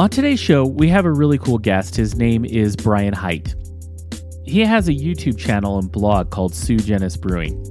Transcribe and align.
On 0.00 0.08
today's 0.08 0.40
show, 0.40 0.64
we 0.64 0.88
have 0.88 1.04
a 1.04 1.12
really 1.12 1.36
cool 1.36 1.58
guest. 1.58 1.94
His 1.94 2.16
name 2.16 2.46
is 2.46 2.74
Brian 2.74 3.12
Heit. 3.12 3.54
He 4.48 4.60
has 4.60 4.88
a 4.88 4.94
YouTube 4.94 5.36
channel 5.36 5.78
and 5.78 5.92
blog 5.92 6.30
called 6.30 6.54
Sui 6.54 6.78
Generis 6.78 7.18
Brewing. 7.18 7.62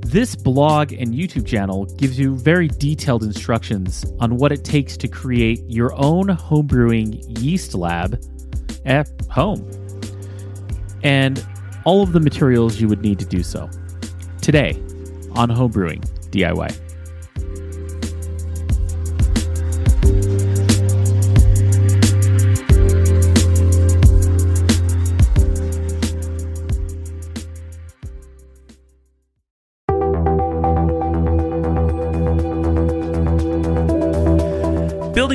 This 0.00 0.36
blog 0.36 0.92
and 0.92 1.14
YouTube 1.14 1.46
channel 1.46 1.86
gives 1.96 2.18
you 2.18 2.36
very 2.36 2.68
detailed 2.68 3.22
instructions 3.22 4.04
on 4.20 4.36
what 4.36 4.52
it 4.52 4.64
takes 4.64 4.98
to 4.98 5.08
create 5.08 5.62
your 5.66 5.94
own 5.94 6.26
homebrewing 6.26 7.40
yeast 7.40 7.74
lab 7.74 8.22
at 8.84 9.08
home 9.30 9.66
and 11.02 11.42
all 11.86 12.02
of 12.02 12.12
the 12.12 12.20
materials 12.20 12.82
you 12.82 12.86
would 12.86 13.00
need 13.00 13.18
to 13.18 13.24
do 13.24 13.42
so. 13.42 13.70
Today 14.42 14.72
on 15.36 15.48
Homebrewing 15.48 16.04
DIY. 16.32 16.83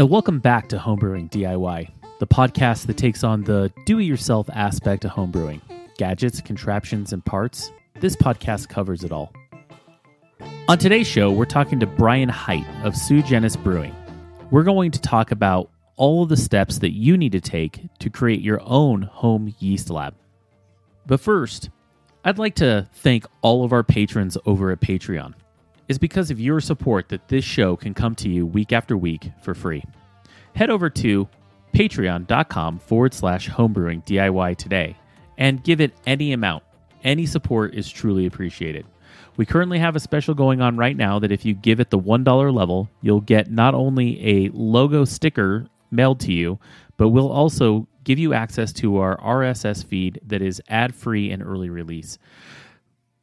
And 0.00 0.08
welcome 0.08 0.38
back 0.38 0.70
to 0.70 0.78
Homebrewing 0.78 1.28
DIY, 1.30 1.90
the 2.20 2.26
podcast 2.26 2.86
that 2.86 2.96
takes 2.96 3.22
on 3.22 3.44
the 3.44 3.70
do 3.84 3.98
it 3.98 4.04
yourself 4.04 4.48
aspect 4.50 5.04
of 5.04 5.10
homebrewing 5.10 5.60
gadgets, 5.98 6.40
contraptions, 6.40 7.12
and 7.12 7.22
parts. 7.22 7.70
This 8.00 8.16
podcast 8.16 8.70
covers 8.70 9.04
it 9.04 9.12
all. 9.12 9.30
On 10.68 10.78
today's 10.78 11.06
show, 11.06 11.30
we're 11.30 11.44
talking 11.44 11.78
to 11.80 11.86
Brian 11.86 12.30
Heit 12.30 12.64
of 12.82 12.96
Sui 12.96 13.20
Generis 13.20 13.56
Brewing. 13.56 13.94
We're 14.50 14.62
going 14.62 14.90
to 14.92 15.00
talk 15.02 15.32
about 15.32 15.68
all 15.96 16.22
of 16.22 16.30
the 16.30 16.36
steps 16.38 16.78
that 16.78 16.94
you 16.94 17.18
need 17.18 17.32
to 17.32 17.40
take 17.42 17.86
to 17.98 18.08
create 18.08 18.40
your 18.40 18.62
own 18.64 19.02
home 19.02 19.54
yeast 19.58 19.90
lab. 19.90 20.14
But 21.04 21.20
first, 21.20 21.68
I'd 22.24 22.38
like 22.38 22.54
to 22.54 22.88
thank 22.94 23.26
all 23.42 23.66
of 23.66 23.74
our 23.74 23.82
patrons 23.82 24.38
over 24.46 24.70
at 24.70 24.80
Patreon. 24.80 25.34
It's 25.90 25.98
because 25.98 26.30
of 26.30 26.38
your 26.38 26.60
support 26.60 27.08
that 27.08 27.26
this 27.26 27.44
show 27.44 27.74
can 27.74 27.94
come 27.94 28.14
to 28.14 28.28
you 28.28 28.46
week 28.46 28.72
after 28.72 28.96
week 28.96 29.32
for 29.42 29.56
free. 29.56 29.82
Head 30.54 30.70
over 30.70 30.88
to 30.88 31.28
patreon.com 31.74 32.78
forward 32.78 33.12
slash 33.12 33.50
homebrewing 33.50 34.06
DIY 34.06 34.56
today 34.56 34.96
and 35.36 35.64
give 35.64 35.80
it 35.80 35.92
any 36.06 36.32
amount. 36.32 36.62
Any 37.02 37.26
support 37.26 37.74
is 37.74 37.90
truly 37.90 38.26
appreciated. 38.26 38.86
We 39.36 39.44
currently 39.44 39.80
have 39.80 39.96
a 39.96 40.00
special 40.00 40.32
going 40.32 40.60
on 40.60 40.76
right 40.76 40.96
now 40.96 41.18
that 41.18 41.32
if 41.32 41.44
you 41.44 41.54
give 41.54 41.80
it 41.80 41.90
the 41.90 41.98
$1 41.98 42.54
level, 42.54 42.88
you'll 43.02 43.20
get 43.20 43.50
not 43.50 43.74
only 43.74 44.44
a 44.44 44.50
logo 44.50 45.04
sticker 45.04 45.66
mailed 45.90 46.20
to 46.20 46.32
you, 46.32 46.60
but 46.98 47.08
we'll 47.08 47.32
also 47.32 47.88
give 48.04 48.20
you 48.20 48.32
access 48.32 48.72
to 48.74 48.98
our 48.98 49.16
RSS 49.16 49.84
feed 49.84 50.20
that 50.24 50.40
is 50.40 50.62
ad 50.68 50.94
free 50.94 51.32
and 51.32 51.42
early 51.42 51.68
release. 51.68 52.16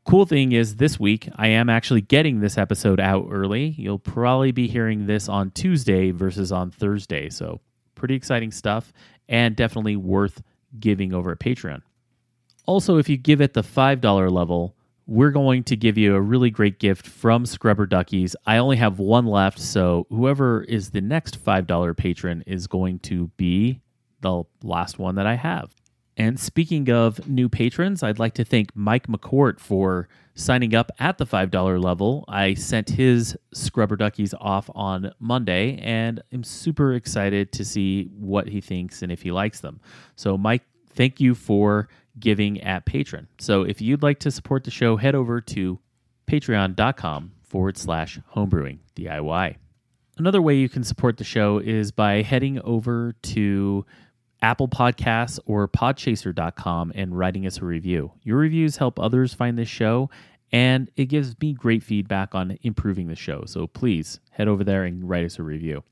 Cool 0.07 0.25
thing 0.25 0.53
is, 0.53 0.77
this 0.77 0.97
week 0.97 1.27
I 1.35 1.49
am 1.49 1.69
actually 1.69 1.99
getting 1.99 2.39
this 2.39 2.57
episode 2.57 2.97
out 2.97 3.27
early. 3.29 3.75
You'll 3.77 3.99
probably 3.99 4.53
be 4.53 4.65
hearing 4.65 5.05
this 5.05 5.27
on 5.27 5.51
Tuesday 5.51 6.11
versus 6.11 6.49
on 6.49 6.71
Thursday. 6.71 7.29
So, 7.29 7.59
pretty 7.93 8.15
exciting 8.15 8.51
stuff 8.51 8.93
and 9.27 9.53
definitely 9.53 9.97
worth 9.97 10.41
giving 10.79 11.13
over 11.13 11.31
at 11.31 11.39
Patreon. 11.39 11.81
Also, 12.65 12.97
if 12.97 13.09
you 13.09 13.17
give 13.17 13.41
it 13.41 13.53
the 13.53 13.63
$5 13.63 14.31
level, 14.31 14.77
we're 15.07 15.31
going 15.31 15.65
to 15.65 15.75
give 15.75 15.97
you 15.97 16.15
a 16.15 16.21
really 16.21 16.51
great 16.51 16.79
gift 16.79 17.05
from 17.05 17.45
Scrubber 17.45 17.85
Duckies. 17.85 18.33
I 18.45 18.59
only 18.59 18.77
have 18.77 18.99
one 18.99 19.25
left, 19.25 19.59
so 19.59 20.07
whoever 20.09 20.63
is 20.63 20.91
the 20.91 21.01
next 21.01 21.43
$5 21.43 21.97
patron 21.97 22.45
is 22.47 22.65
going 22.65 22.99
to 22.99 23.27
be 23.35 23.81
the 24.21 24.43
last 24.63 24.99
one 24.99 25.15
that 25.15 25.27
I 25.27 25.35
have. 25.35 25.75
And 26.17 26.39
speaking 26.39 26.89
of 26.89 27.29
new 27.29 27.47
patrons, 27.47 28.01
I'd 28.01 28.17
like 28.17 28.33
to 28.33 28.43
thank 28.43 28.75
Mike 28.75 29.05
McCourt 29.05 29.59
for 29.59 30.09
signing 30.33 30.73
up 30.73 30.91
at 30.99 31.19
the 31.19 31.25
$5 31.25 31.81
level. 31.81 32.25
I 32.27 32.55
sent 32.55 32.89
his 32.89 33.37
Scrubber 33.53 33.95
Duckies 33.95 34.33
off 34.39 34.69
on 34.73 35.11
Monday 35.19 35.77
and 35.77 36.21
I'm 36.33 36.43
super 36.43 36.93
excited 36.93 37.51
to 37.53 37.63
see 37.63 38.05
what 38.17 38.47
he 38.47 38.61
thinks 38.61 39.03
and 39.03 39.11
if 39.11 39.21
he 39.21 39.31
likes 39.31 39.59
them. 39.61 39.79
So, 40.15 40.37
Mike, 40.37 40.63
thank 40.89 41.21
you 41.21 41.35
for 41.35 41.87
giving 42.19 42.61
at 42.61 42.87
Patreon. 42.87 43.27
So, 43.39 43.61
if 43.61 43.79
you'd 43.79 44.01
like 44.01 44.19
to 44.19 44.31
support 44.31 44.63
the 44.63 44.71
show, 44.71 44.97
head 44.97 45.13
over 45.13 45.39
to 45.41 45.79
patreon.com 46.27 47.31
forward 47.43 47.77
slash 47.77 48.19
homebrewing 48.35 48.79
DIY. 48.95 49.55
Another 50.17 50.41
way 50.41 50.55
you 50.55 50.67
can 50.67 50.83
support 50.83 51.17
the 51.17 51.23
show 51.23 51.59
is 51.59 51.91
by 51.91 52.23
heading 52.23 52.59
over 52.61 53.13
to 53.21 53.85
Apple 54.41 54.67
Podcasts 54.67 55.39
or 55.45 55.67
podchaser.com 55.67 56.91
and 56.95 57.17
writing 57.17 57.45
us 57.45 57.57
a 57.59 57.65
review. 57.65 58.11
Your 58.23 58.37
reviews 58.37 58.77
help 58.77 58.99
others 58.99 59.33
find 59.33 59.57
this 59.57 59.69
show 59.69 60.09
and 60.51 60.89
it 60.95 61.05
gives 61.05 61.35
me 61.41 61.53
great 61.53 61.83
feedback 61.83 62.33
on 62.33 62.57
improving 62.61 63.07
the 63.07 63.15
show. 63.15 63.43
So 63.45 63.67
please 63.67 64.19
head 64.31 64.47
over 64.47 64.63
there 64.63 64.83
and 64.83 65.07
write 65.07 65.25
us 65.25 65.39
a 65.39 65.43
review. 65.43 65.83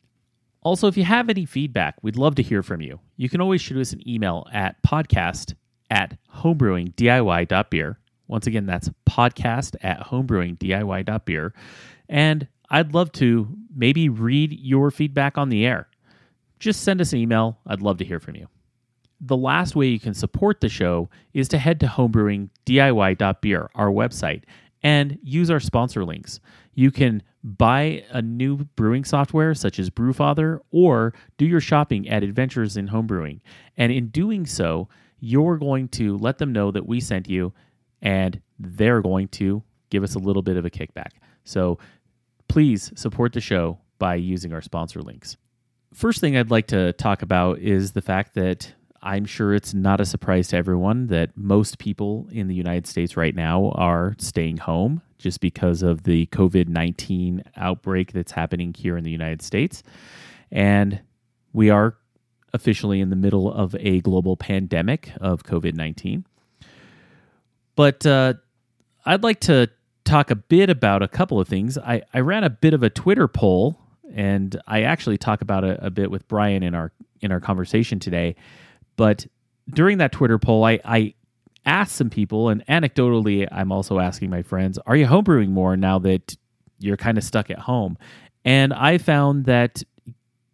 Also, 0.62 0.88
if 0.88 0.98
you 0.98 1.04
have 1.04 1.30
any 1.30 1.46
feedback, 1.46 1.96
we'd 2.02 2.16
love 2.16 2.36
to 2.36 2.44
hear 2.44 2.64
from 2.64 2.82
you. 2.82 3.00
You 3.18 3.30
can 3.30 3.42
always 3.42 3.62
shoot 3.62 3.80
us 3.80 3.94
an 3.94 4.08
email 4.10 4.48
at 4.52 4.82
podcast 4.82 5.54
at 5.92 6.18
homebrewingdiy.beer. 6.34 8.00
Once 8.28 8.48
again, 8.48 8.66
that's 8.66 8.90
podcast 9.08 9.76
at 9.82 10.00
homebrewingdiy.beer. 10.08 11.54
And 12.10 12.48
I'd 12.70 12.94
love 12.94 13.12
to 13.14 13.48
maybe 13.76 14.10
read 14.10 14.54
your 14.54 14.90
feedback 14.90 15.38
on 15.38 15.50
the 15.50 15.66
air. 15.66 15.88
Just 16.60 16.84
send 16.84 17.02
us 17.02 17.14
an 17.14 17.20
email. 17.20 17.60
I'd 17.68 17.82
love 17.82 17.98
to 17.98 18.06
hear 18.06 18.20
from 18.20 18.36
you. 18.36 18.48
The 19.22 19.38
last 19.38 19.76
way 19.76 19.88
you 19.88 20.00
can 20.00 20.14
support 20.14 20.62
the 20.62 20.70
show 20.70 21.10
is 21.34 21.48
to 21.50 21.58
head 21.58 21.80
to 21.82 21.88
homebrewingdiy.beer, 21.88 23.70
our 23.76 23.90
website, 23.90 24.44
and 24.84 25.18
use 25.24 25.50
our 25.50 25.60
sponsor 25.60 26.06
links. 26.06 26.40
You 26.74 26.92
can 26.92 27.24
buy 27.44 28.04
a 28.12 28.22
new 28.22 28.58
brewing 28.76 29.04
software 29.06 29.54
such 29.54 29.80
as 29.80 29.90
Brewfather 29.90 30.60
or 30.72 31.14
do 31.38 31.46
your 31.46 31.62
shopping 31.62 32.10
at 32.10 32.24
Adventures 32.24 32.76
in 32.78 32.88
Homebrewing. 32.90 33.40
And 33.78 33.92
in 33.92 34.10
doing 34.10 34.46
so, 34.46 34.90
you're 35.20 35.58
going 35.58 35.88
to 35.90 36.18
let 36.18 36.38
them 36.38 36.52
know 36.52 36.72
that 36.72 36.88
we 36.88 37.00
sent 37.00 37.30
you 37.30 37.54
and 38.02 38.42
they're 38.60 39.02
going 39.02 39.28
to 39.30 39.64
give 39.90 40.04
us 40.04 40.16
a 40.16 40.20
little 40.20 40.42
bit 40.42 40.58
of 40.58 40.66
a 40.66 40.70
kickback. 40.70 41.12
So 41.46 41.80
please 42.48 42.92
support 42.96 43.34
the 43.34 43.42
show 43.42 43.80
by 43.98 44.16
using 44.16 44.54
our 44.54 44.62
sponsor 44.62 45.02
links. 45.02 45.38
First 45.96 46.20
thing 46.20 46.36
I'd 46.36 46.52
like 46.52 46.68
to 46.68 46.92
talk 46.92 47.22
about 47.22 47.60
is 47.60 47.94
the 47.94 48.02
fact 48.02 48.36
that 48.36 48.74
I'm 49.02 49.24
sure 49.24 49.54
it's 49.54 49.74
not 49.74 50.02
a 50.02 50.06
surprise 50.06 50.50
to 50.50 50.58
everyone 50.58 51.08
that 51.08 51.38
most 51.38 51.80
people 51.80 52.28
in 52.34 52.50
the 52.50 52.54
United 52.54 52.86
States 52.86 53.16
right 53.16 53.34
now 53.34 53.70
are 53.76 54.14
staying 54.18 54.58
home 54.58 55.02
just 55.20 55.40
because 55.40 55.84
of 55.84 56.04
the 56.04 56.26
COVID 56.28 56.68
19 56.68 57.46
outbreak 57.56 58.12
that's 58.12 58.34
happening 58.34 58.74
here 58.74 58.98
in 58.98 59.06
the 59.06 59.10
United 59.10 59.42
States. 59.42 59.84
And 60.52 61.00
we 61.54 61.70
are 61.70 61.96
officially 62.52 63.00
in 63.00 63.10
the 63.10 63.16
middle 63.16 63.50
of 63.50 63.74
a 63.80 64.02
global 64.02 64.36
pandemic 64.36 65.14
of 65.22 65.44
COVID 65.44 65.76
19. 65.76 66.26
But 67.78 68.06
uh, 68.06 68.34
I'd 69.06 69.24
like 69.24 69.40
to 69.42 69.70
talk 70.04 70.30
a 70.30 70.36
bit 70.36 70.70
about 70.70 71.04
a 71.04 71.08
couple 71.08 71.40
of 71.40 71.48
things. 71.48 71.78
I, 71.78 72.02
I 72.14 72.20
ran 72.20 72.44
a 72.44 72.50
bit 72.50 72.74
of 72.74 72.84
a 72.84 72.90
Twitter 72.90 73.30
poll, 73.30 73.80
and 74.14 74.60
I 74.68 74.84
actually 74.84 75.18
talk 75.18 75.42
about 75.42 75.64
it 75.64 75.80
a 75.82 75.90
bit 75.90 76.12
with 76.12 76.28
Brian 76.28 76.64
in 76.64 76.76
our 76.76 76.92
in 77.22 77.32
our 77.32 77.40
conversation 77.40 78.00
today. 78.00 78.36
But 78.96 79.26
during 79.70 79.98
that 79.98 80.12
Twitter 80.12 80.38
poll, 80.38 80.64
I, 80.64 80.80
I 80.86 81.14
asked 81.66 81.96
some 81.96 82.10
people, 82.10 82.50
and 82.50 82.66
anecdotally, 82.68 83.48
I'm 83.52 83.72
also 83.72 84.00
asking 84.00 84.30
my 84.30 84.42
friends, 84.42 84.80
"Are 84.86 84.96
you 84.96 85.06
homebrewing 85.06 85.50
more 85.50 85.76
now 85.76 86.00
that 86.00 86.36
you're 86.80 86.98
kind 86.98 87.18
of 87.18 87.24
stuck 87.24 87.50
at 87.50 87.60
home?" 87.60 87.98
And 88.44 88.74
I 88.74 88.98
found 88.98 89.46
that 89.46 89.84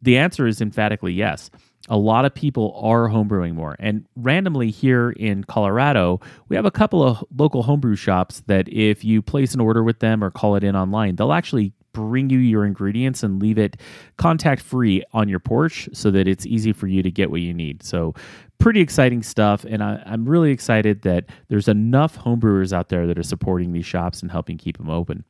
the 0.02 0.18
answer 0.18 0.48
is 0.48 0.62
emphatically 0.62 1.14
yes 1.14 1.52
a 1.90 1.98
lot 1.98 2.26
of 2.26 2.34
people 2.34 2.80
are 2.82 3.10
homebrewing 3.10 3.54
more. 3.54 3.76
And 3.80 4.06
randomly 4.16 4.70
here 4.70 5.12
in 5.12 5.44
Colorado, 5.44 6.20
we 6.48 6.56
have 6.56 6.66
a 6.66 6.72
couple 6.72 7.04
of 7.04 7.24
local 7.36 7.64
homebrew 7.64 7.96
shops 7.96 8.44
that 8.48 8.70
if 8.70 9.04
you 9.04 9.22
place 9.22 9.54
an 9.54 9.60
order 9.60 9.84
with 9.84 10.00
them 10.00 10.24
or 10.24 10.30
call 10.30 10.56
it 10.56 10.64
in 10.64 10.76
online, 10.76 11.16
they'll 11.16 11.34
actually 11.34 11.74
bring 11.94 12.30
you 12.30 12.40
your 12.40 12.66
ingredients 12.66 13.24
and 13.24 13.42
leave 13.42 13.58
it 13.58 13.78
contact 14.18 14.62
free 14.62 15.04
on 15.14 15.28
your 15.28 15.40
porch 15.40 15.90
so 15.94 16.12
that 16.12 16.28
it's 16.28 16.46
easy 16.46 16.74
for 16.74 16.88
you 16.88 17.04
to 17.04 17.12
get 17.12 17.32
what 17.32 17.42
you 17.42 17.54
need. 17.54 17.84
So, 17.84 18.14
pretty 18.60 18.80
exciting 18.80 19.24
stuff. 19.24 19.66
And 19.66 19.84
I, 19.84 20.02
am 20.06 20.26
really 20.26 20.52
excited 20.52 21.02
that 21.02 21.26
there's 21.50 21.68
enough 21.68 22.18
homebrewers 22.18 22.72
out 22.72 22.90
there 22.90 23.08
that 23.08 23.18
are 23.18 23.24
supporting 23.24 23.74
these 23.74 23.86
shops 23.88 24.22
and 24.22 24.32
helping 24.32 24.58
keep 24.58 24.78
them 24.78 24.90
open. 24.90 25.24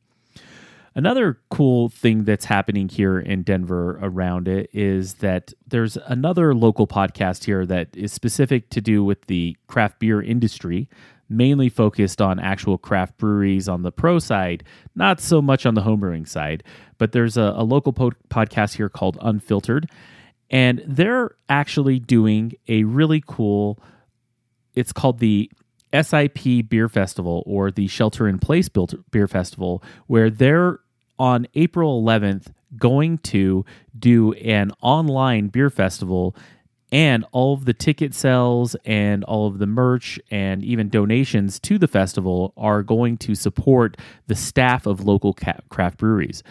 Another 0.94 1.38
cool 1.50 1.88
thing 1.88 2.24
that's 2.24 2.44
happening 2.44 2.88
here 2.88 3.18
in 3.18 3.42
Denver 3.42 3.98
around 4.02 4.46
it 4.46 4.68
is 4.74 5.14
that 5.14 5.54
there's 5.66 5.96
another 6.06 6.54
local 6.54 6.86
podcast 6.86 7.44
here 7.44 7.64
that 7.64 7.88
is 7.96 8.12
specific 8.12 8.68
to 8.70 8.82
do 8.82 9.02
with 9.02 9.26
the 9.26 9.56
craft 9.68 9.98
beer 9.98 10.20
industry, 10.20 10.90
mainly 11.32 11.68
focused 11.68 12.20
on 12.20 12.38
actual 12.38 12.78
craft 12.78 13.16
breweries 13.18 13.68
on 13.68 13.82
the 13.82 13.92
pro 13.92 14.18
side, 14.18 14.64
not 14.94 15.20
so 15.20 15.42
much 15.42 15.66
on 15.66 15.74
the 15.74 15.82
homebrewing 15.82 16.28
side. 16.28 16.62
But 16.98 17.12
there's 17.12 17.36
a, 17.36 17.54
a 17.56 17.64
local 17.64 17.92
po- 17.92 18.12
podcast 18.28 18.74
here 18.74 18.88
called 18.88 19.18
Unfiltered, 19.20 19.90
and 20.50 20.82
they're 20.86 21.36
actually 21.48 21.98
doing 21.98 22.52
a 22.68 22.84
really 22.84 23.22
cool. 23.26 23.82
It's 24.74 24.92
called 24.92 25.18
the 25.18 25.50
SIP 25.92 26.68
Beer 26.68 26.88
Festival 26.88 27.42
or 27.46 27.70
the 27.70 27.86
Shelter 27.86 28.28
in 28.28 28.38
Place 28.38 28.68
Beer 29.10 29.28
Festival, 29.28 29.82
where 30.06 30.30
they're 30.30 30.80
on 31.18 31.46
April 31.54 32.02
11th 32.02 32.52
going 32.76 33.18
to 33.18 33.64
do 33.98 34.32
an 34.34 34.72
online 34.80 35.48
beer 35.48 35.70
festival 35.70 36.34
and 36.92 37.24
all 37.32 37.54
of 37.54 37.64
the 37.64 37.72
ticket 37.72 38.14
sales 38.14 38.76
and 38.84 39.24
all 39.24 39.46
of 39.46 39.58
the 39.58 39.66
merch 39.66 40.20
and 40.30 40.62
even 40.62 40.90
donations 40.90 41.58
to 41.58 41.78
the 41.78 41.88
festival 41.88 42.52
are 42.56 42.82
going 42.82 43.16
to 43.16 43.34
support 43.34 43.96
the 44.26 44.36
staff 44.36 44.86
of 44.86 45.04
local 45.04 45.34
craft 45.70 45.96
breweries. 45.96 46.42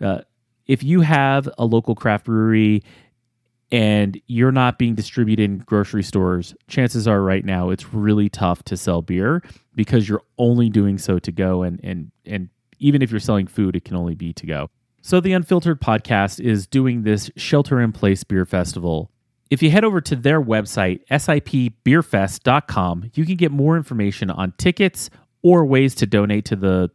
Uh, 0.00 0.20
if 0.66 0.84
you 0.84 1.00
have 1.00 1.48
a 1.58 1.64
local 1.64 1.96
craft 1.96 2.26
brewery 2.26 2.84
and 3.72 4.20
you're 4.28 4.52
not 4.52 4.78
being 4.78 4.94
distributed 4.94 5.42
in 5.42 5.58
grocery 5.58 6.04
stores, 6.04 6.54
chances 6.68 7.08
are 7.08 7.20
right 7.20 7.44
now 7.44 7.70
it's 7.70 7.92
really 7.92 8.28
tough 8.28 8.62
to 8.62 8.76
sell 8.76 9.02
beer 9.02 9.42
because 9.74 10.08
you're 10.08 10.22
only 10.38 10.70
doing 10.70 10.96
so 10.96 11.18
to 11.18 11.32
go 11.32 11.62
and 11.62 11.80
and 11.82 12.12
and 12.24 12.48
even 12.78 13.02
if 13.02 13.10
you're 13.10 13.18
selling 13.18 13.48
food, 13.48 13.74
it 13.74 13.84
can 13.84 13.96
only 13.96 14.14
be 14.14 14.32
to 14.34 14.46
go. 14.46 14.70
So, 15.02 15.20
the 15.20 15.32
Unfiltered 15.32 15.80
podcast 15.80 16.38
is 16.38 16.66
doing 16.66 17.02
this 17.02 17.30
shelter 17.36 17.80
in 17.80 17.92
place 17.92 18.24
beer 18.24 18.44
festival. 18.44 19.10
If 19.50 19.62
you 19.62 19.70
head 19.70 19.84
over 19.84 20.00
to 20.02 20.16
their 20.16 20.42
website, 20.42 21.00
sipbeerfest.com, 21.10 23.10
you 23.14 23.24
can 23.24 23.36
get 23.36 23.50
more 23.50 23.76
information 23.76 24.30
on 24.30 24.52
tickets 24.58 25.08
or 25.42 25.64
ways 25.64 25.94
to 25.96 26.06
donate 26.06 26.44
to 26.46 26.56
the 26.56 26.90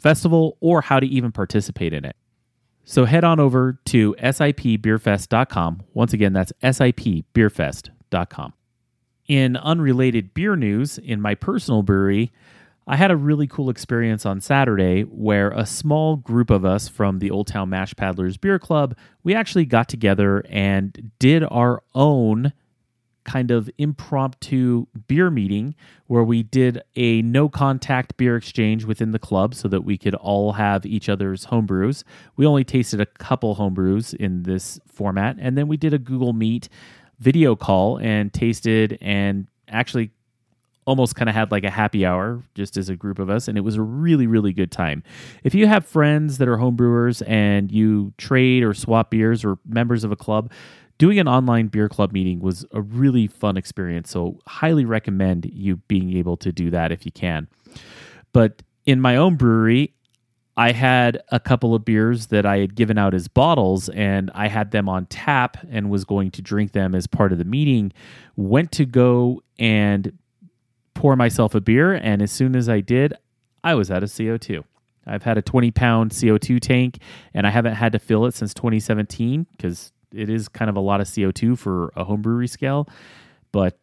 festival 0.00 0.56
or 0.60 0.80
how 0.80 0.98
to 0.98 1.06
even 1.06 1.32
participate 1.32 1.92
in 1.92 2.04
it. 2.04 2.16
So 2.84 3.04
head 3.04 3.24
on 3.24 3.40
over 3.40 3.78
to 3.86 4.14
sipbeerfest.com. 4.18 5.82
Once 5.92 6.12
again, 6.12 6.32
that's 6.32 6.52
sipbeerfest.com. 6.62 8.52
In 9.26 9.56
unrelated 9.56 10.34
beer 10.34 10.54
news, 10.54 10.98
in 10.98 11.20
my 11.20 11.34
personal 11.34 11.82
brewery, 11.82 12.32
I 12.88 12.96
had 12.96 13.10
a 13.10 13.16
really 13.16 13.48
cool 13.48 13.68
experience 13.68 14.24
on 14.24 14.40
Saturday 14.40 15.02
where 15.02 15.50
a 15.50 15.66
small 15.66 16.16
group 16.16 16.50
of 16.50 16.64
us 16.64 16.86
from 16.86 17.18
the 17.18 17.32
Old 17.32 17.48
Town 17.48 17.68
Mash 17.68 17.94
Paddlers 17.94 18.40
Beer 18.40 18.60
Club, 18.60 18.96
we 19.24 19.34
actually 19.34 19.64
got 19.64 19.88
together 19.88 20.44
and 20.48 21.10
did 21.18 21.42
our 21.50 21.82
own 21.96 22.52
kind 23.24 23.50
of 23.50 23.68
impromptu 23.76 24.86
beer 25.08 25.30
meeting 25.30 25.74
where 26.06 26.22
we 26.22 26.44
did 26.44 26.80
a 26.94 27.22
no 27.22 27.48
contact 27.48 28.16
beer 28.16 28.36
exchange 28.36 28.84
within 28.84 29.10
the 29.10 29.18
club 29.18 29.52
so 29.52 29.66
that 29.66 29.82
we 29.82 29.98
could 29.98 30.14
all 30.14 30.52
have 30.52 30.86
each 30.86 31.08
other's 31.08 31.46
homebrews. 31.46 32.04
We 32.36 32.46
only 32.46 32.62
tasted 32.62 33.00
a 33.00 33.06
couple 33.06 33.56
homebrews 33.56 34.14
in 34.14 34.44
this 34.44 34.78
format 34.86 35.38
and 35.40 35.58
then 35.58 35.66
we 35.66 35.76
did 35.76 35.92
a 35.92 35.98
Google 35.98 36.34
Meet 36.34 36.68
video 37.18 37.56
call 37.56 37.98
and 37.98 38.32
tasted 38.32 38.96
and 39.00 39.48
actually 39.68 40.12
almost 40.86 41.16
kind 41.16 41.28
of 41.28 41.34
had 41.34 41.50
like 41.50 41.64
a 41.64 41.70
happy 41.70 42.06
hour 42.06 42.42
just 42.54 42.76
as 42.76 42.88
a 42.88 42.96
group 42.96 43.18
of 43.18 43.28
us 43.28 43.48
and 43.48 43.58
it 43.58 43.62
was 43.62 43.76
a 43.76 43.82
really 43.82 44.26
really 44.26 44.52
good 44.52 44.70
time 44.70 45.02
if 45.42 45.54
you 45.54 45.66
have 45.66 45.84
friends 45.84 46.38
that 46.38 46.48
are 46.48 46.56
homebrewers 46.56 47.22
and 47.28 47.72
you 47.72 48.12
trade 48.18 48.62
or 48.62 48.72
swap 48.72 49.10
beers 49.10 49.44
or 49.44 49.58
members 49.66 50.04
of 50.04 50.12
a 50.12 50.16
club 50.16 50.50
doing 50.98 51.18
an 51.18 51.28
online 51.28 51.66
beer 51.66 51.88
club 51.88 52.12
meeting 52.12 52.40
was 52.40 52.64
a 52.72 52.80
really 52.80 53.26
fun 53.26 53.56
experience 53.56 54.10
so 54.10 54.38
highly 54.46 54.84
recommend 54.84 55.50
you 55.52 55.76
being 55.88 56.16
able 56.16 56.36
to 56.36 56.52
do 56.52 56.70
that 56.70 56.92
if 56.92 57.04
you 57.04 57.12
can 57.12 57.48
but 58.32 58.62
in 58.84 59.00
my 59.00 59.16
own 59.16 59.34
brewery 59.34 59.92
I 60.58 60.72
had 60.72 61.22
a 61.30 61.38
couple 61.38 61.74
of 61.74 61.84
beers 61.84 62.28
that 62.28 62.46
I 62.46 62.58
had 62.58 62.74
given 62.74 62.96
out 62.96 63.12
as 63.12 63.28
bottles 63.28 63.90
and 63.90 64.30
I 64.34 64.48
had 64.48 64.70
them 64.70 64.88
on 64.88 65.04
tap 65.06 65.58
and 65.70 65.90
was 65.90 66.04
going 66.04 66.30
to 66.30 66.42
drink 66.42 66.72
them 66.72 66.94
as 66.94 67.06
part 67.06 67.30
of 67.30 67.36
the 67.36 67.44
meeting. 67.44 67.92
Went 68.36 68.72
to 68.72 68.86
go 68.86 69.42
and 69.58 70.16
pour 70.96 71.14
myself 71.14 71.54
a 71.54 71.60
beer, 71.60 71.92
and 71.92 72.22
as 72.22 72.32
soon 72.32 72.56
as 72.56 72.68
I 72.68 72.80
did, 72.80 73.14
I 73.62 73.74
was 73.74 73.90
out 73.90 74.02
of 74.02 74.08
CO2. 74.08 74.64
I've 75.06 75.22
had 75.22 75.38
a 75.38 75.42
20 75.42 75.70
pound 75.70 76.10
CO2 76.10 76.58
tank, 76.58 76.98
and 77.32 77.46
I 77.46 77.50
haven't 77.50 77.74
had 77.74 77.92
to 77.92 77.98
fill 78.00 78.26
it 78.26 78.34
since 78.34 78.52
2017 78.54 79.46
because 79.52 79.92
it 80.12 80.28
is 80.28 80.48
kind 80.48 80.68
of 80.68 80.76
a 80.76 80.80
lot 80.80 81.00
of 81.00 81.06
CO2 81.06 81.56
for 81.56 81.92
a 81.94 82.04
homebrewery 82.04 82.48
scale. 82.48 82.88
But 83.52 83.78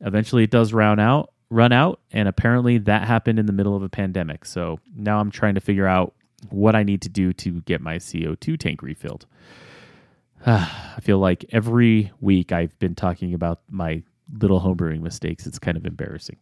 eventually, 0.00 0.44
it 0.44 0.50
does 0.50 0.72
round 0.72 1.00
out, 1.00 1.32
run 1.50 1.72
out, 1.72 2.00
and 2.12 2.28
apparently 2.28 2.78
that 2.78 3.06
happened 3.06 3.38
in 3.38 3.46
the 3.46 3.52
middle 3.52 3.76
of 3.76 3.82
a 3.82 3.88
pandemic. 3.88 4.44
So 4.44 4.78
now 4.96 5.18
I'm 5.18 5.30
trying 5.30 5.56
to 5.56 5.60
figure 5.60 5.86
out 5.86 6.14
what 6.48 6.74
I 6.74 6.84
need 6.84 7.02
to 7.02 7.08
do 7.08 7.32
to 7.34 7.60
get 7.62 7.80
my 7.80 7.96
CO2 7.96 8.58
tank 8.58 8.82
refilled. 8.82 9.26
I 10.46 10.98
feel 11.02 11.18
like 11.18 11.44
every 11.50 12.12
week 12.20 12.52
I've 12.52 12.78
been 12.78 12.94
talking 12.94 13.34
about 13.34 13.60
my 13.68 14.02
little 14.32 14.60
homebrewing 14.60 15.00
mistakes. 15.00 15.46
It's 15.46 15.58
kind 15.58 15.76
of 15.76 15.84
embarrassing. 15.84 16.36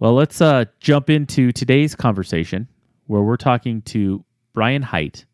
Well, 0.00 0.14
let's 0.14 0.40
uh, 0.40 0.66
jump 0.78 1.10
into 1.10 1.50
today's 1.50 1.96
conversation 1.96 2.68
where 3.08 3.20
we're 3.20 3.36
talking 3.36 3.82
to 3.82 4.24
Brian 4.54 4.80
Heit 4.80 5.24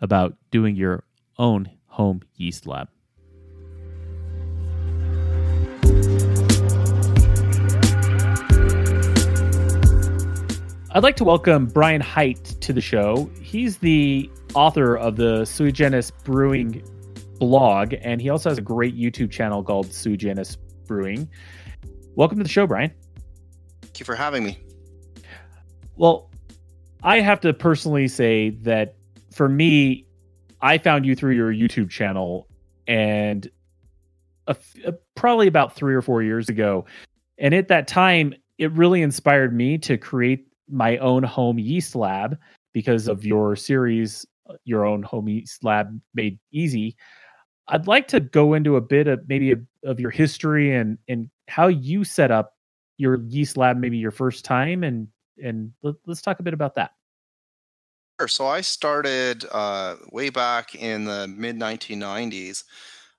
about 0.00 0.34
doing 0.50 0.76
your 0.76 1.04
own 1.38 1.70
home 1.88 2.22
yeast 2.36 2.66
lab. 2.66 2.88
I'd 10.92 11.02
like 11.02 11.16
to 11.16 11.24
welcome 11.24 11.66
Brian 11.66 12.00
Heit 12.00 12.58
to 12.60 12.72
the 12.72 12.80
show. 12.80 13.30
He's 13.42 13.76
the 13.76 14.30
author 14.54 14.96
of 14.96 15.16
the 15.16 15.44
Sui 15.44 15.70
Generis 15.70 16.10
Brewing 16.10 16.82
blog, 17.38 17.92
and 18.00 18.22
he 18.22 18.30
also 18.30 18.48
has 18.48 18.56
a 18.56 18.62
great 18.62 18.96
YouTube 18.96 19.30
channel 19.30 19.62
called 19.62 19.92
Sui 19.92 20.16
Generis 20.16 20.56
Brewing. 20.86 21.28
Welcome 22.14 22.38
to 22.38 22.42
the 22.42 22.48
show, 22.48 22.66
Brian. 22.66 22.90
Thank 23.94 24.00
you 24.00 24.06
for 24.06 24.16
having 24.16 24.42
me. 24.42 24.58
Well, 25.94 26.28
I 27.04 27.20
have 27.20 27.38
to 27.42 27.54
personally 27.54 28.08
say 28.08 28.50
that 28.62 28.96
for 29.30 29.48
me, 29.48 30.04
I 30.60 30.78
found 30.78 31.06
you 31.06 31.14
through 31.14 31.34
your 31.34 31.54
YouTube 31.54 31.90
channel, 31.90 32.48
and 32.88 33.48
a, 34.48 34.56
a, 34.84 34.94
probably 35.14 35.46
about 35.46 35.76
three 35.76 35.94
or 35.94 36.02
four 36.02 36.24
years 36.24 36.48
ago. 36.48 36.86
And 37.38 37.54
at 37.54 37.68
that 37.68 37.86
time, 37.86 38.34
it 38.58 38.72
really 38.72 39.00
inspired 39.00 39.54
me 39.54 39.78
to 39.78 39.96
create 39.96 40.48
my 40.68 40.96
own 40.96 41.22
home 41.22 41.60
yeast 41.60 41.94
lab 41.94 42.36
because 42.72 43.06
of 43.06 43.24
your 43.24 43.54
series, 43.54 44.26
uh, 44.50 44.54
your 44.64 44.84
own 44.84 45.04
home 45.04 45.28
yeast 45.28 45.62
lab 45.62 46.00
made 46.16 46.36
easy. 46.50 46.96
I'd 47.68 47.86
like 47.86 48.08
to 48.08 48.18
go 48.18 48.54
into 48.54 48.74
a 48.74 48.80
bit 48.80 49.06
of 49.06 49.20
maybe 49.28 49.52
a, 49.52 49.56
of 49.84 50.00
your 50.00 50.10
history 50.10 50.74
and 50.74 50.98
and 51.06 51.30
how 51.46 51.68
you 51.68 52.02
set 52.02 52.32
up 52.32 52.53
your 52.96 53.20
yeast 53.28 53.56
lab, 53.56 53.76
maybe 53.76 53.98
your 53.98 54.10
first 54.10 54.44
time, 54.44 54.84
and 54.84 55.08
and 55.42 55.72
let, 55.82 55.94
us 56.08 56.22
talk 56.22 56.40
a 56.40 56.42
bit 56.42 56.54
about 56.54 56.74
that. 56.76 56.92
Sure. 58.20 58.28
So 58.28 58.46
I 58.46 58.60
started 58.60 59.44
uh, 59.50 59.96
way 60.12 60.30
back 60.30 60.74
in 60.74 61.04
the 61.04 61.26
mid 61.26 61.56
1990s. 61.56 62.64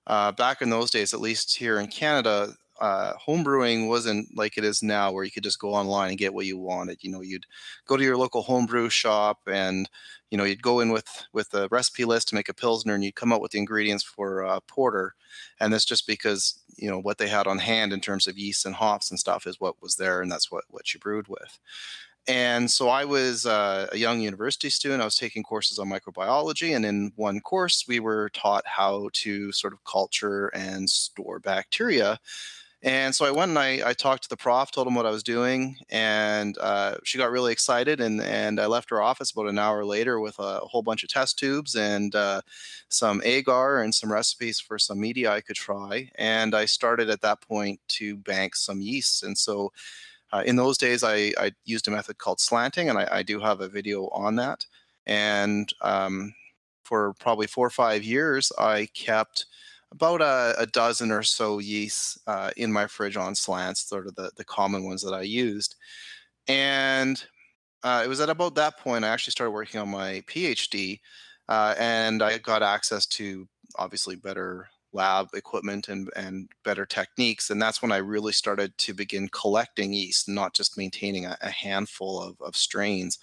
Uh, 0.06 0.32
back 0.32 0.62
in 0.62 0.70
those 0.70 0.90
days, 0.90 1.12
at 1.12 1.20
least 1.20 1.56
here 1.56 1.80
in 1.80 1.88
Canada, 1.88 2.54
uh, 2.80 3.12
homebrewing 3.26 3.88
wasn't 3.88 4.28
like 4.36 4.56
it 4.56 4.64
is 4.64 4.82
now, 4.82 5.10
where 5.10 5.24
you 5.24 5.30
could 5.30 5.42
just 5.42 5.58
go 5.58 5.74
online 5.74 6.10
and 6.10 6.18
get 6.18 6.32
what 6.32 6.46
you 6.46 6.58
wanted. 6.58 7.02
You 7.02 7.10
know, 7.10 7.22
you'd 7.22 7.46
go 7.86 7.96
to 7.96 8.04
your 8.04 8.16
local 8.16 8.42
homebrew 8.42 8.88
shop, 8.88 9.40
and 9.46 9.88
you 10.30 10.38
know, 10.38 10.44
you'd 10.44 10.62
go 10.62 10.80
in 10.80 10.90
with 10.90 11.26
with 11.32 11.52
a 11.54 11.68
recipe 11.70 12.04
list 12.04 12.28
to 12.28 12.34
make 12.34 12.48
a 12.48 12.54
pilsner, 12.54 12.94
and 12.94 13.04
you'd 13.04 13.14
come 13.14 13.32
up 13.32 13.40
with 13.40 13.52
the 13.52 13.58
ingredients 13.58 14.04
for 14.04 14.44
uh, 14.44 14.60
porter. 14.66 15.14
And 15.60 15.72
that's 15.72 15.84
just 15.84 16.06
because 16.06 16.62
you 16.76 16.90
know 16.90 16.98
what 17.00 17.18
they 17.18 17.28
had 17.28 17.46
on 17.46 17.58
hand 17.58 17.92
in 17.92 18.00
terms 18.00 18.26
of 18.26 18.38
yeast 18.38 18.66
and 18.66 18.74
hops 18.74 19.10
and 19.10 19.18
stuff 19.18 19.46
is 19.46 19.60
what 19.60 19.80
was 19.82 19.96
there, 19.96 20.20
and 20.22 20.30
that's 20.30 20.50
what 20.50 20.64
what 20.68 20.92
you 20.92 21.00
brewed 21.00 21.28
with. 21.28 21.58
And 22.28 22.68
so 22.68 22.88
I 22.88 23.04
was 23.04 23.46
uh, 23.46 23.86
a 23.92 23.96
young 23.96 24.20
university 24.20 24.68
student. 24.68 25.00
I 25.00 25.04
was 25.04 25.16
taking 25.16 25.44
courses 25.44 25.78
on 25.78 25.88
microbiology, 25.88 26.74
and 26.74 26.84
in 26.84 27.12
one 27.14 27.40
course, 27.40 27.84
we 27.86 28.00
were 28.00 28.30
taught 28.30 28.66
how 28.66 29.10
to 29.12 29.52
sort 29.52 29.72
of 29.72 29.84
culture 29.84 30.48
and 30.48 30.90
store 30.90 31.38
bacteria 31.38 32.18
and 32.82 33.14
so 33.14 33.24
I 33.24 33.30
went 33.30 33.48
and 33.50 33.58
I, 33.58 33.80
I 33.84 33.92
talked 33.94 34.24
to 34.24 34.28
the 34.28 34.36
prof, 34.36 34.70
told 34.70 34.86
him 34.86 34.94
what 34.94 35.06
I 35.06 35.10
was 35.10 35.22
doing, 35.22 35.76
and 35.88 36.56
uh, 36.58 36.96
she 37.04 37.16
got 37.16 37.30
really 37.30 37.50
excited. 37.50 38.00
And, 38.00 38.20
and 38.20 38.60
I 38.60 38.66
left 38.66 38.90
her 38.90 39.00
office 39.00 39.32
about 39.32 39.48
an 39.48 39.58
hour 39.58 39.84
later 39.84 40.20
with 40.20 40.38
a, 40.38 40.58
whole 40.58 40.82
bunch 40.82 41.02
of 41.02 41.08
test 41.08 41.38
tubes 41.38 41.74
and 41.74 42.14
uh, 42.14 42.42
some 42.88 43.22
agar 43.24 43.80
and 43.80 43.94
some 43.94 44.12
recipes 44.12 44.60
for 44.60 44.78
some 44.78 45.00
media 45.00 45.32
I 45.32 45.40
could 45.40 45.56
try. 45.56 46.10
And 46.16 46.54
I 46.54 46.66
started 46.66 47.08
at 47.08 47.22
that 47.22 47.40
point 47.40 47.80
to 47.88 48.16
bank 48.16 48.54
some 48.54 48.80
yeasts. 48.80 49.22
And 49.22 49.38
so 49.38 49.72
uh, 50.32 50.42
in 50.44 50.56
those 50.56 50.76
days, 50.76 51.02
I, 51.02 51.32
I, 51.38 51.52
used 51.64 51.88
a 51.88 51.92
method 51.92 52.18
called 52.18 52.40
slanting, 52.40 52.90
and 52.90 52.98
I, 52.98 53.08
I 53.10 53.22
do 53.22 53.40
have 53.40 53.60
a 53.60 53.68
video 53.68 54.08
on 54.08 54.36
that. 54.36 54.66
And 55.06 55.72
um, 55.82 56.34
for 56.82 57.14
probably 57.14 57.46
four 57.46 57.66
or 57.66 57.70
five 57.70 58.02
years, 58.02 58.52
I 58.58 58.88
kept 58.92 59.46
about 59.92 60.20
a, 60.20 60.54
a, 60.58 60.66
dozen 60.66 61.10
or 61.10 61.22
so 61.22 61.58
yeasts 61.58 62.18
uh, 62.26 62.50
in 62.56 62.72
my 62.72 62.86
fridge 62.86 63.16
on 63.16 63.34
slants, 63.34 63.88
sort 63.88 64.06
of 64.06 64.14
the, 64.16 64.30
the 64.36 64.44
common 64.44 64.84
ones 64.84 65.02
that 65.02 65.14
I 65.14 65.22
used. 65.22 65.76
And 66.48 67.22
uh, 67.82 68.02
it 68.04 68.08
was 68.08 68.20
at 68.20 68.30
about 68.30 68.54
that 68.56 68.78
point 68.78 69.04
I 69.04 69.08
actually 69.08 69.32
started 69.32 69.52
working 69.52 69.80
on 69.80 69.88
my 69.88 70.22
PhD, 70.26 71.00
uh, 71.48 71.74
and 71.78 72.22
I 72.22 72.38
got 72.38 72.62
access 72.62 73.06
to 73.06 73.48
obviously 73.78 74.16
better 74.16 74.68
lab 74.92 75.28
equipment 75.34 75.88
and, 75.88 76.10
and 76.16 76.48
better 76.64 76.86
techniques. 76.86 77.50
And 77.50 77.60
that's 77.60 77.82
when 77.82 77.92
I 77.92 77.98
really 77.98 78.32
started 78.32 78.76
to 78.78 78.94
begin 78.94 79.28
collecting 79.28 79.92
yeast, 79.92 80.28
not 80.28 80.54
just 80.54 80.78
maintaining 80.78 81.26
a, 81.26 81.36
a 81.42 81.50
handful 81.50 82.20
of, 82.20 82.40
of 82.40 82.56
strains. 82.56 83.18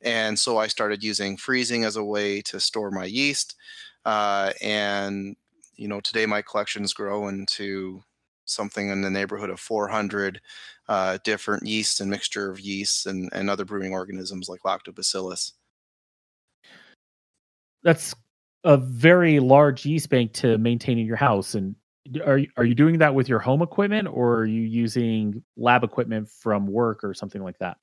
And 0.00 0.38
so 0.38 0.58
I 0.58 0.68
started 0.68 1.02
using 1.02 1.36
freezing 1.36 1.84
as 1.84 1.96
a 1.96 2.04
way 2.04 2.40
to 2.42 2.60
store 2.60 2.90
my 2.90 3.04
yeast. 3.04 3.56
Uh, 4.04 4.52
and 4.62 5.36
you 5.78 5.88
know, 5.88 6.00
today 6.00 6.26
my 6.26 6.42
collections 6.42 6.92
grow 6.92 7.28
into 7.28 8.02
something 8.44 8.90
in 8.90 9.00
the 9.00 9.10
neighborhood 9.10 9.50
of 9.50 9.60
400 9.60 10.40
uh, 10.88 11.18
different 11.22 11.66
yeasts 11.66 12.00
and 12.00 12.10
mixture 12.10 12.50
of 12.50 12.60
yeasts 12.60 13.06
and, 13.06 13.30
and 13.32 13.48
other 13.48 13.64
brewing 13.64 13.92
organisms 13.92 14.48
like 14.48 14.62
lactobacillus. 14.62 15.52
That's 17.82 18.14
a 18.64 18.76
very 18.76 19.38
large 19.38 19.86
yeast 19.86 20.10
bank 20.10 20.32
to 20.34 20.58
maintain 20.58 20.98
in 20.98 21.06
your 21.06 21.16
house. 21.16 21.54
And 21.54 21.76
are 22.24 22.40
are 22.56 22.64
you 22.64 22.74
doing 22.74 22.98
that 22.98 23.14
with 23.14 23.28
your 23.28 23.38
home 23.38 23.62
equipment, 23.62 24.08
or 24.10 24.38
are 24.38 24.46
you 24.46 24.62
using 24.62 25.44
lab 25.56 25.84
equipment 25.84 26.28
from 26.28 26.66
work 26.66 27.04
or 27.04 27.14
something 27.14 27.42
like 27.42 27.58
that? 27.58 27.76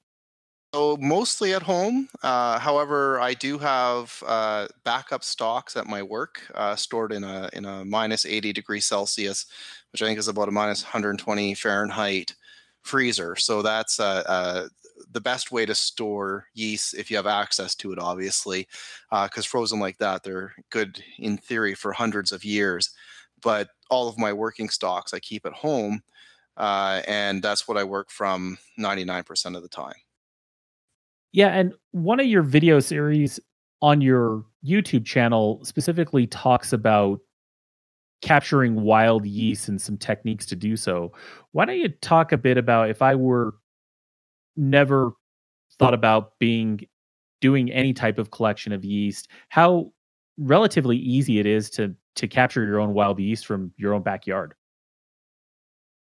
So 0.76 0.98
mostly 1.00 1.54
at 1.54 1.62
home. 1.62 2.10
Uh, 2.22 2.60
however, 2.60 3.18
I 3.22 3.34
do 3.34 3.58
have 3.60 4.22
uh, 4.28 4.68
backup 4.84 5.24
stocks 5.24 5.78
at 5.78 5.88
my 5.88 6.04
work 6.04 6.42
uh, 6.54 6.76
stored 6.76 7.14
in 7.14 7.24
a 7.24 7.50
in 7.54 7.64
a 7.64 7.86
minus 7.86 8.26
80 8.26 8.52
degrees 8.52 8.86
Celsius, 8.86 9.46
which 9.94 10.02
I 10.02 10.06
think 10.06 10.20
is 10.20 10.28
about 10.28 10.50
a 10.50 10.52
minus 10.52 10.84
120 10.84 11.54
Fahrenheit 11.54 12.36
freezer. 12.82 13.38
So 13.38 13.62
that's 13.62 14.02
uh, 14.02 14.24
uh, 14.28 14.68
the 15.14 15.22
best 15.22 15.50
way 15.50 15.66
to 15.66 15.74
store 15.74 16.48
yeast 16.54 16.94
if 16.94 17.10
you 17.10 17.16
have 17.16 17.26
access 17.26 17.74
to 17.76 17.94
it, 17.94 18.00
obviously, 18.00 18.68
because 19.10 19.46
uh, 19.46 19.50
frozen 19.50 19.80
like 19.80 19.98
that, 20.00 20.24
they're 20.24 20.56
good 20.72 21.02
in 21.20 21.38
theory 21.38 21.74
for 21.74 21.94
hundreds 21.94 22.34
of 22.34 22.44
years. 22.44 22.90
But 23.42 23.70
all 23.90 24.10
of 24.10 24.18
my 24.18 24.34
working 24.34 24.68
stocks 24.68 25.14
I 25.14 25.20
keep 25.20 25.46
at 25.46 25.54
home, 25.54 26.02
and 26.58 27.42
that's 27.42 27.66
what 27.66 27.78
I 27.78 27.86
work 27.86 28.12
from 28.12 28.58
99% 28.78 29.56
of 29.56 29.64
the 29.64 29.70
time. 29.70 30.05
Yeah, 31.36 31.50
and 31.50 31.74
one 31.92 32.22
of 32.22 32.28
your 32.28 32.44
video 32.44 32.80
series 32.80 33.42
on 33.82 34.00
your 34.00 34.46
YouTube 34.66 35.04
channel 35.04 35.60
specifically 35.66 36.28
talks 36.28 36.72
about 36.72 37.20
capturing 38.22 38.84
wild 38.84 39.26
yeast 39.26 39.68
and 39.68 39.82
some 39.82 39.98
techniques 39.98 40.46
to 40.46 40.56
do 40.56 40.78
so. 40.78 41.12
Why 41.52 41.66
don't 41.66 41.78
you 41.78 41.90
talk 41.90 42.32
a 42.32 42.38
bit 42.38 42.58
about 42.58 42.90
if 42.90 43.02
I 43.02 43.16
were 43.16 43.54
never 44.56 45.12
thought 45.78 45.94
about 45.94 46.40
being 46.40 46.88
doing 47.42 47.70
any 47.70 47.92
type 47.92 48.18
of 48.18 48.32
collection 48.32 48.72
of 48.72 48.86
yeast, 48.86 49.28
how 49.50 49.92
relatively 50.38 50.96
easy 50.96 51.40
it 51.40 51.46
is 51.46 51.70
to 51.72 51.94
to 52.16 52.30
capture 52.30 52.66
your 52.66 52.80
own 52.80 52.94
wild 52.94 53.20
yeast 53.20 53.46
from 53.46 53.74
your 53.76 53.94
own 53.94 54.04
backyard? 54.04 54.54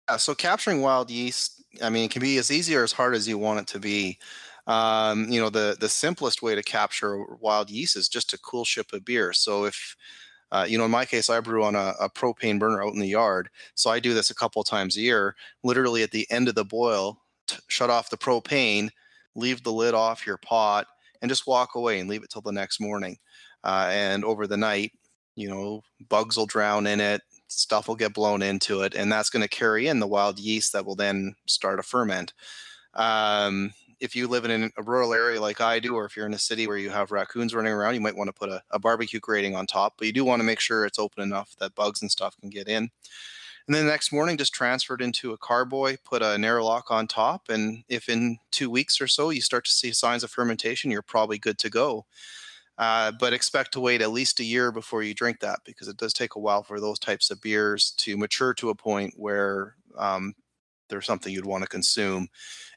Yeah, 0.09 0.17
so 0.17 0.35
capturing 0.35 0.81
wild 0.81 1.11
yeast, 1.11 1.63
I 1.83 1.91
mean, 1.91 2.07
it 2.07 2.11
can 2.13 2.23
be 2.23 2.39
as 2.39 2.51
easy 2.51 2.75
or 2.75 2.83
as 2.83 2.93
hard 2.93 3.15
as 3.15 3.29
you 3.29 3.37
want 3.37 3.61
it 3.61 3.67
to 3.67 3.79
be. 3.79 4.19
Um, 4.69 5.31
you 5.31 5.41
know, 5.41 5.51
the 5.51 5.77
the 5.81 5.89
simplest 5.89 6.43
way 6.43 6.55
to 6.55 6.63
capture 6.63 7.25
wild 7.41 7.71
yeast 7.71 7.97
is 7.97 8.09
just 8.09 8.31
to 8.31 8.39
cool 8.39 8.65
ship 8.65 8.89
a 8.93 9.01
beer. 9.01 9.33
So 9.33 9.65
if 9.65 9.97
uh, 10.53 10.67
you 10.69 10.79
know, 10.79 10.85
in 10.85 10.91
my 10.91 11.05
case, 11.05 11.29
I 11.29 11.41
brew 11.41 11.65
on 11.65 11.75
a, 11.75 11.95
a, 12.01 12.09
propane 12.09 12.59
burner 12.59 12.83
out 12.83 12.95
in 12.95 13.01
the 13.01 13.07
yard. 13.07 13.51
So 13.75 13.91
I 13.91 14.01
do 14.01 14.15
this 14.15 14.31
a 14.31 14.35
couple 14.35 14.63
times 14.65 14.97
a 14.97 15.01
year. 15.03 15.37
Literally 15.63 16.03
at 16.03 16.11
the 16.11 16.27
end 16.31 16.49
of 16.49 16.55
the 16.55 16.65
boil, 16.65 17.21
t- 17.47 17.59
shut 17.69 17.91
off 17.91 18.09
the 18.09 18.17
propane, 18.17 18.89
leave 19.35 19.63
the 19.63 19.73
lid 19.73 19.93
off 19.93 20.27
your 20.27 20.39
pot, 20.39 20.87
and 21.21 21.29
just 21.29 21.47
walk 21.47 21.75
away 21.75 22.01
and 22.01 22.09
leave 22.09 22.23
it 22.23 22.31
till 22.31 22.41
the 22.41 22.53
next 22.53 22.81
morning. 22.81 23.19
Uh, 23.63 23.89
and 23.91 24.25
over 24.25 24.47
the 24.47 24.57
night, 24.57 24.93
you 25.37 25.49
know, 25.49 25.83
bugs 26.09 26.37
will 26.37 26.47
drown 26.47 26.87
in 26.87 27.01
it, 27.01 27.21
stuff 27.49 27.87
will 27.87 27.97
get 27.97 28.15
blown 28.15 28.41
into 28.41 28.83
it, 28.83 28.95
and 28.95 29.13
that's 29.13 29.31
going 29.31 29.43
to 29.43 29.49
carry 29.49 29.87
in 29.87 30.01
the 30.01 30.07
wild 30.07 30.39
yeast 30.39 30.73
that 30.73 30.87
will 30.87 30.97
then 30.97 31.35
start 31.47 31.79
a 31.79 31.83
ferment. 31.83 32.33
Um, 32.95 33.73
if 34.01 34.15
you 34.15 34.29
live 34.29 34.45
in 34.45 34.71
a 34.77 34.83
rural 34.83 35.13
area 35.13 35.41
like 35.41 35.61
I 35.61 35.79
do, 35.79 35.95
or 35.95 36.05
if 36.05 36.17
you're 36.17 36.27
in 36.27 36.35
a 36.35 36.39
city 36.39 36.67
where 36.67 36.77
you 36.77 36.91
have 36.91 37.11
raccoons 37.11 37.55
running 37.55 37.73
around, 37.73 37.95
you 37.95 38.01
might 38.01 38.17
want 38.17 38.29
to 38.29 38.33
put 38.33 38.49
a, 38.49 38.63
a 38.71 38.79
barbecue 38.79 39.21
grating 39.21 39.57
on 39.57 39.67
top, 39.67 39.95
but 39.99 40.07
you 40.07 40.13
do 40.13 40.25
want 40.25 40.41
to 40.41 40.47
make 40.47 40.61
sure 40.61 40.85
it's 40.85 40.99
open 40.99 41.23
enough 41.23 41.55
that 41.59 41.75
bugs 41.75 42.03
and 42.03 42.11
stuff 42.11 42.37
can 42.41 42.51
get 42.51 42.69
in. 42.69 42.91
And 43.67 43.75
then 43.75 43.85
the 43.85 43.91
next 43.91 44.13
morning, 44.13 44.39
just 44.39 44.55
transfer 44.55 44.95
it 44.95 45.03
into 45.03 45.33
a 45.33 45.39
carboy, 45.39 45.99
put 46.03 46.23
a 46.23 46.39
narrow 46.39 46.65
lock 46.65 46.91
on 46.91 47.07
top, 47.07 47.51
and 47.51 47.85
if 47.89 48.09
in 48.09 48.39
two 48.51 48.71
weeks 48.71 48.99
or 49.01 49.07
so 49.07 49.29
you 49.29 49.43
start 49.43 49.67
to 49.67 49.71
see 49.71 49.93
signs 49.93 50.25
of 50.25 50.31
fermentation, 50.31 50.91
you're 50.91 51.03
probably 51.03 51.39
good 51.39 51.59
to 51.59 51.69
go. 51.69 52.07
Uh, 52.79 53.11
but 53.19 53.33
expect 53.33 53.73
to 53.73 53.81
wait 53.81 54.01
at 54.01 54.13
least 54.13 54.39
a 54.39 54.45
year 54.45 54.71
before 54.71 55.03
you 55.03 55.13
drink 55.13 55.41
that 55.41 55.59
because 55.65 55.89
it 55.89 55.97
does 55.97 56.13
take 56.13 56.37
a 56.37 56.39
while 56.39 56.63
for 56.63 56.79
those 56.79 56.99
types 56.99 57.31
of 57.31 57.41
beers 57.43 57.91
to 57.99 58.17
mature 58.17 58.55
to 58.55 58.71
a 58.71 58.75
point 58.75 59.13
where 59.17 59.75
um, 59.99 60.33
there's 60.89 61.07
something 61.07 61.33
you'd 61.33 61.47
want 61.47 61.63
to 61.63 61.69
consume. 61.69 62.29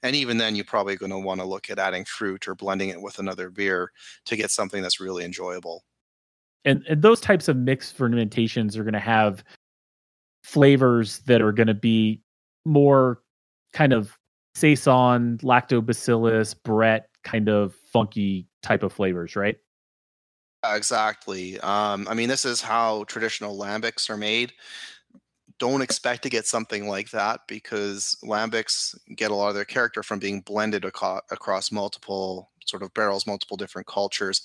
And 0.03 0.15
even 0.15 0.37
then, 0.37 0.55
you're 0.55 0.65
probably 0.65 0.95
going 0.95 1.11
to 1.11 1.19
want 1.19 1.39
to 1.41 1.45
look 1.45 1.69
at 1.69 1.79
adding 1.79 2.05
fruit 2.05 2.47
or 2.47 2.55
blending 2.55 2.89
it 2.89 3.01
with 3.01 3.19
another 3.19 3.49
beer 3.49 3.91
to 4.25 4.35
get 4.35 4.51
something 4.51 4.81
that's 4.81 4.99
really 4.99 5.23
enjoyable. 5.23 5.83
and, 6.65 6.83
and 6.87 7.01
those 7.01 7.21
types 7.21 7.47
of 7.47 7.57
mixed 7.57 7.95
fermentations 7.95 8.77
are 8.77 8.83
going 8.83 8.93
to 8.93 8.99
have 8.99 9.43
flavors 10.43 11.19
that 11.19 11.41
are 11.41 11.51
going 11.51 11.67
to 11.67 11.73
be 11.73 12.21
more 12.65 13.21
kind 13.73 13.93
of 13.93 14.17
saison, 14.55 15.37
lactobacillus, 15.39 16.55
Brett 16.63 17.07
kind 17.23 17.49
of 17.49 17.75
funky 17.93 18.47
type 18.63 18.83
of 18.83 18.91
flavors, 18.91 19.35
right? 19.35 19.57
Exactly. 20.63 21.59
Um, 21.61 22.07
I 22.09 22.13
mean, 22.13 22.29
this 22.29 22.45
is 22.45 22.61
how 22.61 23.03
traditional 23.05 23.57
lambics 23.57 24.09
are 24.09 24.17
made. 24.17 24.53
Don't 25.61 25.83
expect 25.83 26.23
to 26.23 26.29
get 26.31 26.47
something 26.47 26.87
like 26.87 27.11
that 27.11 27.41
because 27.47 28.17
lambics 28.23 28.97
get 29.15 29.29
a 29.29 29.35
lot 29.35 29.49
of 29.49 29.53
their 29.53 29.63
character 29.63 30.01
from 30.01 30.17
being 30.17 30.41
blended 30.41 30.85
aco- 30.85 31.21
across 31.29 31.71
multiple 31.71 32.49
sort 32.65 32.81
of 32.81 32.91
barrels, 32.95 33.27
multiple 33.27 33.57
different 33.57 33.85
cultures. 33.85 34.41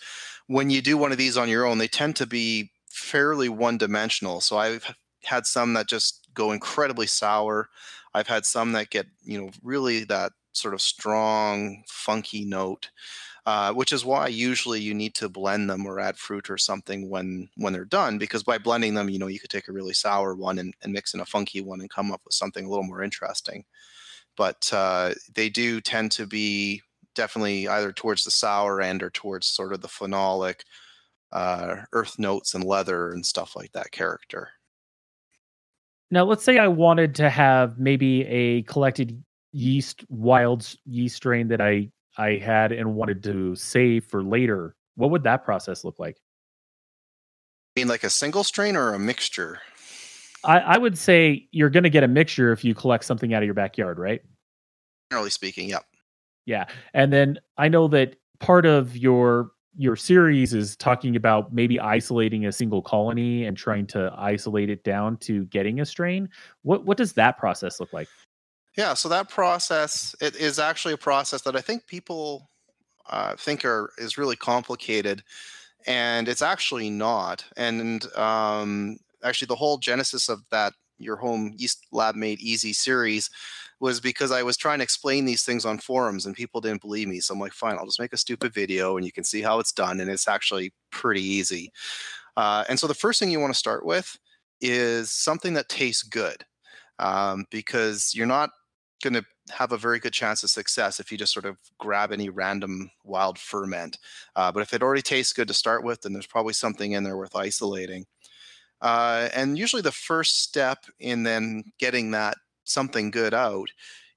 When 0.46 0.68
you 0.68 0.82
do 0.82 0.98
one 0.98 1.12
of 1.12 1.18
these 1.18 1.38
on 1.38 1.48
your 1.48 1.64
own, 1.64 1.78
they 1.78 1.88
tend 1.88 2.16
to 2.16 2.26
be 2.26 2.70
fairly 2.90 3.48
one 3.48 3.78
dimensional. 3.78 4.42
So 4.42 4.58
I've 4.58 4.94
had 5.24 5.46
some 5.46 5.72
that 5.72 5.88
just 5.88 6.28
go 6.34 6.52
incredibly 6.52 7.06
sour. 7.06 7.70
I've 8.12 8.28
had 8.28 8.44
some 8.44 8.72
that 8.72 8.90
get, 8.90 9.06
you 9.24 9.40
know, 9.40 9.50
really 9.62 10.04
that 10.04 10.32
sort 10.56 10.74
of 10.74 10.80
strong, 10.80 11.84
funky 11.88 12.44
note. 12.44 12.90
Uh, 13.46 13.72
which 13.72 13.92
is 13.92 14.04
why 14.04 14.26
usually 14.26 14.80
you 14.80 14.92
need 14.92 15.14
to 15.14 15.28
blend 15.28 15.70
them 15.70 15.86
or 15.86 16.00
add 16.00 16.18
fruit 16.18 16.50
or 16.50 16.58
something 16.58 17.08
when 17.08 17.48
when 17.56 17.72
they're 17.72 17.84
done 17.84 18.18
because 18.18 18.42
by 18.42 18.58
blending 18.58 18.92
them 18.92 19.08
you 19.08 19.20
know 19.20 19.28
you 19.28 19.38
could 19.38 19.50
take 19.50 19.68
a 19.68 19.72
really 19.72 19.94
sour 19.94 20.34
one 20.34 20.58
and, 20.58 20.74
and 20.82 20.92
mix 20.92 21.14
in 21.14 21.20
a 21.20 21.24
funky 21.24 21.60
one 21.60 21.80
and 21.80 21.88
come 21.88 22.10
up 22.10 22.20
with 22.24 22.34
something 22.34 22.66
a 22.66 22.68
little 22.68 22.82
more 22.82 23.04
interesting 23.04 23.64
but 24.36 24.68
uh, 24.72 25.14
they 25.32 25.48
do 25.48 25.80
tend 25.80 26.10
to 26.10 26.26
be 26.26 26.82
definitely 27.14 27.68
either 27.68 27.92
towards 27.92 28.24
the 28.24 28.32
sour 28.32 28.80
end 28.80 29.00
or 29.00 29.10
towards 29.10 29.46
sort 29.46 29.72
of 29.72 29.80
the 29.80 29.86
phenolic 29.86 30.62
uh, 31.30 31.76
earth 31.92 32.18
notes 32.18 32.52
and 32.52 32.64
leather 32.64 33.12
and 33.12 33.24
stuff 33.24 33.54
like 33.54 33.70
that 33.70 33.92
character 33.92 34.48
now 36.10 36.24
let's 36.24 36.42
say 36.42 36.58
i 36.58 36.66
wanted 36.66 37.14
to 37.14 37.30
have 37.30 37.78
maybe 37.78 38.24
a 38.26 38.62
collected 38.62 39.22
yeast 39.56 40.04
wild 40.10 40.74
yeast 40.84 41.16
strain 41.16 41.48
that 41.48 41.62
i 41.62 41.90
I 42.18 42.36
had 42.36 42.72
and 42.72 42.94
wanted 42.94 43.22
to 43.24 43.54
save 43.56 44.04
for 44.06 44.22
later, 44.22 44.74
what 44.94 45.10
would 45.10 45.22
that 45.24 45.44
process 45.44 45.84
look 45.84 45.98
like? 45.98 46.16
I 47.76 47.80
mean 47.80 47.88
like 47.88 48.04
a 48.04 48.10
single 48.10 48.42
strain 48.42 48.74
or 48.74 48.94
a 48.94 48.98
mixture? 48.98 49.60
I, 50.42 50.60
I 50.60 50.78
would 50.78 50.96
say 50.96 51.46
you're 51.50 51.68
going 51.68 51.84
to 51.84 51.90
get 51.90 52.04
a 52.04 52.08
mixture 52.08 52.52
if 52.52 52.64
you 52.64 52.74
collect 52.74 53.04
something 53.04 53.34
out 53.34 53.42
of 53.42 53.46
your 53.46 53.54
backyard, 53.54 53.98
right? 53.98 54.22
Generally 55.12 55.30
speaking, 55.30 55.68
yep. 55.68 55.84
Yeah, 56.46 56.66
and 56.94 57.12
then 57.12 57.38
I 57.58 57.68
know 57.68 57.86
that 57.88 58.16
part 58.38 58.64
of 58.64 58.96
your 58.96 59.50
your 59.76 59.96
series 59.96 60.54
is 60.54 60.74
talking 60.76 61.16
about 61.16 61.52
maybe 61.52 61.78
isolating 61.78 62.46
a 62.46 62.52
single 62.52 62.80
colony 62.80 63.44
and 63.44 63.58
trying 63.58 63.86
to 63.88 64.10
isolate 64.16 64.70
it 64.70 64.84
down 64.84 65.18
to 65.18 65.44
getting 65.46 65.80
a 65.80 65.84
strain. 65.84 66.30
What 66.62 66.86
what 66.86 66.96
does 66.96 67.12
that 67.14 67.36
process 67.36 67.78
look 67.78 67.92
like? 67.92 68.08
Yeah, 68.76 68.94
so 68.94 69.08
that 69.08 69.28
process 69.30 70.14
it 70.20 70.36
is 70.36 70.58
actually 70.58 70.94
a 70.94 70.98
process 70.98 71.42
that 71.42 71.56
I 71.56 71.60
think 71.60 71.86
people 71.86 72.50
uh, 73.10 73.36
think 73.36 73.64
are 73.64 73.90
is 73.98 74.18
really 74.18 74.36
complicated, 74.36 75.22
and 75.86 76.28
it's 76.28 76.42
actually 76.42 76.90
not. 76.90 77.44
And 77.56 78.06
um, 78.16 78.98
actually, 79.24 79.46
the 79.46 79.56
whole 79.56 79.78
genesis 79.78 80.28
of 80.28 80.42
that 80.50 80.74
your 80.98 81.16
home 81.16 81.52
yeast 81.56 81.86
lab 81.92 82.16
made 82.16 82.40
easy 82.40 82.72
series 82.72 83.30
was 83.80 84.00
because 84.00 84.32
I 84.32 84.42
was 84.42 84.56
trying 84.56 84.78
to 84.78 84.84
explain 84.84 85.26
these 85.26 85.44
things 85.44 85.66
on 85.66 85.78
forums 85.78 86.26
and 86.26 86.34
people 86.36 86.60
didn't 86.62 86.80
believe 86.82 87.08
me. 87.08 87.20
So 87.20 87.34
I'm 87.34 87.40
like, 87.40 87.52
fine, 87.52 87.76
I'll 87.76 87.86
just 87.86 88.00
make 88.00 88.14
a 88.14 88.18
stupid 88.18 88.54
video 88.54 88.96
and 88.96 89.04
you 89.06 89.12
can 89.12 89.24
see 89.24 89.42
how 89.42 89.60
it's 89.60 89.72
done, 89.72 90.00
and 90.00 90.10
it's 90.10 90.28
actually 90.28 90.72
pretty 90.90 91.22
easy. 91.22 91.72
Uh, 92.36 92.64
and 92.68 92.78
so 92.78 92.86
the 92.86 92.94
first 92.94 93.20
thing 93.20 93.30
you 93.30 93.40
want 93.40 93.52
to 93.52 93.58
start 93.58 93.84
with 93.86 94.18
is 94.60 95.10
something 95.12 95.54
that 95.54 95.68
tastes 95.68 96.02
good. 96.02 96.44
Um, 96.98 97.44
because 97.50 98.14
you're 98.14 98.26
not 98.26 98.50
going 99.02 99.14
to 99.14 99.24
have 99.50 99.72
a 99.72 99.78
very 99.78 99.98
good 99.98 100.12
chance 100.12 100.42
of 100.42 100.50
success 100.50 101.00
if 101.00 101.12
you 101.12 101.18
just 101.18 101.32
sort 101.32 101.44
of 101.44 101.56
grab 101.78 102.12
any 102.12 102.28
random 102.28 102.90
wild 103.04 103.38
ferment. 103.38 103.98
Uh, 104.34 104.50
but 104.50 104.62
if 104.62 104.72
it 104.72 104.82
already 104.82 105.02
tastes 105.02 105.32
good 105.32 105.48
to 105.48 105.54
start 105.54 105.84
with, 105.84 106.02
then 106.02 106.12
there's 106.12 106.26
probably 106.26 106.52
something 106.52 106.92
in 106.92 107.04
there 107.04 107.16
worth 107.16 107.36
isolating. 107.36 108.06
Uh, 108.80 109.28
and 109.34 109.58
usually 109.58 109.82
the 109.82 109.92
first 109.92 110.42
step 110.42 110.84
in 111.00 111.22
then 111.22 111.64
getting 111.78 112.10
that 112.10 112.36
something 112.64 113.10
good 113.10 113.34
out 113.34 113.68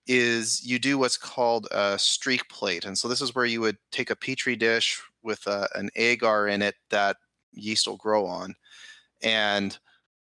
is 0.08 0.66
you 0.66 0.80
do 0.80 0.98
what's 0.98 1.18
called 1.18 1.68
a 1.72 1.98
streak 2.00 2.48
plate. 2.50 2.86
And 2.86 2.98
so 2.98 3.08
this 3.08 3.22
is 3.22 3.36
where 3.36 3.46
you 3.46 3.62
would 3.62 3.78
take 3.92 4.10
a 4.10 4.16
petri 4.16 4.56
dish 4.56 5.02
with 5.22 5.46
a, 5.46 5.70
an 5.76 5.90
agar 5.96 6.48
in 6.48 6.62
it 6.62 6.76
that 6.90 7.18
yeast 7.54 7.88
will 7.88 7.98
grow 7.98 8.26
on. 8.26 8.56
And 9.22 9.78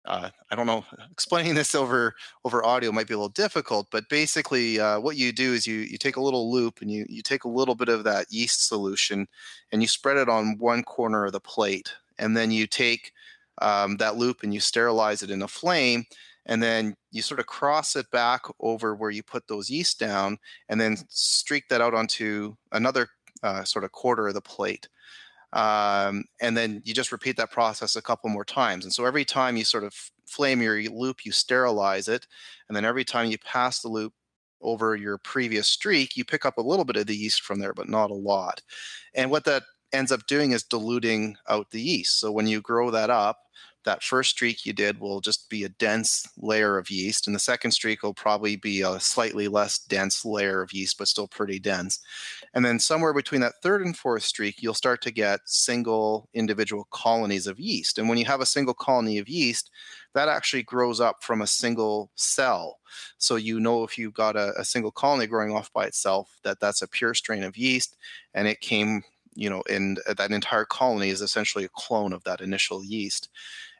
uh, 0.05 0.29
I 0.49 0.55
don't 0.55 0.67
know, 0.67 0.85
explaining 1.11 1.55
this 1.55 1.75
over 1.75 2.15
over 2.45 2.65
audio 2.65 2.91
might 2.91 3.07
be 3.07 3.13
a 3.13 3.17
little 3.17 3.29
difficult, 3.29 3.87
but 3.91 4.09
basically, 4.09 4.79
uh, 4.79 4.99
what 4.99 5.17
you 5.17 5.31
do 5.31 5.53
is 5.53 5.67
you 5.67 5.77
you 5.79 5.97
take 5.97 6.15
a 6.15 6.21
little 6.21 6.51
loop 6.51 6.81
and 6.81 6.91
you 6.91 7.05
you 7.09 7.21
take 7.21 7.43
a 7.43 7.49
little 7.49 7.75
bit 7.75 7.89
of 7.89 8.03
that 8.03 8.27
yeast 8.29 8.67
solution 8.67 9.27
and 9.71 9.81
you 9.81 9.87
spread 9.87 10.17
it 10.17 10.29
on 10.29 10.57
one 10.57 10.83
corner 10.83 11.25
of 11.25 11.33
the 11.33 11.39
plate, 11.39 11.93
and 12.17 12.35
then 12.35 12.51
you 12.51 12.67
take 12.67 13.11
um, 13.61 13.97
that 13.97 14.17
loop 14.17 14.43
and 14.43 14.53
you 14.53 14.59
sterilize 14.59 15.21
it 15.21 15.31
in 15.31 15.41
a 15.41 15.47
flame, 15.47 16.05
and 16.45 16.63
then 16.63 16.95
you 17.11 17.21
sort 17.21 17.39
of 17.39 17.45
cross 17.45 17.95
it 17.95 18.09
back 18.11 18.43
over 18.59 18.95
where 18.95 19.11
you 19.11 19.23
put 19.23 19.47
those 19.47 19.69
yeast 19.69 19.99
down, 19.99 20.37
and 20.69 20.79
then 20.79 20.97
streak 21.09 21.67
that 21.69 21.81
out 21.81 21.93
onto 21.93 22.55
another 22.71 23.09
uh, 23.43 23.63
sort 23.63 23.85
of 23.85 23.91
quarter 23.91 24.27
of 24.27 24.33
the 24.33 24.41
plate 24.41 24.87
um, 25.53 26.25
and 26.41 26.55
then 26.55 26.81
you 26.85 26.93
just 26.93 27.11
repeat 27.11 27.37
that 27.37 27.51
process 27.51 27.95
a 27.95 28.01
couple 28.01 28.29
more 28.29 28.45
times. 28.45 28.85
And 28.85 28.93
so 28.93 29.05
every 29.05 29.25
time 29.25 29.57
you 29.57 29.63
sort 29.63 29.83
of 29.83 29.93
flame 30.27 30.61
your 30.61 30.81
loop, 30.83 31.25
you 31.25 31.31
sterilize 31.31 32.07
it, 32.07 32.27
and 32.67 32.75
then 32.75 32.85
every 32.85 33.03
time 33.03 33.29
you 33.29 33.37
pass 33.39 33.81
the 33.81 33.89
loop 33.89 34.13
over 34.61 34.95
your 34.95 35.17
previous 35.17 35.67
streak, 35.67 36.17
you 36.17 36.25
pick 36.25 36.45
up 36.45 36.57
a 36.57 36.61
little 36.61 36.85
bit 36.85 36.97
of 36.97 37.07
the 37.07 37.15
yeast 37.15 37.43
from 37.43 37.59
there, 37.59 37.73
but 37.73 37.89
not 37.89 38.11
a 38.11 38.15
lot. 38.15 38.61
And 39.13 39.31
what 39.31 39.45
that 39.45 39.63
ends 39.93 40.11
up 40.11 40.27
doing 40.27 40.51
is 40.51 40.63
diluting 40.63 41.35
out 41.47 41.71
the 41.71 41.81
yeast. 41.81 42.19
So 42.19 42.31
when 42.31 42.47
you 42.47 42.61
grow 42.61 42.91
that 42.91 43.09
up, 43.09 43.39
that 43.85 44.03
first 44.03 44.31
streak 44.31 44.65
you 44.65 44.73
did 44.73 44.99
will 44.99 45.21
just 45.21 45.49
be 45.49 45.63
a 45.63 45.69
dense 45.69 46.27
layer 46.37 46.77
of 46.77 46.89
yeast, 46.89 47.27
and 47.27 47.35
the 47.35 47.39
second 47.39 47.71
streak 47.71 48.03
will 48.03 48.13
probably 48.13 48.55
be 48.55 48.81
a 48.81 48.99
slightly 48.99 49.47
less 49.47 49.79
dense 49.79 50.25
layer 50.25 50.61
of 50.61 50.73
yeast, 50.73 50.97
but 50.97 51.07
still 51.07 51.27
pretty 51.27 51.59
dense. 51.59 51.99
And 52.53 52.65
then 52.65 52.79
somewhere 52.79 53.13
between 53.13 53.41
that 53.41 53.61
third 53.63 53.85
and 53.85 53.97
fourth 53.97 54.23
streak, 54.23 54.61
you'll 54.61 54.73
start 54.73 55.01
to 55.03 55.11
get 55.11 55.39
single 55.45 56.29
individual 56.33 56.87
colonies 56.91 57.47
of 57.47 57.59
yeast. 57.59 57.97
And 57.97 58.09
when 58.09 58.17
you 58.17 58.25
have 58.25 58.41
a 58.41 58.45
single 58.45 58.73
colony 58.73 59.17
of 59.17 59.29
yeast, 59.29 59.71
that 60.13 60.27
actually 60.27 60.63
grows 60.63 60.99
up 60.99 61.23
from 61.23 61.41
a 61.41 61.47
single 61.47 62.11
cell. 62.15 62.79
So 63.17 63.35
you 63.35 63.59
know 63.59 63.83
if 63.83 63.97
you've 63.97 64.13
got 64.13 64.35
a, 64.35 64.53
a 64.59 64.65
single 64.65 64.91
colony 64.91 65.27
growing 65.27 65.55
off 65.55 65.71
by 65.71 65.85
itself, 65.85 66.37
that 66.43 66.59
that's 66.59 66.81
a 66.81 66.87
pure 66.87 67.13
strain 67.13 67.43
of 67.43 67.57
yeast, 67.57 67.95
and 68.33 68.47
it 68.47 68.59
came 68.61 69.03
you 69.35 69.49
know, 69.49 69.63
and 69.69 69.99
uh, 70.07 70.13
that 70.15 70.31
entire 70.31 70.65
colony 70.65 71.09
is 71.09 71.21
essentially 71.21 71.63
a 71.63 71.69
clone 71.69 72.11
of 72.11 72.23
that 72.25 72.41
initial 72.41 72.83
yeast. 72.83 73.29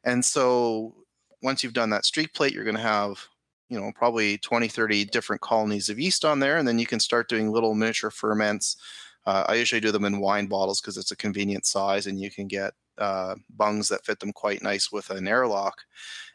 And 0.04 0.24
so 0.24 0.96
once 1.42 1.64
you've 1.64 1.74
done 1.74 1.90
that 1.92 2.06
streak 2.06 2.34
plate, 2.34 2.54
you're 2.54 2.64
going 2.64 2.76
to 2.76 2.82
have, 2.82 3.26
you 3.70 3.80
know, 3.80 3.92
probably 3.96 4.38
20, 4.38 4.68
30 4.68 5.06
different 5.06 5.42
colonies 5.42 5.90
of 5.90 6.00
yeast 6.00 6.26
on 6.26 6.40
there. 6.40 6.58
And 6.58 6.68
then 6.68 6.80
you 6.80 6.86
can 6.86 7.00
start 7.00 7.30
doing 7.30 7.52
little 7.52 7.76
miniature 7.76 8.12
ferments. 8.12 8.78
Uh, 9.26 9.46
I 9.48 9.56
usually 9.56 9.82
do 9.82 9.92
them 9.92 10.06
in 10.06 10.20
wine 10.20 10.48
bottles 10.48 10.82
because 10.82 10.98
it's 10.98 11.12
a 11.12 11.18
convenient 11.18 11.66
size 11.66 12.08
and 12.08 12.20
you 12.20 12.32
can 12.32 12.48
get 12.48 12.74
uh, 12.98 13.36
bungs 13.56 13.88
that 13.90 14.06
fit 14.06 14.20
them 14.20 14.34
quite 14.34 14.64
nice 14.64 14.92
with 14.92 15.10
an 15.10 15.28
airlock. 15.28 15.82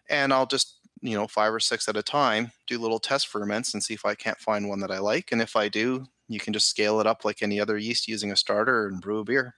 And 0.08 0.32
I'll 0.32 0.46
just, 0.46 0.78
you 1.00 1.16
know, 1.16 1.26
five 1.26 1.52
or 1.52 1.60
six 1.60 1.88
at 1.88 1.96
a 1.96 2.02
time, 2.02 2.52
do 2.66 2.78
little 2.78 2.98
test 2.98 3.28
ferments 3.28 3.74
and 3.74 3.82
see 3.82 3.94
if 3.94 4.04
I 4.04 4.14
can't 4.14 4.38
find 4.38 4.68
one 4.68 4.80
that 4.80 4.90
I 4.90 4.98
like. 4.98 5.32
And 5.32 5.42
if 5.42 5.56
I 5.56 5.68
do, 5.68 6.06
you 6.28 6.40
can 6.40 6.52
just 6.52 6.68
scale 6.68 7.00
it 7.00 7.06
up 7.06 7.24
like 7.24 7.42
any 7.42 7.60
other 7.60 7.76
yeast 7.76 8.08
using 8.08 8.32
a 8.32 8.36
starter 8.36 8.86
and 8.86 9.00
brew 9.00 9.18
a 9.20 9.24
beer. 9.24 9.54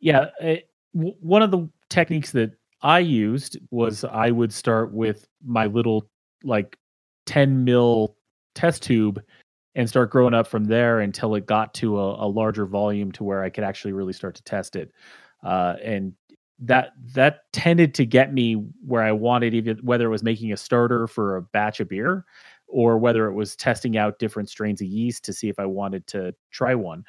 Yeah. 0.00 0.26
It, 0.40 0.68
w- 0.94 1.14
one 1.20 1.42
of 1.42 1.50
the 1.50 1.68
techniques 1.92 2.32
that 2.32 2.52
I 2.82 2.98
used 2.98 3.58
was 3.70 4.04
I 4.04 4.30
would 4.30 4.52
start 4.52 4.92
with 4.92 5.28
my 5.44 5.66
little 5.66 6.08
like 6.42 6.76
10 7.26 7.64
mil 7.64 8.16
test 8.54 8.82
tube 8.82 9.22
and 9.74 9.88
start 9.88 10.10
growing 10.10 10.34
up 10.34 10.46
from 10.46 10.64
there 10.64 11.00
until 11.00 11.34
it 11.34 11.46
got 11.46 11.72
to 11.74 11.98
a, 11.98 12.26
a 12.26 12.28
larger 12.28 12.66
volume 12.66 13.12
to 13.12 13.24
where 13.24 13.42
I 13.42 13.50
could 13.50 13.64
actually 13.64 13.92
really 13.92 14.12
start 14.12 14.34
to 14.34 14.42
test 14.42 14.74
it. 14.76 14.90
Uh, 15.44 15.76
and 15.82 16.12
that 16.58 16.92
that 17.14 17.40
tended 17.52 17.94
to 17.94 18.06
get 18.06 18.32
me 18.32 18.54
where 18.86 19.02
I 19.02 19.12
wanted, 19.12 19.54
even 19.54 19.78
whether 19.78 20.06
it 20.06 20.10
was 20.10 20.22
making 20.22 20.52
a 20.52 20.56
starter 20.56 21.06
for 21.06 21.36
a 21.36 21.42
batch 21.42 21.80
of 21.80 21.88
beer 21.88 22.24
or 22.68 22.98
whether 22.98 23.26
it 23.26 23.34
was 23.34 23.56
testing 23.56 23.96
out 23.96 24.18
different 24.18 24.48
strains 24.48 24.80
of 24.80 24.86
yeast 24.86 25.24
to 25.24 25.32
see 25.32 25.48
if 25.48 25.58
I 25.58 25.66
wanted 25.66 26.06
to 26.08 26.34
try 26.50 26.74
one. 26.74 27.04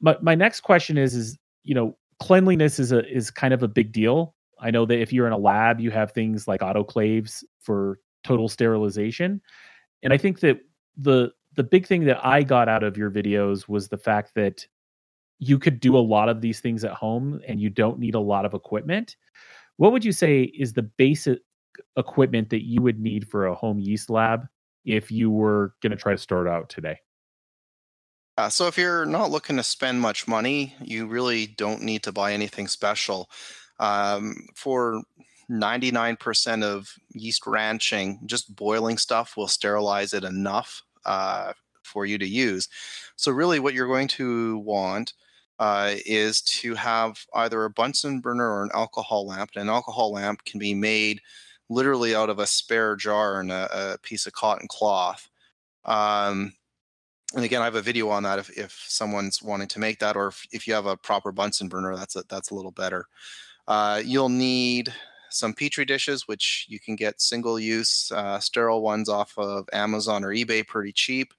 But 0.00 0.22
my 0.22 0.34
next 0.34 0.60
question 0.60 0.98
is, 0.98 1.14
is 1.14 1.38
you 1.62 1.74
know, 1.74 1.96
cleanliness 2.20 2.78
is 2.78 2.92
a 2.92 3.06
is 3.10 3.30
kind 3.30 3.52
of 3.52 3.62
a 3.62 3.68
big 3.68 3.92
deal. 3.92 4.34
I 4.60 4.70
know 4.70 4.84
that 4.86 5.00
if 5.00 5.12
you're 5.12 5.26
in 5.26 5.32
a 5.32 5.38
lab, 5.38 5.80
you 5.80 5.90
have 5.90 6.12
things 6.12 6.46
like 6.46 6.60
autoclaves 6.60 7.42
for 7.60 7.98
total 8.22 8.48
sterilization. 8.48 9.40
And 10.02 10.12
I 10.12 10.18
think 10.18 10.40
that 10.40 10.60
the 10.96 11.32
the 11.56 11.64
big 11.64 11.86
thing 11.86 12.04
that 12.04 12.24
I 12.24 12.42
got 12.42 12.68
out 12.68 12.84
of 12.84 12.96
your 12.96 13.10
videos 13.10 13.68
was 13.68 13.88
the 13.88 13.98
fact 13.98 14.34
that 14.36 14.66
you 15.38 15.58
could 15.58 15.80
do 15.80 15.96
a 15.96 15.98
lot 15.98 16.28
of 16.28 16.40
these 16.42 16.60
things 16.60 16.84
at 16.84 16.92
home 16.92 17.40
and 17.48 17.60
you 17.60 17.70
don't 17.70 17.98
need 17.98 18.14
a 18.14 18.20
lot 18.20 18.44
of 18.44 18.54
equipment. 18.54 19.16
What 19.78 19.90
would 19.92 20.04
you 20.04 20.12
say 20.12 20.42
is 20.42 20.74
the 20.74 20.82
basic 20.82 21.38
equipment 21.96 22.50
that 22.50 22.64
you 22.64 22.82
would 22.82 23.00
need 23.00 23.26
for 23.26 23.46
a 23.46 23.54
home 23.54 23.78
yeast 23.78 24.10
lab 24.10 24.46
if 24.84 25.10
you 25.10 25.30
were 25.30 25.74
going 25.82 25.90
to 25.92 25.96
try 25.96 26.12
to 26.12 26.18
start 26.18 26.46
out 26.46 26.68
today? 26.68 26.98
Uh, 28.36 28.48
so 28.48 28.66
if 28.66 28.78
you're 28.78 29.04
not 29.04 29.30
looking 29.30 29.56
to 29.56 29.62
spend 29.62 30.00
much 30.00 30.26
money, 30.26 30.74
you 30.80 31.06
really 31.06 31.46
don't 31.46 31.82
need 31.82 32.02
to 32.02 32.12
buy 32.12 32.32
anything 32.32 32.66
special. 32.68 33.28
Um, 33.78 34.34
for 34.54 35.02
99% 35.50 36.62
of 36.62 36.92
yeast 37.12 37.46
ranching, 37.46 38.20
just 38.26 38.54
boiling 38.54 38.98
stuff 38.98 39.36
will 39.36 39.48
sterilize 39.48 40.14
it 40.14 40.24
enough 40.24 40.82
uh, 41.04 41.52
for 41.82 42.06
you 42.06 42.18
to 42.18 42.28
use. 42.28 42.68
So 43.16 43.32
really, 43.32 43.58
what 43.58 43.74
you're 43.74 43.86
going 43.86 44.08
to 44.08 44.58
want 44.58 45.12
uh, 45.58 45.94
is 46.06 46.40
to 46.40 46.74
have 46.74 47.24
either 47.34 47.64
a 47.64 47.70
Bunsen 47.70 48.20
burner 48.20 48.48
or 48.48 48.64
an 48.64 48.70
alcohol 48.72 49.26
lamp. 49.26 49.50
And 49.54 49.64
an 49.64 49.68
alcohol 49.68 50.12
lamp 50.12 50.44
can 50.44 50.58
be 50.58 50.72
made 50.72 51.20
literally 51.68 52.14
out 52.14 52.30
of 52.30 52.38
a 52.38 52.46
spare 52.46 52.96
jar 52.96 53.40
and 53.40 53.52
a, 53.52 53.94
a 53.94 53.98
piece 53.98 54.26
of 54.26 54.32
cotton 54.32 54.68
cloth. 54.68 55.28
Um, 55.84 56.52
and 57.34 57.44
again, 57.44 57.62
I 57.62 57.66
have 57.66 57.76
a 57.76 57.82
video 57.82 58.08
on 58.08 58.24
that 58.24 58.38
if, 58.38 58.50
if 58.58 58.84
someone's 58.88 59.42
wanting 59.42 59.68
to 59.68 59.78
make 59.78 59.98
that, 60.00 60.16
or 60.16 60.28
if, 60.28 60.46
if 60.52 60.66
you 60.66 60.74
have 60.74 60.86
a 60.86 60.96
proper 60.96 61.30
Bunsen 61.30 61.68
burner, 61.68 61.96
that's 61.96 62.16
a, 62.16 62.24
that's 62.28 62.50
a 62.50 62.54
little 62.54 62.72
better. 62.72 63.06
Uh, 63.68 64.02
you'll 64.04 64.28
need 64.28 64.92
some 65.30 65.54
petri 65.54 65.84
dishes, 65.84 66.26
which 66.26 66.66
you 66.68 66.80
can 66.80 66.96
get 66.96 67.20
single-use 67.20 68.10
uh, 68.14 68.40
sterile 68.40 68.82
ones 68.82 69.08
off 69.08 69.32
of 69.38 69.68
Amazon 69.72 70.24
or 70.24 70.30
eBay 70.30 70.66
pretty 70.66 70.92
cheap. 70.92 71.32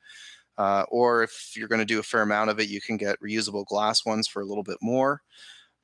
Uh, 0.57 0.85
or 0.89 1.23
if 1.23 1.53
you're 1.55 1.67
going 1.67 1.79
to 1.79 1.85
do 1.85 1.99
a 1.99 2.03
fair 2.03 2.21
amount 2.21 2.49
of 2.49 2.59
it, 2.59 2.69
you 2.69 2.79
can 2.79 2.95
get 2.95 3.19
reusable 3.19 3.65
glass 3.65 4.05
ones 4.05 4.27
for 4.27 4.41
a 4.41 4.45
little 4.45 4.63
bit 4.63 4.77
more. 4.81 5.21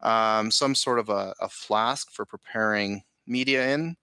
Um, 0.02 0.52
some 0.52 0.76
sort 0.76 1.00
of 1.00 1.10
a, 1.10 1.34
a, 1.42 1.50
flask 1.50 2.12
for 2.12 2.26
preparing 2.26 3.02
media 3.26 3.74
in. 3.74 3.98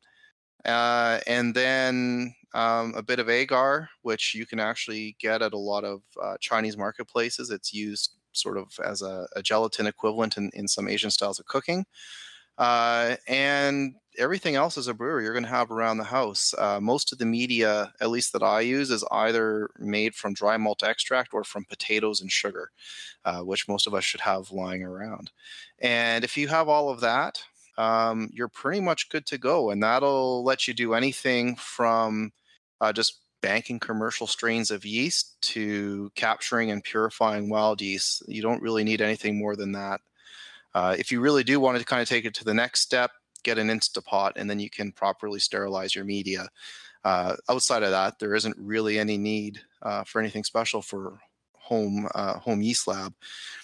Uh, 0.64 1.20
and 1.28 1.54
then 1.54 2.34
um, 2.54 2.94
a 2.96 3.02
bit 3.02 3.18
of 3.18 3.28
agar, 3.28 3.88
which 4.02 4.34
you 4.34 4.46
can 4.46 4.60
actually 4.60 5.16
get 5.20 5.42
at 5.42 5.52
a 5.52 5.58
lot 5.58 5.84
of 5.84 6.02
uh, 6.22 6.36
Chinese 6.40 6.76
marketplaces. 6.76 7.50
It's 7.50 7.74
used 7.74 8.16
sort 8.32 8.56
of 8.56 8.72
as 8.84 9.02
a, 9.02 9.26
a 9.36 9.42
gelatin 9.42 9.86
equivalent 9.86 10.36
in, 10.36 10.50
in 10.54 10.66
some 10.66 10.88
Asian 10.88 11.10
styles 11.10 11.38
of 11.38 11.46
cooking. 11.46 11.84
Uh, 12.56 13.16
and 13.26 13.94
everything 14.16 14.54
else 14.54 14.78
as 14.78 14.86
a 14.86 14.94
brewer 14.94 15.20
you're 15.20 15.32
going 15.32 15.44
to 15.44 15.50
have 15.50 15.72
around 15.72 15.98
the 15.98 16.04
house. 16.04 16.54
Uh, 16.56 16.78
most 16.80 17.12
of 17.12 17.18
the 17.18 17.26
media, 17.26 17.92
at 18.00 18.10
least 18.10 18.32
that 18.32 18.44
I 18.44 18.60
use, 18.60 18.90
is 18.90 19.04
either 19.10 19.70
made 19.78 20.14
from 20.14 20.34
dry 20.34 20.56
malt 20.56 20.84
extract 20.84 21.34
or 21.34 21.42
from 21.42 21.64
potatoes 21.64 22.20
and 22.20 22.30
sugar, 22.30 22.70
uh, 23.24 23.40
which 23.40 23.66
most 23.66 23.88
of 23.88 23.94
us 23.94 24.04
should 24.04 24.20
have 24.20 24.52
lying 24.52 24.84
around. 24.84 25.32
And 25.80 26.22
if 26.22 26.36
you 26.36 26.46
have 26.46 26.68
all 26.68 26.90
of 26.90 27.00
that, 27.00 27.42
um, 27.76 28.30
you're 28.32 28.46
pretty 28.46 28.80
much 28.80 29.08
good 29.08 29.26
to 29.26 29.38
go. 29.38 29.70
And 29.70 29.82
that'll 29.82 30.44
let 30.44 30.68
you 30.68 30.74
do 30.74 30.94
anything 30.94 31.56
from 31.56 32.30
uh, 32.80 32.92
just 32.92 33.20
banking 33.40 33.78
commercial 33.78 34.26
strains 34.26 34.70
of 34.70 34.84
yeast 34.84 35.40
to 35.42 36.10
capturing 36.14 36.70
and 36.70 36.82
purifying 36.82 37.50
wild 37.50 37.80
yeast. 37.82 38.22
You 38.26 38.40
don't 38.40 38.62
really 38.62 38.84
need 38.84 39.02
anything 39.02 39.38
more 39.38 39.54
than 39.54 39.72
that. 39.72 40.00
Uh, 40.74 40.96
if 40.98 41.12
you 41.12 41.20
really 41.20 41.44
do 41.44 41.60
want 41.60 41.78
to 41.78 41.84
kind 41.84 42.02
of 42.02 42.08
take 42.08 42.24
it 42.24 42.34
to 42.34 42.44
the 42.44 42.54
next 42.54 42.80
step, 42.80 43.10
get 43.42 43.58
an 43.58 43.68
Instapot, 43.68 44.32
and 44.36 44.48
then 44.48 44.58
you 44.58 44.70
can 44.70 44.90
properly 44.90 45.38
sterilize 45.38 45.94
your 45.94 46.04
media. 46.04 46.48
Uh, 47.04 47.36
outside 47.50 47.82
of 47.82 47.90
that, 47.90 48.18
there 48.18 48.34
isn't 48.34 48.56
really 48.58 48.98
any 48.98 49.18
need 49.18 49.60
uh, 49.82 50.02
for 50.04 50.20
anything 50.20 50.42
special 50.42 50.80
for 50.80 51.18
home 51.52 52.08
uh, 52.14 52.38
home 52.38 52.62
yeast 52.62 52.88
lab. 52.88 53.14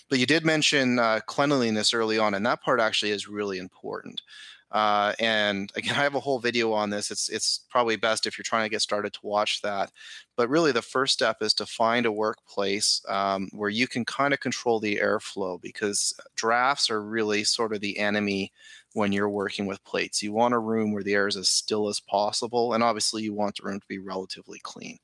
But 0.08 0.18
you 0.18 0.26
did 0.26 0.44
mention 0.44 0.98
uh, 0.98 1.20
cleanliness 1.26 1.94
early 1.94 2.18
on, 2.18 2.34
and 2.34 2.44
that 2.46 2.62
part 2.62 2.80
actually 2.80 3.12
is 3.12 3.28
really 3.28 3.58
important. 3.58 4.22
Uh, 4.72 5.14
and 5.18 5.72
again, 5.76 5.94
I 5.94 6.02
have 6.02 6.14
a 6.14 6.20
whole 6.20 6.38
video 6.38 6.72
on 6.72 6.90
this. 6.90 7.10
It's 7.10 7.28
it's 7.28 7.60
probably 7.70 7.96
best 7.96 8.26
if 8.26 8.38
you're 8.38 8.42
trying 8.44 8.64
to 8.64 8.70
get 8.70 8.82
started 8.82 9.12
to 9.14 9.20
watch 9.22 9.62
that. 9.62 9.90
But 10.36 10.48
really, 10.48 10.72
the 10.72 10.82
first 10.82 11.12
step 11.12 11.38
is 11.40 11.54
to 11.54 11.66
find 11.66 12.06
a 12.06 12.12
workplace 12.12 13.02
um, 13.08 13.48
where 13.52 13.70
you 13.70 13.86
can 13.86 14.04
kind 14.04 14.32
of 14.34 14.40
control 14.40 14.80
the 14.80 14.96
airflow 14.96 15.60
because 15.60 16.14
drafts 16.36 16.90
are 16.90 17.02
really 17.02 17.44
sort 17.44 17.72
of 17.72 17.80
the 17.80 17.98
enemy 17.98 18.52
when 18.94 19.12
you're 19.12 19.30
working 19.30 19.66
with 19.66 19.84
plates. 19.84 20.22
You 20.22 20.32
want 20.32 20.54
a 20.54 20.58
room 20.58 20.92
where 20.92 21.02
the 21.04 21.14
air 21.14 21.28
is 21.28 21.36
as 21.36 21.48
still 21.48 21.88
as 21.88 22.00
possible, 22.00 22.74
and 22.74 22.82
obviously, 22.82 23.22
you 23.22 23.34
want 23.34 23.56
the 23.56 23.68
room 23.68 23.80
to 23.80 23.86
be 23.88 23.98
relatively 23.98 24.58
clean. 24.62 24.98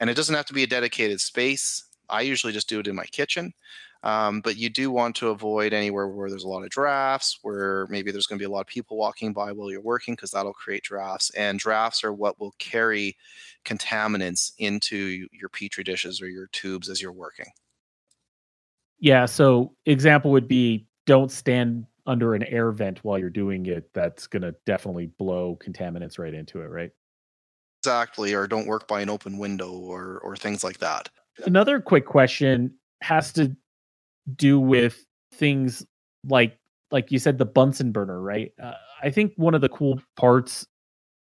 And 0.00 0.10
it 0.10 0.14
doesn't 0.14 0.34
have 0.34 0.46
to 0.46 0.54
be 0.54 0.64
a 0.64 0.68
dedicated 0.68 1.20
space. 1.20 1.84
I 2.08 2.20
usually 2.22 2.52
just 2.52 2.68
do 2.68 2.80
it 2.80 2.86
in 2.86 2.94
my 2.94 3.06
kitchen. 3.06 3.54
Um, 4.04 4.42
but 4.42 4.58
you 4.58 4.68
do 4.68 4.90
want 4.90 5.16
to 5.16 5.30
avoid 5.30 5.72
anywhere 5.72 6.06
where 6.06 6.28
there's 6.28 6.44
a 6.44 6.48
lot 6.48 6.62
of 6.62 6.68
drafts, 6.68 7.38
where 7.40 7.86
maybe 7.88 8.12
there's 8.12 8.26
going 8.26 8.38
to 8.38 8.42
be 8.42 8.46
a 8.46 8.50
lot 8.50 8.60
of 8.60 8.66
people 8.66 8.98
walking 8.98 9.32
by 9.32 9.50
while 9.50 9.70
you're 9.70 9.80
working, 9.80 10.14
because 10.14 10.30
that'll 10.30 10.52
create 10.52 10.82
drafts. 10.82 11.30
And 11.30 11.58
drafts 11.58 12.04
are 12.04 12.12
what 12.12 12.38
will 12.38 12.54
carry 12.58 13.16
contaminants 13.64 14.52
into 14.58 15.26
your 15.32 15.48
petri 15.48 15.82
dishes 15.82 16.20
or 16.20 16.28
your 16.28 16.48
tubes 16.48 16.90
as 16.90 17.00
you're 17.00 17.12
working. 17.12 17.46
Yeah. 19.00 19.24
So, 19.24 19.74
example 19.86 20.30
would 20.32 20.48
be 20.48 20.86
don't 21.06 21.30
stand 21.30 21.86
under 22.06 22.34
an 22.34 22.42
air 22.44 22.72
vent 22.72 23.02
while 23.04 23.18
you're 23.18 23.30
doing 23.30 23.64
it. 23.64 23.88
That's 23.94 24.26
going 24.26 24.42
to 24.42 24.54
definitely 24.66 25.06
blow 25.18 25.58
contaminants 25.64 26.18
right 26.18 26.34
into 26.34 26.60
it, 26.60 26.66
right? 26.66 26.90
Exactly. 27.82 28.34
Or 28.34 28.46
don't 28.46 28.66
work 28.66 28.86
by 28.86 29.00
an 29.00 29.08
open 29.08 29.38
window 29.38 29.72
or 29.72 30.20
or 30.22 30.36
things 30.36 30.62
like 30.62 30.78
that. 30.78 31.08
Another 31.46 31.80
quick 31.80 32.04
question 32.04 32.74
has 33.00 33.32
to 33.32 33.56
do 34.36 34.58
with 34.58 35.04
things 35.32 35.84
like 36.28 36.58
like 36.90 37.10
you 37.10 37.18
said 37.18 37.38
the 37.38 37.44
Bunsen 37.44 37.92
burner, 37.92 38.20
right? 38.20 38.52
Uh, 38.62 38.72
I 39.02 39.10
think 39.10 39.32
one 39.36 39.54
of 39.54 39.60
the 39.60 39.68
cool 39.68 40.00
parts 40.16 40.66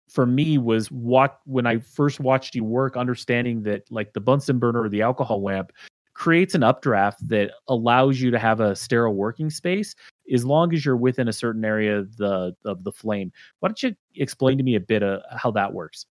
for 0.09 0.25
me 0.25 0.57
was 0.57 0.91
what 0.91 1.41
when 1.45 1.67
I 1.67 1.79
first 1.79 2.21
watched 2.21 2.55
you 2.55 2.65
work, 2.65 2.97
understanding 2.97 3.63
that 3.65 3.91
like 3.91 4.13
the 4.13 4.21
Bunsen 4.21 4.59
burner 4.59 4.83
or 4.83 4.89
the 4.89 5.03
alcohol 5.03 5.43
lamp 5.43 5.73
creates 6.15 6.55
an 6.55 6.65
updraft 6.65 7.27
that 7.29 7.53
allows 7.69 8.21
you 8.21 8.31
to 8.31 8.39
have 8.39 8.61
a 8.61 8.75
sterile 8.75 9.15
working 9.15 9.51
space 9.51 9.95
as 10.33 10.45
long 10.45 10.75
as 10.75 10.85
you're 10.85 10.97
within 10.97 11.29
a 11.29 11.33
certain 11.33 11.65
area 11.65 11.99
of 11.99 12.17
the 12.17 12.55
of 12.65 12.85
the 12.85 12.93
flame. 12.93 13.33
Why 13.61 13.69
don't 13.69 13.83
you 13.83 13.95
explain 14.17 14.59
to 14.59 14.65
me 14.65 14.75
a 14.75 14.81
bit 14.81 15.03
of 15.03 15.23
how 15.31 15.51
that 15.53 15.73
works? 15.73 16.07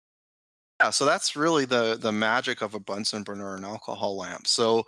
Yeah, 0.80 0.90
so 0.90 1.06
that's 1.06 1.36
really 1.36 1.64
the 1.64 1.96
the 1.98 2.12
magic 2.12 2.62
of 2.62 2.74
a 2.74 2.80
Bunsen 2.80 3.22
burner 3.22 3.46
or 3.46 3.56
an 3.56 3.64
alcohol 3.64 4.16
lamp. 4.16 4.46
So 4.46 4.86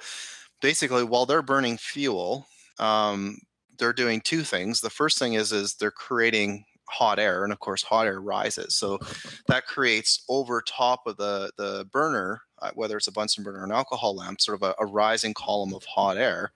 basically 0.60 1.04
while 1.04 1.26
they're 1.26 1.42
burning 1.42 1.76
fuel 1.76 2.46
um, 2.78 3.38
they're 3.78 3.92
doing 3.92 4.20
two 4.20 4.42
things. 4.42 4.80
The 4.80 4.90
first 4.90 5.18
thing 5.18 5.34
is 5.34 5.52
is 5.52 5.74
they're 5.74 5.90
creating 5.90 6.64
hot 6.90 7.18
air 7.18 7.44
and 7.44 7.52
of 7.52 7.60
course 7.60 7.82
hot 7.82 8.06
air 8.06 8.20
rises. 8.20 8.74
So 8.74 8.98
that 9.46 9.66
creates 9.66 10.24
over 10.28 10.62
top 10.62 11.06
of 11.06 11.16
the 11.16 11.52
the 11.56 11.86
burner 11.92 12.42
uh, 12.60 12.70
whether 12.74 12.96
it's 12.96 13.06
a 13.06 13.12
bunsen 13.12 13.44
burner 13.44 13.60
or 13.60 13.64
an 13.64 13.72
alcohol 13.72 14.16
lamp 14.16 14.40
sort 14.40 14.60
of 14.60 14.68
a, 14.68 14.74
a 14.82 14.86
rising 14.86 15.32
column 15.32 15.72
of 15.72 15.84
hot 15.84 16.16
air. 16.16 16.52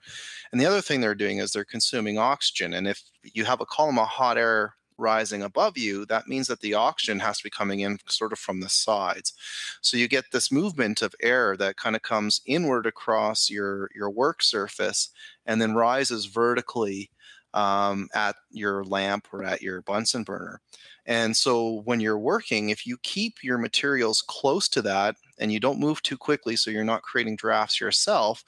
And 0.51 0.59
the 0.59 0.65
other 0.65 0.81
thing 0.81 0.99
they're 0.99 1.15
doing 1.15 1.37
is 1.37 1.51
they're 1.51 1.63
consuming 1.63 2.17
oxygen. 2.17 2.73
And 2.73 2.87
if 2.87 3.01
you 3.23 3.45
have 3.45 3.61
a 3.61 3.65
column 3.65 3.97
of 3.97 4.07
hot 4.07 4.37
air 4.37 4.75
rising 4.97 5.43
above 5.43 5.77
you, 5.77 6.05
that 6.05 6.27
means 6.27 6.47
that 6.47 6.61
the 6.61 6.73
oxygen 6.73 7.19
has 7.19 7.37
to 7.37 7.43
be 7.43 7.49
coming 7.49 7.81
in 7.81 7.97
sort 8.07 8.33
of 8.33 8.39
from 8.39 8.59
the 8.59 8.69
sides. 8.69 9.33
So 9.81 9.97
you 9.97 10.07
get 10.07 10.25
this 10.31 10.51
movement 10.51 11.01
of 11.01 11.15
air 11.21 11.57
that 11.57 11.77
kind 11.77 11.95
of 11.95 12.01
comes 12.01 12.41
inward 12.45 12.85
across 12.85 13.49
your, 13.49 13.89
your 13.95 14.09
work 14.09 14.41
surface 14.41 15.09
and 15.45 15.61
then 15.61 15.73
rises 15.73 16.25
vertically 16.25 17.09
um, 17.53 18.09
at 18.13 18.35
your 18.51 18.83
lamp 18.83 19.27
or 19.31 19.43
at 19.43 19.61
your 19.61 19.81
Bunsen 19.81 20.23
burner. 20.23 20.61
And 21.05 21.35
so 21.35 21.81
when 21.85 21.99
you're 21.99 22.17
working, 22.17 22.69
if 22.69 22.87
you 22.87 22.97
keep 23.03 23.43
your 23.43 23.57
materials 23.57 24.21
close 24.21 24.67
to 24.69 24.81
that 24.83 25.15
and 25.39 25.51
you 25.51 25.59
don't 25.59 25.79
move 25.79 26.01
too 26.01 26.17
quickly 26.17 26.55
so 26.55 26.71
you're 26.71 26.83
not 26.83 27.01
creating 27.01 27.35
drafts 27.35 27.79
yourself, 27.81 28.43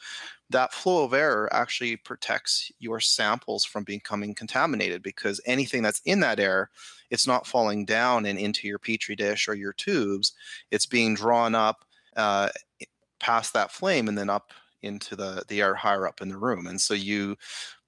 that 0.49 0.73
flow 0.73 1.03
of 1.03 1.13
air 1.13 1.49
actually 1.51 1.95
protects 1.95 2.71
your 2.79 2.99
samples 2.99 3.65
from 3.65 3.83
becoming 3.83 4.33
contaminated 4.33 5.01
because 5.01 5.41
anything 5.45 5.81
that's 5.81 6.01
in 6.05 6.19
that 6.19 6.39
air 6.39 6.69
it's 7.09 7.27
not 7.27 7.47
falling 7.47 7.85
down 7.85 8.25
and 8.25 8.39
into 8.39 8.67
your 8.67 8.79
petri 8.79 9.15
dish 9.15 9.47
or 9.47 9.55
your 9.55 9.73
tubes. 9.73 10.33
It's 10.71 10.85
being 10.85 11.15
drawn 11.15 11.55
up 11.55 11.85
uh, 12.15 12.49
past 13.19 13.53
that 13.53 13.71
flame 13.71 14.07
and 14.07 14.17
then 14.17 14.29
up 14.29 14.53
into 14.81 15.15
the 15.15 15.43
the 15.47 15.61
air 15.61 15.73
higher 15.73 16.07
up 16.07 16.21
in 16.21 16.29
the 16.29 16.37
room. 16.37 16.67
And 16.67 16.79
so 16.79 16.93
you 16.93 17.35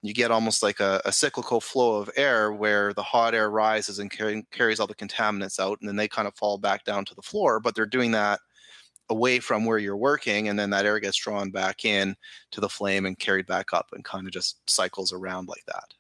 you 0.02 0.14
get 0.14 0.32
almost 0.32 0.64
like 0.64 0.80
a, 0.80 1.02
a 1.06 1.12
cyclical 1.12 1.60
flow 1.60 1.96
of 1.96 2.10
air 2.16 2.54
where 2.54 2.94
the 2.94 3.04
hot 3.04 3.34
air 3.34 3.50
rises 3.50 4.00
and 4.00 4.12
carry, 4.12 4.46
carries 4.52 4.80
all 4.80 4.88
the 4.88 4.96
contaminants 4.96 5.60
out 5.60 5.80
and 5.80 5.90
then 5.90 5.96
they 5.96 6.08
kind 6.08 6.28
of 6.28 6.36
fall 6.36 6.58
back 6.58 6.86
down 6.86 7.04
to 7.06 7.16
the 7.16 7.22
floor 7.22 7.60
but 7.60 7.76
they're 7.76 7.86
doing 7.86 8.12
that 8.12 8.40
away 9.10 9.39
from 9.39 9.65
where 9.65 9.78
you're 9.78 9.98
working 9.98 10.50
and 10.50 10.60
then 10.60 10.70
that 10.70 10.86
air 10.86 11.00
gets 11.00 11.17
drawn 11.17 11.50
back 11.50 11.86
in 11.86 12.15
to 12.52 12.62
the 12.62 12.70
flame 12.70 13.06
and 13.06 13.20
carried 13.20 13.48
back 13.48 13.74
up 13.74 13.88
and 13.93 14.04
kind 14.04 14.28
of 14.28 14.34
just 14.34 14.70
cycles 14.70 15.13
around 15.13 15.48
like 15.48 15.63
that. 15.67 15.93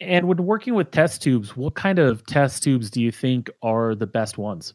And 0.00 0.26
when 0.26 0.44
working 0.44 0.74
with 0.74 0.90
test 0.90 1.22
tubes 1.22 1.56
what 1.56 1.74
kind 1.74 1.98
of 1.98 2.26
test 2.26 2.62
tubes 2.62 2.90
do 2.90 3.00
you 3.00 3.12
think 3.12 3.50
are 3.62 3.94
the 3.94 4.06
best 4.06 4.36
ones? 4.38 4.74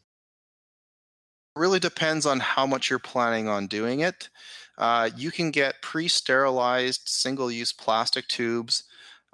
It 1.55 1.59
really 1.59 1.79
depends 1.79 2.25
on 2.25 2.39
how 2.39 2.65
much 2.65 2.89
you're 2.89 2.99
planning 2.99 3.47
on 3.47 3.67
doing 3.67 4.01
it. 4.01 4.29
Uh, 4.77 5.09
you 5.15 5.31
can 5.31 5.49
get 5.49 5.81
pre-sterilized 5.81 7.01
single-use 7.05 7.73
plastic 7.73 8.27
tubes 8.27 8.83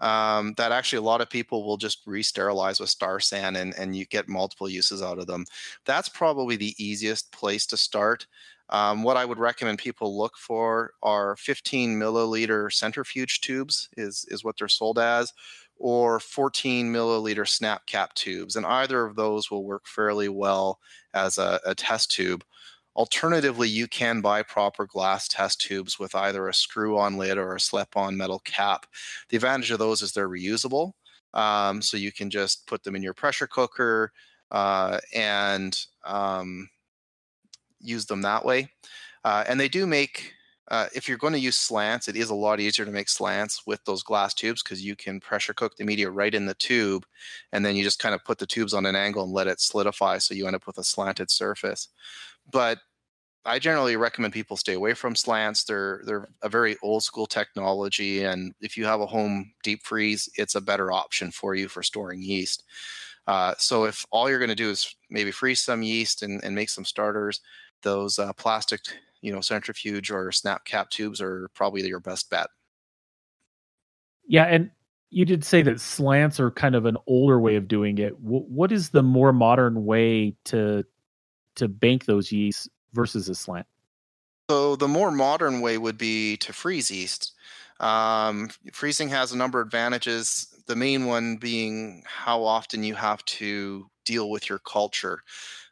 um, 0.04 0.54
that 0.58 0.74
actually 0.74 0.98
a 0.98 1.10
lot 1.10 1.22
of 1.22 1.30
people 1.30 1.64
will 1.64 1.78
just 1.78 2.02
re-sterilize 2.06 2.80
with 2.80 2.90
Star 2.90 3.22
San 3.22 3.56
and, 3.56 3.74
and 3.78 3.96
you 3.96 4.06
get 4.06 4.28
multiple 4.28 4.70
uses 4.70 5.02
out 5.02 5.18
of 5.18 5.28
them. 5.28 5.46
That's 5.86 6.10
probably 6.10 6.58
the 6.58 6.76
easiest 6.78 7.32
place 7.32 7.66
to 7.68 7.78
start. 7.78 8.28
Um, 8.70 9.04
what 9.04 9.16
I 9.16 9.24
would 9.24 9.40
recommend 9.40 9.80
people 9.80 10.18
look 10.18 10.36
for 10.38 10.92
are 11.04 11.38
15 11.38 11.98
milliliter 11.98 12.72
centrifuge 12.72 13.40
tubes 13.40 13.88
is, 13.96 14.26
is 14.30 14.44
what 14.44 14.58
they're 14.58 14.68
sold 14.68 15.00
as, 15.00 15.32
or 15.78 16.20
14 16.20 16.92
milliliter 16.92 17.48
snap 17.48 17.86
cap 17.86 18.14
tubes. 18.14 18.58
And 18.58 18.66
either 18.66 19.06
of 19.06 19.16
those 19.16 19.50
will 19.50 19.64
work 19.64 19.88
fairly 19.88 20.28
well 20.28 20.80
as 21.14 21.38
a, 21.38 21.62
a 21.66 21.74
test 21.74 22.12
tube. 22.12 22.44
Alternatively, 22.96 23.68
you 23.68 23.88
can 23.88 24.22
buy 24.22 24.44
proper 24.44 24.86
glass 24.86 25.28
test 25.28 25.60
tubes 25.62 25.98
with 25.98 26.14
either 26.14 26.48
a 26.48 26.54
screw 26.54 26.98
on 26.98 27.18
lid 27.18 27.38
or 27.38 27.56
a 27.56 27.60
slip 27.60 27.98
on 27.98 28.16
metal 28.16 28.40
cap. 28.40 28.86
The 29.30 29.38
advantage 29.38 29.72
of 29.72 29.80
those 29.80 30.02
is 30.02 30.12
they're 30.12 30.30
reusable. 30.30 30.94
Um, 31.34 31.82
so 31.82 31.98
you 31.98 32.12
can 32.12 32.30
just 32.30 32.68
put 32.68 32.84
them 32.84 32.96
in 32.96 33.02
your 33.02 33.16
pressure 33.16 33.48
cooker 33.48 34.12
uh, 34.52 35.00
and 35.14 35.78
um, 36.06 36.70
use 37.80 38.06
them 38.06 38.22
that 38.22 38.46
way. 38.46 38.70
Uh, 39.24 39.44
and 39.48 39.60
they 39.60 39.68
do 39.68 39.88
make, 39.88 40.34
uh, 40.70 40.88
if 40.94 41.08
you're 41.08 41.18
going 41.18 41.34
to 41.34 41.40
use 41.40 41.58
slants, 41.58 42.08
it 42.08 42.16
is 42.16 42.30
a 42.30 42.36
lot 42.36 42.60
easier 42.60 42.86
to 42.86 42.92
make 42.92 43.10
slants 43.10 43.66
with 43.66 43.84
those 43.86 44.04
glass 44.04 44.36
tubes 44.36 44.62
because 44.62 44.86
you 44.86 44.96
can 44.96 45.20
pressure 45.20 45.54
cook 45.54 45.76
the 45.76 45.84
media 45.84 46.12
right 46.12 46.36
in 46.36 46.46
the 46.46 46.54
tube. 46.56 47.06
And 47.52 47.66
then 47.66 47.76
you 47.76 47.84
just 47.84 48.00
kind 48.00 48.14
of 48.14 48.24
put 48.24 48.38
the 48.38 48.46
tubes 48.46 48.76
on 48.76 48.86
an 48.86 48.96
angle 48.96 49.24
and 49.24 49.34
let 49.34 49.48
it 49.48 49.60
solidify. 49.60 50.20
So 50.20 50.36
you 50.36 50.46
end 50.46 50.56
up 50.56 50.68
with 50.68 50.78
a 50.78 50.84
slanted 50.84 51.32
surface 51.32 51.88
but 52.52 52.80
I 53.46 53.60
generally 53.60 53.98
recommend 53.98 54.34
people 54.34 54.56
stay 54.56 54.74
away 54.74 54.94
from 54.94 55.16
slants. 55.16 55.64
They're 55.66 56.02
they're 56.06 56.30
a 56.42 56.50
very 56.50 56.78
old 56.82 57.04
school 57.04 57.26
technology, 57.26 58.24
and 58.24 58.54
if 58.62 58.78
you 58.78 58.86
have 58.86 59.02
a 59.02 59.06
home 59.06 59.54
deep 59.64 59.84
freeze, 59.84 60.30
it's 60.36 60.56
a 60.56 60.62
better 60.62 60.92
option 60.92 61.32
for 61.32 61.56
you 61.56 61.68
for 61.68 61.84
storing 61.84 62.22
yeast. 62.22 62.64
Uh, 63.28 63.54
so 63.58 63.86
if 63.86 64.06
all 64.12 64.30
you're 64.30 64.40
going 64.40 64.50
to 64.50 64.56
do 64.56 64.70
is 64.70 64.96
maybe 65.10 65.32
freeze 65.32 65.62
some 65.62 65.82
yeast 65.82 66.24
and, 66.24 66.44
and 66.44 66.56
make 66.56 66.70
some 66.70 66.86
starters, 66.86 67.40
those 67.82 68.20
uh, 68.20 68.34
plastic, 68.34 68.82
you 69.22 69.32
know, 69.32 69.42
centrifuge 69.42 70.12
or 70.12 70.32
snap 70.32 70.66
cap 70.66 70.90
tubes 70.90 71.22
are 71.22 71.50
probably 71.54 71.86
your 71.88 72.02
best 72.02 72.30
bet. 72.30 72.48
Yeah, 74.28 74.46
and 74.46 74.72
you 75.10 75.26
did 75.26 75.44
say 75.44 75.62
that 75.62 75.80
slants 75.80 76.40
are 76.40 76.52
kind 76.52 76.76
of 76.76 76.86
an 76.86 76.98
older 77.08 77.40
way 77.40 77.56
of 77.56 77.68
doing 77.68 77.98
it. 77.98 78.22
W- 78.24 78.46
what 78.46 78.72
is 78.72 78.90
the 78.90 79.04
more 79.04 79.32
modern 79.32 79.86
way 79.86 80.36
to 80.46 80.86
to 81.56 81.68
bank 81.68 82.06
those 82.06 82.32
yeast 82.32 82.70
versus 82.94 83.30
a 83.30 83.36
slant? 83.36 83.68
So 84.50 84.76
the 84.76 84.88
more 84.88 85.12
modern 85.12 85.62
way 85.62 85.78
would 85.78 85.98
be 85.98 86.38
to 86.38 86.54
freeze 86.54 86.92
yeast. 86.92 87.34
Um, 87.80 88.50
freezing 88.72 89.10
has 89.10 89.32
a 89.32 89.38
number 89.38 89.60
of 89.60 89.68
advantages. 89.68 90.48
The 90.68 90.76
main 90.76 91.06
one 91.06 91.38
being 91.38 92.04
how 92.06 92.44
often 92.44 92.84
you 92.84 92.96
have 92.96 93.24
to 93.26 93.90
deal 94.06 94.30
with 94.30 94.50
your 94.50 94.60
culture. 94.60 95.22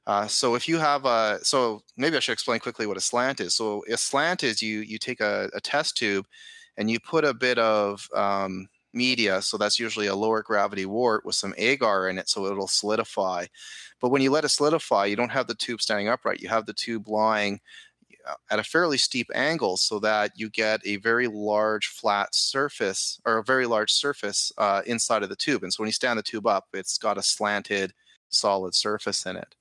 Uh, 0.07 0.27
so 0.27 0.55
if 0.55 0.67
you 0.67 0.77
have 0.77 1.05
a, 1.05 1.39
so 1.43 1.83
maybe 1.95 2.17
I 2.17 2.19
should 2.19 2.33
explain 2.33 2.59
quickly 2.59 2.87
what 2.87 2.97
a 2.97 3.01
slant 3.01 3.39
is. 3.39 3.55
So 3.55 3.83
a 3.89 3.97
slant 3.97 4.43
is 4.43 4.61
you 4.61 4.79
you 4.79 4.97
take 4.97 5.21
a, 5.21 5.49
a 5.53 5.61
test 5.61 5.95
tube 5.95 6.25
and 6.77 6.89
you 6.89 6.99
put 6.99 7.23
a 7.23 7.33
bit 7.33 7.59
of 7.59 8.07
um, 8.15 8.67
media. 8.93 9.41
So 9.41 9.57
that's 9.57 9.79
usually 9.79 10.07
a 10.07 10.15
lower 10.15 10.41
gravity 10.41 10.85
wort 10.85 11.25
with 11.25 11.35
some 11.35 11.53
agar 11.57 12.09
in 12.09 12.17
it, 12.17 12.29
so 12.29 12.45
it'll 12.45 12.67
solidify. 12.67 13.47
But 13.99 14.09
when 14.09 14.21
you 14.21 14.31
let 14.31 14.45
it 14.45 14.49
solidify, 14.49 15.05
you 15.05 15.15
don't 15.15 15.29
have 15.29 15.47
the 15.47 15.55
tube 15.55 15.81
standing 15.81 16.09
upright. 16.09 16.41
You 16.41 16.49
have 16.49 16.65
the 16.65 16.73
tube 16.73 17.07
lying 17.07 17.59
uh, 18.27 18.35
at 18.49 18.59
a 18.59 18.63
fairly 18.63 18.97
steep 18.97 19.29
angle 19.33 19.77
so 19.77 19.99
that 19.99 20.31
you 20.35 20.49
get 20.49 20.81
a 20.85 20.97
very 20.97 21.27
large 21.27 21.87
flat 21.87 22.35
surface 22.35 23.19
or 23.25 23.37
a 23.37 23.43
very 23.43 23.65
large 23.65 23.91
surface 23.91 24.51
uh, 24.57 24.81
inside 24.85 25.23
of 25.23 25.29
the 25.29 25.35
tube. 25.35 25.63
And 25.63 25.73
so 25.73 25.81
when 25.81 25.87
you 25.87 25.93
stand 25.93 26.19
the 26.19 26.23
tube 26.23 26.47
up, 26.47 26.67
it's 26.73 26.97
got 26.97 27.17
a 27.17 27.23
slanted 27.23 27.93
solid 28.29 28.75
surface 28.75 29.25
in 29.25 29.37
it. 29.37 29.55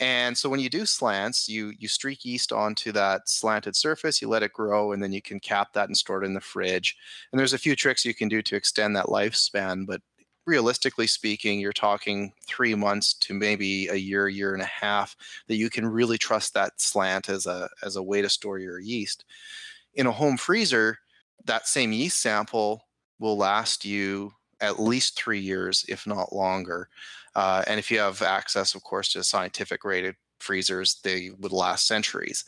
And 0.00 0.36
so 0.36 0.48
when 0.48 0.60
you 0.60 0.68
do 0.68 0.86
slants, 0.86 1.48
you 1.48 1.72
you 1.78 1.86
streak 1.86 2.24
yeast 2.24 2.52
onto 2.52 2.90
that 2.92 3.28
slanted 3.28 3.76
surface, 3.76 4.20
you 4.20 4.28
let 4.28 4.42
it 4.42 4.52
grow, 4.52 4.92
and 4.92 5.02
then 5.02 5.12
you 5.12 5.22
can 5.22 5.38
cap 5.38 5.72
that 5.74 5.88
and 5.88 5.96
store 5.96 6.22
it 6.22 6.26
in 6.26 6.34
the 6.34 6.40
fridge. 6.40 6.96
And 7.32 7.38
there's 7.38 7.52
a 7.52 7.58
few 7.58 7.76
tricks 7.76 8.04
you 8.04 8.14
can 8.14 8.28
do 8.28 8.42
to 8.42 8.56
extend 8.56 8.96
that 8.96 9.06
lifespan, 9.06 9.86
but 9.86 10.00
realistically 10.46 11.06
speaking, 11.06 11.60
you're 11.60 11.72
talking 11.72 12.32
three 12.46 12.74
months 12.74 13.14
to 13.14 13.34
maybe 13.34 13.88
a 13.88 13.94
year, 13.94 14.28
year 14.28 14.52
and 14.52 14.62
a 14.62 14.66
half 14.66 15.16
that 15.48 15.56
you 15.56 15.70
can 15.70 15.86
really 15.86 16.18
trust 16.18 16.54
that 16.54 16.80
slant 16.80 17.28
as 17.28 17.46
a 17.46 17.68
as 17.82 17.96
a 17.96 18.02
way 18.02 18.20
to 18.20 18.28
store 18.28 18.58
your 18.58 18.80
yeast. 18.80 19.24
In 19.94 20.06
a 20.06 20.12
home 20.12 20.36
freezer, 20.36 20.98
that 21.44 21.68
same 21.68 21.92
yeast 21.92 22.20
sample 22.20 22.88
will 23.18 23.36
last 23.36 23.84
you 23.84 24.32
at 24.64 24.80
least 24.80 25.16
three 25.16 25.40
years, 25.40 25.84
if 25.88 26.06
not 26.06 26.32
longer. 26.32 26.88
Uh, 27.34 27.62
and 27.66 27.78
if 27.78 27.90
you 27.90 27.98
have 27.98 28.22
access, 28.22 28.74
of 28.74 28.82
course, 28.82 29.12
to 29.12 29.24
scientific 29.24 29.84
rated 29.84 30.14
freezers, 30.40 31.00
they 31.02 31.30
would 31.38 31.52
last 31.52 31.86
centuries. 31.86 32.44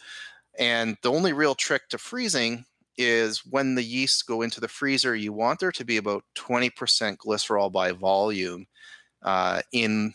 And 0.59 0.97
the 1.03 1.11
only 1.11 1.33
real 1.33 1.55
trick 1.55 1.89
to 1.91 1.99
freezing 1.99 2.65
is 2.99 3.45
when 3.45 3.75
the 3.75 3.83
yeasts 3.83 4.23
go 4.23 4.43
into 4.43 4.61
the 4.61 4.69
freezer, 4.69 5.15
you 5.15 5.33
want 5.33 5.61
there 5.61 5.73
to 5.73 5.85
be 5.85 5.99
about 5.99 6.25
20% 6.35 6.71
glycerol 7.19 7.71
by 7.71 7.93
volume 7.93 8.67
uh, 9.23 9.61
in 9.73 10.15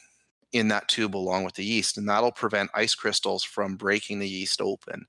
in 0.54 0.68
that 0.68 0.88
tube 0.90 1.16
along 1.16 1.46
with 1.46 1.54
the 1.54 1.64
yeast, 1.64 1.98
and 1.98 2.10
that'll 2.10 2.32
prevent 2.32 2.70
ice 2.74 2.94
crystals 2.94 3.42
from 3.42 3.78
breaking 3.78 4.20
the 4.20 4.28
yeast 4.28 4.60
open. 4.60 5.06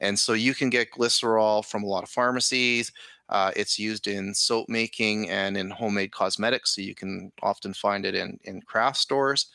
And 0.00 0.18
so 0.18 0.32
you 0.32 0.52
can 0.52 0.68
get 0.68 0.90
glycerol 0.90 1.64
from 1.64 1.84
a 1.84 1.86
lot 1.86 2.02
of 2.02 2.08
pharmacies. 2.08 2.90
Uh, 3.30 3.52
it's 3.56 3.78
used 3.78 4.06
in 4.06 4.34
soap 4.34 4.68
making 4.68 5.30
and 5.30 5.56
in 5.56 5.70
homemade 5.70 6.12
cosmetics, 6.12 6.74
so 6.74 6.82
you 6.82 6.94
can 6.94 7.32
often 7.42 7.72
find 7.72 8.04
it 8.04 8.14
in, 8.14 8.38
in 8.44 8.60
craft 8.62 8.98
stores. 8.98 9.46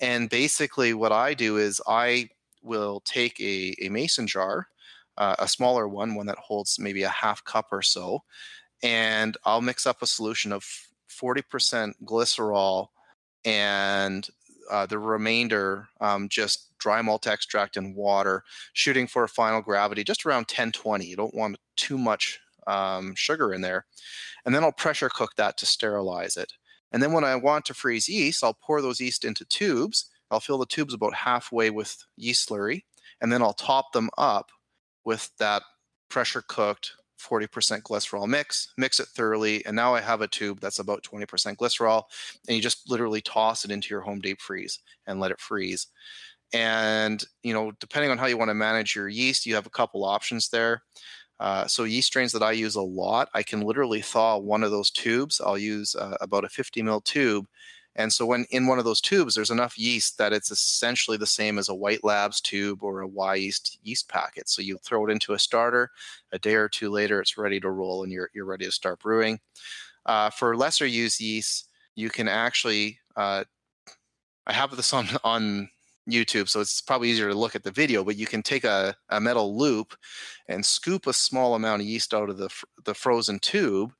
And 0.00 0.28
basically, 0.28 0.92
what 0.92 1.12
I 1.12 1.32
do 1.32 1.56
is 1.56 1.80
I 1.86 2.28
will 2.62 3.00
take 3.04 3.40
a, 3.40 3.74
a 3.80 3.88
mason 3.88 4.26
jar, 4.26 4.66
uh, 5.16 5.36
a 5.38 5.46
smaller 5.46 5.86
one, 5.86 6.14
one 6.14 6.26
that 6.26 6.38
holds 6.38 6.78
maybe 6.78 7.04
a 7.04 7.08
half 7.08 7.44
cup 7.44 7.68
or 7.70 7.82
so, 7.82 8.24
and 8.82 9.36
I'll 9.44 9.60
mix 9.62 9.86
up 9.86 10.02
a 10.02 10.06
solution 10.06 10.52
of 10.52 10.64
40% 11.08 11.92
glycerol 12.04 12.88
and 13.44 14.28
uh, 14.70 14.86
the 14.86 14.98
remainder 14.98 15.88
um, 16.00 16.28
just 16.28 16.76
dry 16.78 17.02
malt 17.02 17.26
extract 17.26 17.76
and 17.76 17.94
water, 17.94 18.42
shooting 18.72 19.06
for 19.06 19.24
a 19.24 19.28
final 19.28 19.60
gravity 19.60 20.02
just 20.02 20.26
around 20.26 20.42
1020. 20.42 21.04
You 21.04 21.16
don't 21.16 21.34
want 21.34 21.58
too 21.76 21.98
much 21.98 22.40
um, 22.66 23.14
sugar 23.14 23.52
in 23.52 23.60
there. 23.60 23.86
And 24.44 24.54
then 24.54 24.64
I'll 24.64 24.72
pressure 24.72 25.08
cook 25.08 25.32
that 25.36 25.56
to 25.58 25.66
sterilize 25.66 26.36
it. 26.36 26.52
And 26.92 27.02
then 27.02 27.12
when 27.12 27.24
I 27.24 27.36
want 27.36 27.64
to 27.66 27.74
freeze 27.74 28.08
yeast, 28.08 28.44
I'll 28.44 28.58
pour 28.60 28.82
those 28.82 29.00
yeast 29.00 29.24
into 29.24 29.44
tubes. 29.46 30.10
I'll 30.30 30.40
fill 30.40 30.58
the 30.58 30.66
tubes 30.66 30.94
about 30.94 31.14
halfway 31.14 31.70
with 31.70 31.96
yeast 32.16 32.48
slurry, 32.48 32.84
and 33.20 33.30
then 33.30 33.42
I'll 33.42 33.52
top 33.52 33.92
them 33.92 34.10
up 34.16 34.50
with 35.04 35.30
that 35.38 35.62
pressure 36.08 36.42
cooked 36.46 36.92
40% 37.22 37.82
glycerol 37.82 38.26
mix, 38.26 38.72
mix 38.76 38.98
it 38.98 39.08
thoroughly, 39.08 39.64
and 39.64 39.76
now 39.76 39.94
I 39.94 40.00
have 40.00 40.20
a 40.20 40.28
tube 40.28 40.60
that's 40.60 40.78
about 40.78 41.04
20% 41.04 41.26
glycerol, 41.56 42.04
and 42.48 42.56
you 42.56 42.62
just 42.62 42.90
literally 42.90 43.20
toss 43.20 43.64
it 43.64 43.70
into 43.70 43.90
your 43.90 44.00
home 44.00 44.20
deep 44.20 44.40
freeze 44.40 44.80
and 45.06 45.20
let 45.20 45.30
it 45.30 45.40
freeze. 45.40 45.86
And 46.52 47.22
you 47.42 47.54
know, 47.54 47.72
depending 47.80 48.10
on 48.10 48.18
how 48.18 48.26
you 48.26 48.36
want 48.36 48.50
to 48.50 48.54
manage 48.54 48.94
your 48.94 49.08
yeast, 49.08 49.46
you 49.46 49.54
have 49.54 49.66
a 49.66 49.70
couple 49.70 50.04
options 50.04 50.48
there. 50.48 50.82
Uh, 51.42 51.66
so 51.66 51.82
yeast 51.82 52.06
strains 52.06 52.30
that 52.30 52.42
I 52.42 52.52
use 52.52 52.76
a 52.76 52.82
lot, 52.82 53.28
I 53.34 53.42
can 53.42 53.62
literally 53.62 54.00
thaw 54.00 54.38
one 54.38 54.62
of 54.62 54.70
those 54.70 54.92
tubes. 54.92 55.40
I'll 55.44 55.58
use 55.58 55.96
uh, 55.96 56.16
about 56.20 56.44
a 56.44 56.48
50 56.48 56.82
mil 56.82 57.00
tube. 57.00 57.48
And 57.96 58.12
so 58.12 58.24
when 58.24 58.46
in 58.50 58.68
one 58.68 58.78
of 58.78 58.84
those 58.84 59.00
tubes, 59.00 59.34
there's 59.34 59.50
enough 59.50 59.76
yeast 59.76 60.18
that 60.18 60.32
it's 60.32 60.52
essentially 60.52 61.16
the 61.16 61.26
same 61.26 61.58
as 61.58 61.68
a 61.68 61.74
White 61.74 62.04
Labs 62.04 62.40
tube 62.40 62.84
or 62.84 63.02
a 63.02 63.08
Wyeast 63.08 63.76
yeast 63.82 64.08
packet. 64.08 64.48
So 64.48 64.62
you 64.62 64.78
throw 64.78 65.04
it 65.04 65.10
into 65.10 65.32
a 65.32 65.38
starter, 65.38 65.90
a 66.30 66.38
day 66.38 66.54
or 66.54 66.68
two 66.68 66.90
later, 66.90 67.20
it's 67.20 67.36
ready 67.36 67.58
to 67.58 67.70
roll 67.70 68.04
and 68.04 68.12
you're, 68.12 68.30
you're 68.32 68.44
ready 68.44 68.66
to 68.66 68.72
start 68.72 69.00
brewing. 69.00 69.40
Uh, 70.06 70.30
for 70.30 70.56
lesser 70.56 70.86
used 70.86 71.20
yeast, 71.20 71.68
you 71.96 72.08
can 72.08 72.28
actually, 72.28 73.00
uh, 73.16 73.42
I 74.46 74.52
have 74.52 74.74
this 74.76 74.92
on, 74.92 75.08
on 75.24 75.70
YouTube, 76.10 76.48
so 76.48 76.60
it's 76.60 76.80
probably 76.80 77.10
easier 77.10 77.28
to 77.28 77.34
look 77.38 77.54
at 77.54 77.62
the 77.62 77.70
video. 77.70 78.02
But 78.04 78.16
you 78.16 78.26
can 78.26 78.42
take 78.42 78.64
a, 78.64 78.94
a 79.10 79.20
metal 79.20 79.56
loop 79.56 79.94
and 80.48 80.64
scoop 80.64 81.06
a 81.06 81.12
small 81.12 81.54
amount 81.54 81.82
of 81.82 81.88
yeast 81.88 82.12
out 82.14 82.30
of 82.30 82.38
the 82.38 82.50
the 82.84 82.94
frozen 82.94 83.38
tube, 83.38 83.92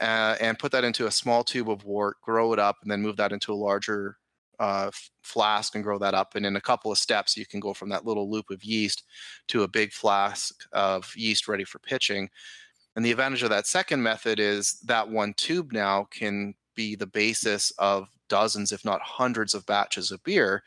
uh, 0.00 0.36
and 0.40 0.58
put 0.58 0.72
that 0.72 0.84
into 0.84 1.06
a 1.06 1.10
small 1.10 1.44
tube 1.44 1.70
of 1.70 1.84
wort, 1.84 2.16
grow 2.22 2.52
it 2.52 2.58
up, 2.58 2.76
and 2.82 2.90
then 2.90 3.02
move 3.02 3.16
that 3.16 3.32
into 3.32 3.52
a 3.52 3.54
larger 3.54 4.16
uh, 4.58 4.90
flask 5.22 5.74
and 5.74 5.84
grow 5.84 5.98
that 5.98 6.14
up. 6.14 6.34
And 6.34 6.46
in 6.46 6.56
a 6.56 6.60
couple 6.60 6.92
of 6.92 6.98
steps, 6.98 7.36
you 7.36 7.46
can 7.46 7.60
go 7.60 7.74
from 7.74 7.88
that 7.88 8.04
little 8.04 8.30
loop 8.30 8.50
of 8.50 8.62
yeast 8.62 9.04
to 9.48 9.62
a 9.62 9.68
big 9.68 9.92
flask 9.92 10.54
of 10.72 11.12
yeast 11.16 11.48
ready 11.48 11.64
for 11.64 11.78
pitching. 11.78 12.28
And 12.94 13.04
the 13.04 13.10
advantage 13.10 13.42
of 13.42 13.50
that 13.50 13.66
second 13.66 14.02
method 14.02 14.38
is 14.38 14.74
that 14.80 15.08
one 15.08 15.34
tube 15.34 15.72
now 15.72 16.04
can 16.10 16.54
be 16.74 16.94
the 16.94 17.06
basis 17.06 17.70
of 17.78 18.08
dozens, 18.28 18.72
if 18.72 18.84
not 18.84 19.00
hundreds, 19.02 19.54
of 19.54 19.66
batches 19.66 20.10
of 20.10 20.22
beer 20.24 20.62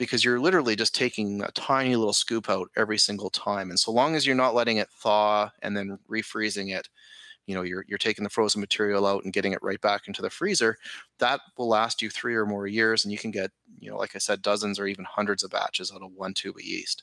because 0.00 0.24
you're 0.24 0.40
literally 0.40 0.74
just 0.74 0.94
taking 0.94 1.42
a 1.42 1.50
tiny 1.50 1.94
little 1.94 2.14
scoop 2.14 2.48
out 2.48 2.70
every 2.74 2.96
single 2.96 3.28
time. 3.28 3.68
And 3.68 3.78
so 3.78 3.92
long 3.92 4.16
as 4.16 4.26
you're 4.26 4.34
not 4.34 4.54
letting 4.54 4.78
it 4.78 4.88
thaw 4.88 5.50
and 5.60 5.76
then 5.76 5.98
refreezing 6.10 6.74
it, 6.74 6.88
you 7.46 7.54
know, 7.54 7.60
you're, 7.60 7.84
you're 7.86 7.98
taking 7.98 8.24
the 8.24 8.30
frozen 8.30 8.62
material 8.62 9.06
out 9.06 9.24
and 9.24 9.32
getting 9.34 9.52
it 9.52 9.62
right 9.62 9.78
back 9.82 10.08
into 10.08 10.22
the 10.22 10.30
freezer, 10.30 10.78
that 11.18 11.42
will 11.58 11.68
last 11.68 12.00
you 12.00 12.08
three 12.08 12.34
or 12.34 12.46
more 12.46 12.66
years. 12.66 13.04
And 13.04 13.12
you 13.12 13.18
can 13.18 13.30
get, 13.30 13.50
you 13.78 13.90
know, 13.90 13.98
like 13.98 14.16
I 14.16 14.20
said, 14.20 14.40
dozens 14.40 14.78
or 14.80 14.86
even 14.86 15.04
hundreds 15.04 15.42
of 15.42 15.50
batches 15.50 15.92
out 15.92 16.02
of 16.02 16.12
one 16.12 16.32
tube 16.32 16.56
of 16.56 16.64
yeast. 16.64 17.02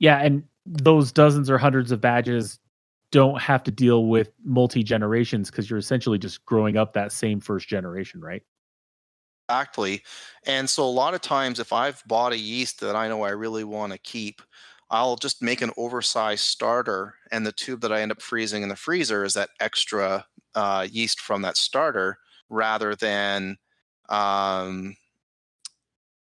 Yeah. 0.00 0.18
And 0.18 0.42
those 0.66 1.12
dozens 1.12 1.48
or 1.48 1.58
hundreds 1.58 1.92
of 1.92 2.00
batches 2.00 2.58
don't 3.12 3.40
have 3.40 3.62
to 3.62 3.70
deal 3.70 4.06
with 4.06 4.32
multi 4.44 4.82
generations 4.82 5.48
because 5.48 5.70
you're 5.70 5.78
essentially 5.78 6.18
just 6.18 6.44
growing 6.44 6.76
up 6.76 6.92
that 6.94 7.12
same 7.12 7.38
first 7.38 7.68
generation, 7.68 8.20
right? 8.20 8.42
Exactly. 9.50 10.02
And 10.46 10.70
so 10.70 10.84
a 10.84 10.86
lot 10.90 11.14
of 11.14 11.20
times, 11.20 11.58
if 11.58 11.72
I've 11.72 12.02
bought 12.06 12.32
a 12.32 12.38
yeast 12.38 12.80
that 12.80 12.94
I 12.94 13.08
know 13.08 13.22
I 13.22 13.30
really 13.30 13.64
want 13.64 13.92
to 13.92 13.98
keep, 13.98 14.40
I'll 14.90 15.16
just 15.16 15.42
make 15.42 15.60
an 15.60 15.72
oversized 15.76 16.44
starter, 16.44 17.14
and 17.32 17.44
the 17.46 17.52
tube 17.52 17.80
that 17.80 17.92
I 17.92 18.00
end 18.02 18.12
up 18.12 18.22
freezing 18.22 18.62
in 18.62 18.68
the 18.68 18.76
freezer 18.76 19.24
is 19.24 19.34
that 19.34 19.50
extra 19.60 20.24
uh, 20.54 20.86
yeast 20.90 21.20
from 21.20 21.42
that 21.42 21.56
starter, 21.56 22.18
rather 22.48 22.94
than 22.94 23.56
um, 24.08 24.96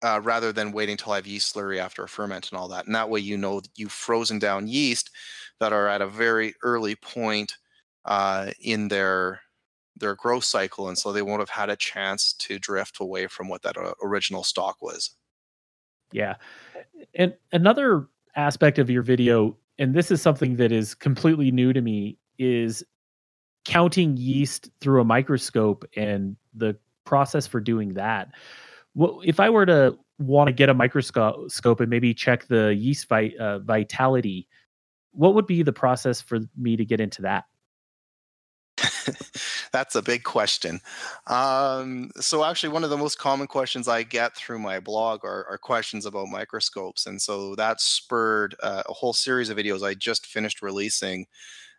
uh, 0.01 0.19
rather 0.21 0.51
than 0.51 0.71
waiting 0.73 0.97
till 0.97 1.13
I 1.13 1.17
have 1.17 1.27
yeast 1.27 1.55
slurry 1.55 1.77
after 1.79 2.03
a 2.03 2.09
ferment 2.09 2.49
and 2.51 2.59
all 2.59 2.67
that. 2.69 2.85
And 2.85 2.95
that 2.95 3.09
way, 3.09 3.21
you 3.21 3.37
know 3.37 3.61
you've 3.75 3.91
frozen 3.91 4.37
down 4.39 4.67
yeast 4.67 5.09
that 5.59 5.71
are 5.71 5.87
at 5.87 6.01
a 6.01 6.07
very 6.07 6.53
early 6.61 6.95
point 6.95 7.53
uh, 8.05 8.51
in 8.59 8.89
their 8.89 9.41
their 10.03 10.15
growth 10.15 10.43
cycle, 10.43 10.89
and 10.89 10.97
so 10.97 11.11
they 11.11 11.21
won't 11.21 11.39
have 11.39 11.49
had 11.49 11.69
a 11.69 11.75
chance 11.75 12.33
to 12.33 12.59
drift 12.59 12.99
away 12.99 13.27
from 13.27 13.47
what 13.47 13.61
that 13.63 13.77
uh, 13.77 13.93
original 14.03 14.43
stock 14.43 14.81
was. 14.81 15.11
Yeah, 16.11 16.35
and 17.15 17.33
another 17.53 18.07
aspect 18.35 18.77
of 18.79 18.89
your 18.89 19.01
video, 19.01 19.57
and 19.79 19.95
this 19.95 20.11
is 20.11 20.21
something 20.21 20.57
that 20.57 20.71
is 20.71 20.93
completely 20.93 21.49
new 21.51 21.73
to 21.73 21.81
me, 21.81 22.17
is 22.37 22.83
counting 23.65 24.17
yeast 24.17 24.69
through 24.81 25.01
a 25.01 25.05
microscope 25.05 25.85
and 25.95 26.35
the 26.53 26.75
process 27.05 27.47
for 27.47 27.61
doing 27.61 27.93
that. 27.93 28.29
Well, 28.93 29.21
if 29.23 29.39
I 29.39 29.49
were 29.49 29.65
to 29.65 29.97
want 30.19 30.47
to 30.49 30.53
get 30.53 30.69
a 30.69 30.73
microscope 30.73 31.79
and 31.79 31.89
maybe 31.89 32.13
check 32.13 32.45
the 32.47 32.75
yeast 32.75 33.07
vi- 33.07 33.35
uh, 33.39 33.59
vitality, 33.59 34.47
what 35.11 35.33
would 35.33 35.47
be 35.47 35.63
the 35.63 35.73
process 35.73 36.21
for 36.21 36.39
me 36.57 36.75
to 36.75 36.85
get 36.85 36.99
into 36.99 37.21
that? 37.21 37.45
That's 39.71 39.95
a 39.95 40.01
big 40.01 40.23
question. 40.23 40.79
Um, 41.27 42.11
so, 42.19 42.43
actually, 42.43 42.69
one 42.69 42.83
of 42.83 42.89
the 42.89 42.97
most 42.97 43.17
common 43.17 43.47
questions 43.47 43.87
I 43.87 44.03
get 44.03 44.35
through 44.35 44.59
my 44.59 44.79
blog 44.79 45.23
are, 45.23 45.45
are 45.49 45.57
questions 45.57 46.05
about 46.05 46.27
microscopes. 46.27 47.05
And 47.05 47.21
so 47.21 47.55
that 47.55 47.81
spurred 47.81 48.55
uh, 48.61 48.83
a 48.87 48.93
whole 48.93 49.13
series 49.13 49.49
of 49.49 49.57
videos 49.57 49.85
I 49.85 49.93
just 49.93 50.25
finished 50.25 50.61
releasing 50.61 51.25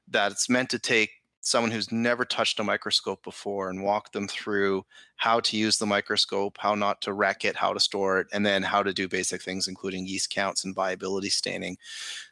that's 0.09 0.49
meant 0.49 0.71
to 0.71 0.79
take 0.79 1.11
someone 1.41 1.71
who's 1.71 1.93
never 1.93 2.25
touched 2.25 2.59
a 2.59 2.65
microscope 2.65 3.23
before 3.23 3.69
and 3.69 3.83
walk 3.83 4.13
them 4.13 4.27
through 4.27 4.83
how 5.17 5.41
to 5.41 5.57
use 5.59 5.77
the 5.77 5.87
microscope, 5.87 6.57
how 6.59 6.75
not 6.75 7.03
to 7.03 7.13
wreck 7.13 7.45
it, 7.45 7.55
how 7.57 7.73
to 7.73 7.81
store 7.81 8.19
it, 8.21 8.27
and 8.33 8.47
then 8.47 8.63
how 8.63 8.83
to 8.83 8.95
do 8.95 9.07
basic 9.09 9.43
things, 9.43 9.69
including 9.69 10.07
yeast 10.07 10.31
counts 10.31 10.65
and 10.65 10.75
viability 10.75 11.29
staining. 11.29 11.77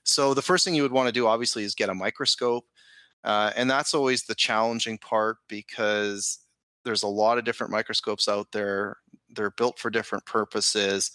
So, 0.04 0.34
the 0.34 0.42
first 0.42 0.64
thing 0.64 0.74
you 0.74 0.82
would 0.82 0.92
want 0.92 1.08
to 1.08 1.12
do, 1.12 1.26
obviously, 1.26 1.64
is 1.64 1.74
get 1.74 1.90
a 1.90 1.94
microscope. 1.94 2.66
Uh, 3.24 3.52
and 3.56 3.70
that's 3.70 3.94
always 3.94 4.24
the 4.24 4.34
challenging 4.34 4.98
part 4.98 5.38
because 5.48 6.38
there's 6.84 7.02
a 7.04 7.08
lot 7.08 7.38
of 7.38 7.44
different 7.44 7.72
microscopes 7.72 8.28
out 8.28 8.50
there. 8.52 8.96
They're 9.30 9.50
built 9.50 9.78
for 9.78 9.90
different 9.90 10.26
purposes. 10.26 11.10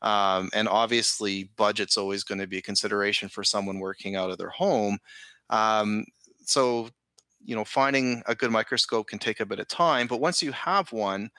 Um, 0.00 0.50
and 0.52 0.68
obviously, 0.68 1.50
budget's 1.56 1.96
always 1.96 2.24
going 2.24 2.40
to 2.40 2.46
be 2.46 2.58
a 2.58 2.62
consideration 2.62 3.28
for 3.28 3.44
someone 3.44 3.78
working 3.78 4.16
out 4.16 4.30
of 4.30 4.38
their 4.38 4.50
home. 4.50 4.98
Um, 5.50 6.04
so, 6.44 6.88
you 7.44 7.54
know, 7.54 7.64
finding 7.64 8.22
a 8.26 8.34
good 8.34 8.50
microscope 8.50 9.08
can 9.08 9.18
take 9.18 9.40
a 9.40 9.46
bit 9.46 9.60
of 9.60 9.68
time. 9.68 10.06
But 10.08 10.20
once 10.20 10.42
you 10.42 10.52
have 10.52 10.92
one, 10.92 11.30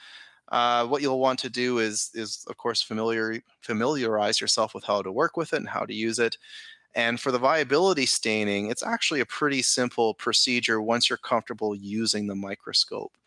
uh, 0.50 0.86
what 0.88 1.02
you'll 1.02 1.20
want 1.20 1.40
to 1.40 1.50
do 1.50 1.80
is, 1.80 2.12
is 2.14 2.46
of 2.50 2.58
course, 2.58 2.82
familiar 2.82 3.42
familiarize 3.62 4.42
yourself 4.42 4.74
with 4.76 4.84
how 4.84 5.02
to 5.02 5.12
work 5.12 5.38
with 5.38 5.54
it 5.54 5.58
and 5.58 5.70
how 5.70 5.86
to 5.86 5.94
use 5.94 6.20
it. 6.20 6.38
And 6.96 7.20
for 7.20 7.32
the 7.32 7.40
viability 7.40 8.06
staining, 8.06 8.70
it's 8.70 8.84
actually 8.84 9.20
a 9.20 9.26
pretty 9.26 9.62
simple 9.62 10.14
procedure 10.14 10.82
once 10.82 11.10
you're 11.10 11.18
comfortable 11.18 11.76
using 11.76 12.28
the 12.28 12.36
microscope. 12.36 13.18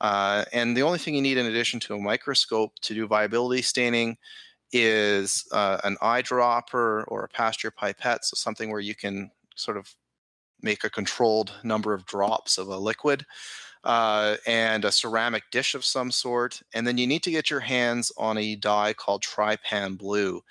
Uh, 0.00 0.44
and 0.52 0.76
the 0.76 0.82
only 0.82 0.98
thing 0.98 1.14
you 1.14 1.22
need 1.22 1.38
in 1.38 1.46
addition 1.46 1.78
to 1.80 1.94
a 1.94 2.00
microscope 2.00 2.72
to 2.82 2.94
do 2.94 3.06
viability 3.06 3.62
staining 3.62 4.16
is 4.72 5.46
uh, 5.52 5.78
an 5.84 5.96
eyedropper 6.02 7.04
or 7.06 7.24
a 7.24 7.28
Pasteur 7.28 7.70
pipette, 7.70 8.24
so 8.24 8.34
something 8.34 8.70
where 8.70 8.80
you 8.80 8.94
can 8.94 9.30
sort 9.54 9.76
of 9.76 9.94
make 10.60 10.82
a 10.82 10.90
controlled 10.90 11.52
number 11.62 11.94
of 11.94 12.06
drops 12.06 12.58
of 12.58 12.68
a 12.68 12.76
liquid. 12.76 13.24
Uh, 13.84 14.38
and 14.46 14.86
a 14.86 14.90
ceramic 14.90 15.42
dish 15.50 15.74
of 15.74 15.84
some 15.84 16.10
sort. 16.10 16.62
And 16.72 16.86
then 16.86 16.96
you 16.96 17.06
need 17.06 17.22
to 17.24 17.30
get 17.30 17.50
your 17.50 17.60
hands 17.60 18.10
on 18.16 18.38
a 18.38 18.56
dye 18.56 18.94
called 18.94 19.22
Trypan 19.22 19.98
Blue 19.98 20.42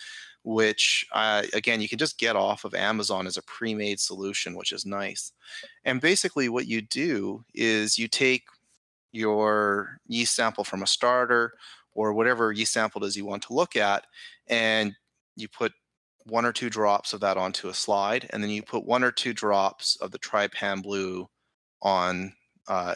which 0.43 1.05
uh, 1.13 1.43
again 1.53 1.81
you 1.81 1.89
can 1.89 1.97
just 1.97 2.17
get 2.17 2.35
off 2.35 2.65
of 2.65 2.73
Amazon 2.73 3.27
as 3.27 3.37
a 3.37 3.43
pre-made 3.43 3.99
solution, 3.99 4.55
which 4.55 4.71
is 4.71 4.85
nice. 4.85 5.31
And 5.85 6.01
basically, 6.01 6.49
what 6.49 6.67
you 6.67 6.81
do 6.81 7.43
is 7.53 7.97
you 7.97 8.07
take 8.07 8.43
your 9.11 9.99
yeast 10.07 10.35
sample 10.35 10.63
from 10.63 10.83
a 10.83 10.87
starter 10.87 11.53
or 11.93 12.13
whatever 12.13 12.51
yeast 12.51 12.73
sample 12.73 13.03
it 13.03 13.07
is 13.07 13.15
you 13.15 13.25
want 13.25 13.43
to 13.43 13.53
look 13.53 13.75
at, 13.75 14.05
and 14.47 14.95
you 15.35 15.47
put 15.47 15.71
one 16.25 16.45
or 16.45 16.51
two 16.51 16.69
drops 16.69 17.13
of 17.13 17.19
that 17.21 17.37
onto 17.37 17.67
a 17.67 17.73
slide, 17.73 18.29
and 18.31 18.41
then 18.41 18.49
you 18.49 18.63
put 18.63 18.85
one 18.85 19.03
or 19.03 19.11
two 19.11 19.33
drops 19.33 19.95
of 19.97 20.11
the 20.11 20.19
Trypan 20.19 20.81
Blue 20.81 21.29
on 21.81 22.33
uh, 22.67 22.95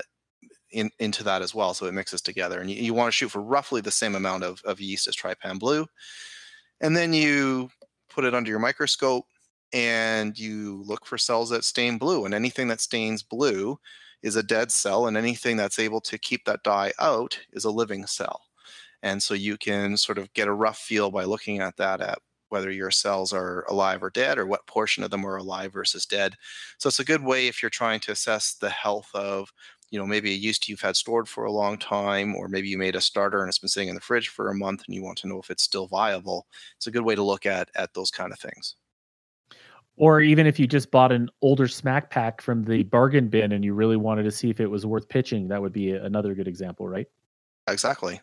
in, 0.72 0.90
into 1.00 1.24
that 1.24 1.42
as 1.42 1.54
well, 1.54 1.74
so 1.74 1.86
it 1.86 1.94
mixes 1.94 2.22
together. 2.22 2.60
And 2.60 2.70
you, 2.70 2.82
you 2.82 2.94
want 2.94 3.08
to 3.08 3.12
shoot 3.12 3.30
for 3.30 3.42
roughly 3.42 3.82
the 3.82 3.92
same 3.92 4.16
amount 4.16 4.44
of, 4.44 4.62
of 4.66 4.82
yeast 4.82 5.08
as 5.08 5.16
Trypan 5.16 5.60
Blue 5.60 5.88
and 6.82 6.96
then 6.96 7.14
you 7.14 7.70
put 8.10 8.26
it 8.26 8.34
under 8.34 8.50
your 8.50 8.60
microscope 8.60 9.26
and 9.74 10.38
you 10.38 10.84
look 10.86 11.06
for 11.06 11.18
cells 11.18 11.50
that 11.50 11.66
stain 11.66 11.98
blue. 11.98 12.26
And 12.26 12.34
anything 12.34 12.68
that 12.70 12.82
stains 12.82 13.22
blue 13.22 13.78
is 14.24 14.36
a 14.36 14.44
dead 14.44 14.72
cell, 14.72 15.08
and 15.08 15.16
anything 15.16 15.58
that's 15.58 15.80
able 15.80 16.02
to 16.02 16.18
keep 16.18 16.46
that 16.46 16.64
dye 16.64 16.92
out 17.00 17.40
is 17.54 17.66
a 17.66 17.72
living 17.72 18.06
cell. 18.08 18.42
And 19.04 19.22
so 19.22 19.34
you 19.34 19.58
can 19.58 19.96
sort 19.98 20.18
of 20.18 20.34
get 20.34 20.48
a 20.48 20.54
rough 20.54 20.80
feel 20.80 21.12
by 21.12 21.24
looking 21.26 21.60
at 21.60 21.78
that 21.78 22.02
at 22.02 22.20
whether 22.50 22.72
your 22.72 22.92
cells 22.92 23.34
are 23.34 23.66
alive 23.70 24.02
or 24.02 24.10
dead 24.10 24.38
or 24.38 24.46
what 24.46 24.66
portion 24.68 25.04
of 25.04 25.12
them 25.12 25.26
are 25.26 25.36
alive 25.36 25.74
versus 25.74 26.06
dead. 26.06 26.34
So 26.78 26.88
it's 26.88 27.00
a 27.00 27.06
good 27.06 27.24
way 27.24 27.48
if 27.48 27.62
you're 27.62 27.70
trying 27.70 28.00
to 28.02 28.12
assess 28.12 28.54
the 28.54 28.70
health 28.70 29.10
of 29.14 29.52
you 29.90 30.00
know 30.00 30.06
maybe 30.06 30.32
a 30.32 30.36
yeast 30.36 30.68
you've 30.68 30.82
had 30.82 30.96
stored 30.96 31.28
for 31.28 31.46
a 31.46 31.52
long 31.52 31.78
time 31.78 32.36
or 32.36 32.48
maybe 32.48 32.68
you 32.68 32.78
made 32.78 32.96
a 32.96 33.02
starter 33.02 33.42
and 33.42 33.50
it's 33.50 33.60
been 33.60 33.70
sitting 33.70 33.90
in 33.90 33.96
the 33.96 34.02
fridge 34.02 34.30
for 34.30 34.50
a 34.50 34.56
month 34.56 34.84
and 34.86 34.96
you 34.96 35.04
want 35.04 35.18
to 35.18 35.28
know 35.28 35.40
if 35.40 35.50
it's 35.50 35.64
still 35.64 35.88
viable 35.88 36.48
it's 36.76 36.88
a 36.88 36.92
good 36.92 37.04
way 37.04 37.16
to 37.16 37.24
look 37.24 37.46
at 37.46 37.70
at 37.76 37.94
those 37.94 38.12
kind 38.12 38.32
of 38.32 38.40
things. 38.40 38.76
Or 40.00 40.22
even 40.22 40.46
if 40.46 40.60
you 40.60 40.68
just 40.68 40.92
bought 40.92 41.12
an 41.12 41.28
older 41.42 41.68
smack 41.68 42.12
pack 42.12 42.40
from 42.40 42.64
the 42.64 42.80
mm-hmm. 42.80 42.90
bargain 42.90 43.30
bin 43.30 43.52
and 43.52 43.66
you 43.66 43.74
really 43.74 43.98
wanted 43.98 44.24
to 44.24 44.32
see 44.32 44.50
if 44.50 44.60
it 44.60 44.68
was 44.68 44.86
worth 44.86 45.10
pitching 45.10 45.48
that 45.48 45.62
would 45.62 45.74
be 45.74 45.92
another 45.92 46.34
good 46.36 46.48
example 46.48 46.88
right? 46.88 47.08
Exactly. 47.68 48.22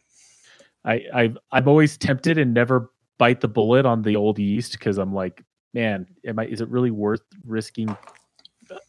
I 0.85 1.03
i've, 1.15 1.39
I've 1.53 1.69
always 1.69 1.97
tempted 1.97 2.39
and 2.39 2.53
never 2.53 2.91
bite 3.19 3.41
the 3.41 3.49
bullet 3.49 3.87
on 3.87 4.03
the 4.03 4.17
old 4.17 4.39
yeast 4.39 4.73
because 4.73 4.99
i'm 4.99 5.15
like 5.15 5.43
man 5.73 6.07
am 6.27 6.39
i 6.39 6.47
is 6.47 6.61
it 6.61 6.69
really 6.69 6.91
worth 6.91 7.23
risking 7.47 7.97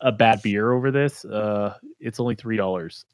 a 0.02 0.12
bad 0.12 0.41
beer 0.41 0.72
over 0.72 0.91
this. 0.91 1.26
Uh, 1.26 1.76
it's 1.99 2.20
only 2.20 2.36
three 2.36 2.57
dollars. 2.57 3.05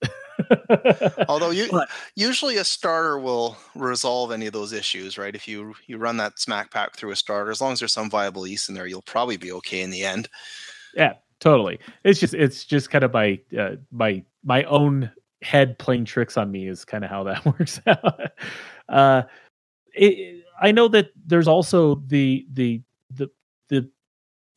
Although 1.28 1.52
you 1.52 1.68
but, 1.72 1.90
usually 2.16 2.58
a 2.58 2.64
starter 2.64 3.20
will 3.20 3.58
resolve 3.76 4.32
any 4.32 4.48
of 4.48 4.54
those 4.54 4.74
issues, 4.74 5.18
right? 5.18 5.36
If 5.36 5.48
you 5.48 5.74
you 5.88 5.98
run 5.98 6.18
that 6.18 6.40
smack 6.40 6.72
pack 6.72 6.96
through 6.96 7.12
a 7.12 7.16
starter, 7.16 7.52
as 7.52 7.62
long 7.62 7.74
as 7.74 7.80
there's 7.80 7.94
some 7.94 8.10
viable 8.10 8.48
yeast 8.48 8.70
in 8.70 8.76
there, 8.76 8.88
you'll 8.88 9.02
probably 9.04 9.38
be 9.38 9.52
okay 9.54 9.82
in 9.82 9.90
the 9.90 10.04
end. 10.04 10.30
Yeah, 10.96 11.14
totally. 11.40 11.80
It's 12.04 12.20
just 12.20 12.34
it's 12.34 12.66
just 12.66 12.90
kind 12.90 13.04
of 13.04 13.14
my 13.14 13.40
uh, 13.58 13.76
my 13.92 14.24
my 14.44 14.64
own 14.64 15.12
head 15.42 15.78
playing 15.80 16.06
tricks 16.06 16.38
on 16.38 16.52
me 16.52 16.68
is 16.68 16.86
kind 16.86 17.04
of 17.04 17.10
how 17.10 17.24
that 17.24 17.46
works 17.60 17.80
out. 17.88 18.32
uh, 18.90 19.24
it, 19.94 20.44
I 20.62 20.72
know 20.72 20.88
that 20.90 21.10
there's 21.26 21.48
also 21.48 21.96
the 22.08 22.46
the 22.54 22.82
the 23.10 23.30
the 23.70 23.90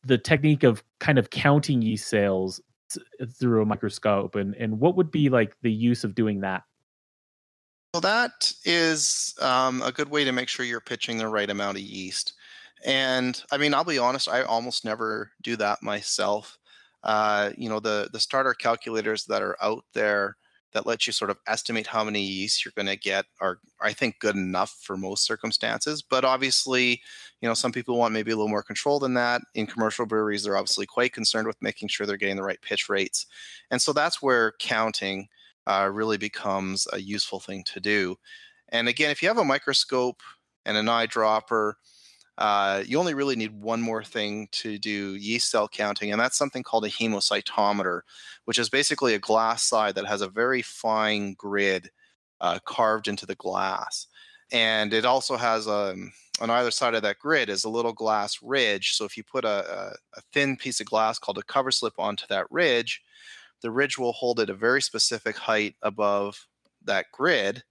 the 0.05 0.17
technique 0.17 0.63
of 0.63 0.83
kind 0.99 1.17
of 1.17 1.29
counting 1.29 1.81
yeast 1.81 2.07
cells 2.07 2.61
through 3.39 3.63
a 3.63 3.65
microscope 3.65 4.35
and 4.35 4.55
and 4.55 4.79
what 4.79 4.95
would 4.95 5.11
be 5.11 5.29
like 5.29 5.57
the 5.61 5.71
use 5.71 6.03
of 6.03 6.15
doing 6.15 6.41
that? 6.41 6.63
Well 7.93 8.01
that 8.01 8.53
is 8.63 9.33
um, 9.41 9.81
a 9.81 9.91
good 9.91 10.09
way 10.09 10.23
to 10.23 10.31
make 10.31 10.49
sure 10.49 10.65
you're 10.65 10.81
pitching 10.81 11.17
the 11.17 11.27
right 11.27 11.49
amount 11.49 11.77
of 11.77 11.83
yeast. 11.83 12.33
And 12.85 13.41
i 13.51 13.57
mean 13.57 13.73
i'll 13.73 13.83
be 13.83 13.97
honest 13.97 14.29
i 14.29 14.43
almost 14.43 14.85
never 14.85 15.31
do 15.41 15.55
that 15.57 15.81
myself. 15.81 16.57
Uh, 17.03 17.51
you 17.57 17.69
know 17.69 17.79
the 17.79 18.09
the 18.13 18.19
starter 18.19 18.53
calculators 18.53 19.25
that 19.25 19.41
are 19.41 19.57
out 19.61 19.83
there 19.93 20.37
that 20.75 20.85
lets 20.85 21.07
you 21.07 21.13
sort 21.13 21.31
of 21.31 21.37
estimate 21.47 21.87
how 21.87 22.03
many 22.03 22.21
yeast 22.21 22.65
you're 22.65 22.73
going 22.75 22.85
to 22.85 22.97
get 22.97 23.25
are 23.39 23.59
i 23.81 23.93
think 23.93 24.19
good 24.19 24.35
enough 24.35 24.77
for 24.81 24.97
most 24.97 25.25
circumstances 25.25 26.01
but 26.01 26.25
obviously 26.25 27.01
you 27.41 27.47
know 27.47 27.53
some 27.53 27.71
people 27.71 27.97
want 27.97 28.13
maybe 28.13 28.31
a 28.31 28.35
little 28.35 28.49
more 28.49 28.61
control 28.61 28.99
than 28.99 29.13
that. 29.13 29.41
In 29.55 29.65
commercial 29.65 30.05
breweries 30.05 30.43
they're 30.43 30.57
obviously 30.57 30.85
quite 30.85 31.13
concerned 31.13 31.47
with 31.47 31.61
making 31.61 31.87
sure 31.87 32.05
they're 32.05 32.17
getting 32.17 32.35
the 32.35 32.43
right 32.43 32.61
pitch 32.61 32.89
rates 32.89 33.25
and 33.71 33.81
so 33.81 33.93
that's 33.93 34.21
where 34.21 34.53
counting 34.59 35.29
uh, 35.65 35.89
really 35.91 36.17
becomes 36.17 36.87
a 36.93 36.99
useful 36.99 37.39
thing 37.39 37.63
to 37.63 37.79
do 37.79 38.17
and 38.69 38.89
again 38.89 39.11
if 39.11 39.21
you 39.21 39.29
have 39.29 39.37
a 39.37 39.45
microscope 39.45 40.21
and 40.65 40.75
an 40.75 40.87
eyedropper 40.87 41.73
uh, 42.37 42.83
you 42.85 42.99
only 42.99 43.13
really 43.13 43.35
need 43.35 43.53
one 43.61 43.81
more 43.81 44.03
thing 44.03 44.47
to 44.51 44.77
do 44.77 45.15
yeast 45.15 45.49
cell 45.49 45.67
counting, 45.67 46.11
and 46.11 46.19
that's 46.19 46.37
something 46.37 46.63
called 46.63 46.85
a 46.85 46.89
hemocytometer, 46.89 48.01
which 48.45 48.59
is 48.59 48.69
basically 48.69 49.13
a 49.13 49.19
glass 49.19 49.63
slide 49.63 49.95
that 49.95 50.07
has 50.07 50.21
a 50.21 50.27
very 50.27 50.61
fine 50.61 51.33
grid 51.33 51.89
uh, 52.41 52.59
carved 52.65 53.07
into 53.07 53.25
the 53.25 53.35
glass. 53.35 54.07
And 54.51 54.93
it 54.93 55.05
also 55.05 55.37
has 55.37 55.67
a, 55.67 55.91
um, 55.91 56.11
on 56.41 56.49
either 56.49 56.71
side 56.71 56.95
of 56.95 57.01
that 57.03 57.19
grid 57.19 57.49
is 57.49 57.63
a 57.63 57.69
little 57.69 57.93
glass 57.93 58.39
ridge. 58.41 58.91
So 58.91 59.05
if 59.05 59.15
you 59.15 59.23
put 59.23 59.45
a, 59.45 59.93
a, 60.17 60.17
a 60.17 60.21
thin 60.33 60.57
piece 60.57 60.81
of 60.81 60.87
glass 60.87 61.17
called 61.17 61.37
a 61.37 61.43
cover 61.43 61.71
slip 61.71 61.93
onto 61.97 62.25
that 62.27 62.45
ridge, 62.51 63.01
the 63.61 63.71
ridge 63.71 63.97
will 63.97 64.11
hold 64.11 64.39
it 64.39 64.43
at 64.43 64.49
a 64.49 64.53
very 64.53 64.81
specific 64.81 65.37
height 65.37 65.75
above 65.81 66.47
that 66.83 67.05
grid. 67.13 67.63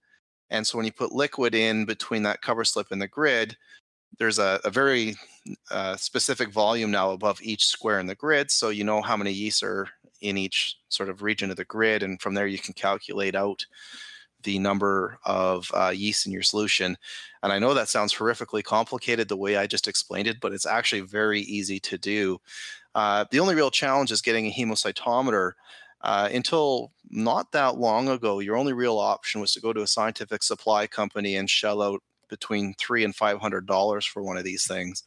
And 0.49 0.65
so 0.65 0.77
when 0.77 0.85
you 0.85 0.91
put 0.91 1.11
liquid 1.11 1.55
in 1.55 1.85
between 1.85 2.23
that 2.23 2.41
cover 2.41 2.65
slip 2.65 2.87
and 2.91 3.01
the 3.01 3.07
grid, 3.07 3.55
there's 4.17 4.39
a, 4.39 4.59
a 4.63 4.69
very 4.69 5.15
uh, 5.71 5.95
specific 5.95 6.49
volume 6.49 6.91
now 6.91 7.11
above 7.11 7.41
each 7.41 7.65
square 7.65 7.99
in 7.99 8.07
the 8.07 8.15
grid. 8.15 8.51
So 8.51 8.69
you 8.69 8.83
know 8.83 9.01
how 9.01 9.17
many 9.17 9.31
yeasts 9.31 9.63
are 9.63 9.87
in 10.21 10.37
each 10.37 10.77
sort 10.89 11.09
of 11.09 11.21
region 11.21 11.51
of 11.51 11.57
the 11.57 11.65
grid. 11.65 12.03
And 12.03 12.21
from 12.21 12.33
there, 12.33 12.47
you 12.47 12.57
can 12.57 12.73
calculate 12.73 13.35
out 13.35 13.65
the 14.43 14.59
number 14.59 15.17
of 15.25 15.69
uh, 15.73 15.93
in 15.93 16.31
your 16.31 16.43
solution. 16.43 16.97
And 17.43 17.51
I 17.51 17.59
know 17.59 17.73
that 17.73 17.89
sounds 17.89 18.13
horrifically 18.13 18.63
complicated 18.63 19.27
the 19.27 19.37
way 19.37 19.57
I 19.57 19.67
just 19.67 19.87
explained 19.87 20.27
it, 20.27 20.39
but 20.39 20.53
it's 20.53 20.65
actually 20.65 21.01
very 21.01 21.41
easy 21.41 21.79
to 21.81 21.97
do. 21.97 22.39
Uh, 22.93 23.25
the 23.31 23.39
only 23.39 23.55
real 23.55 23.71
challenge 23.71 24.11
is 24.11 24.21
getting 24.21 24.47
a 24.47 24.53
hemocytometer. 24.53 25.53
Uh, 26.01 26.29
until 26.31 26.91
not 27.09 27.51
that 27.51 27.77
long 27.77 28.07
ago, 28.07 28.39
your 28.39 28.55
only 28.55 28.73
real 28.73 28.99
option 28.99 29.41
was 29.41 29.53
to 29.53 29.61
go 29.61 29.73
to 29.73 29.81
a 29.81 29.87
scientific 29.87 30.43
supply 30.43 30.85
company 30.85 31.35
and 31.35 31.49
shell 31.49 31.81
out 31.81 32.01
between 32.29 32.73
three 32.75 33.03
and 33.03 33.15
five 33.15 33.39
hundred 33.39 33.65
dollars 33.65 34.05
for 34.05 34.23
one 34.23 34.37
of 34.37 34.43
these 34.43 34.67
things. 34.67 35.03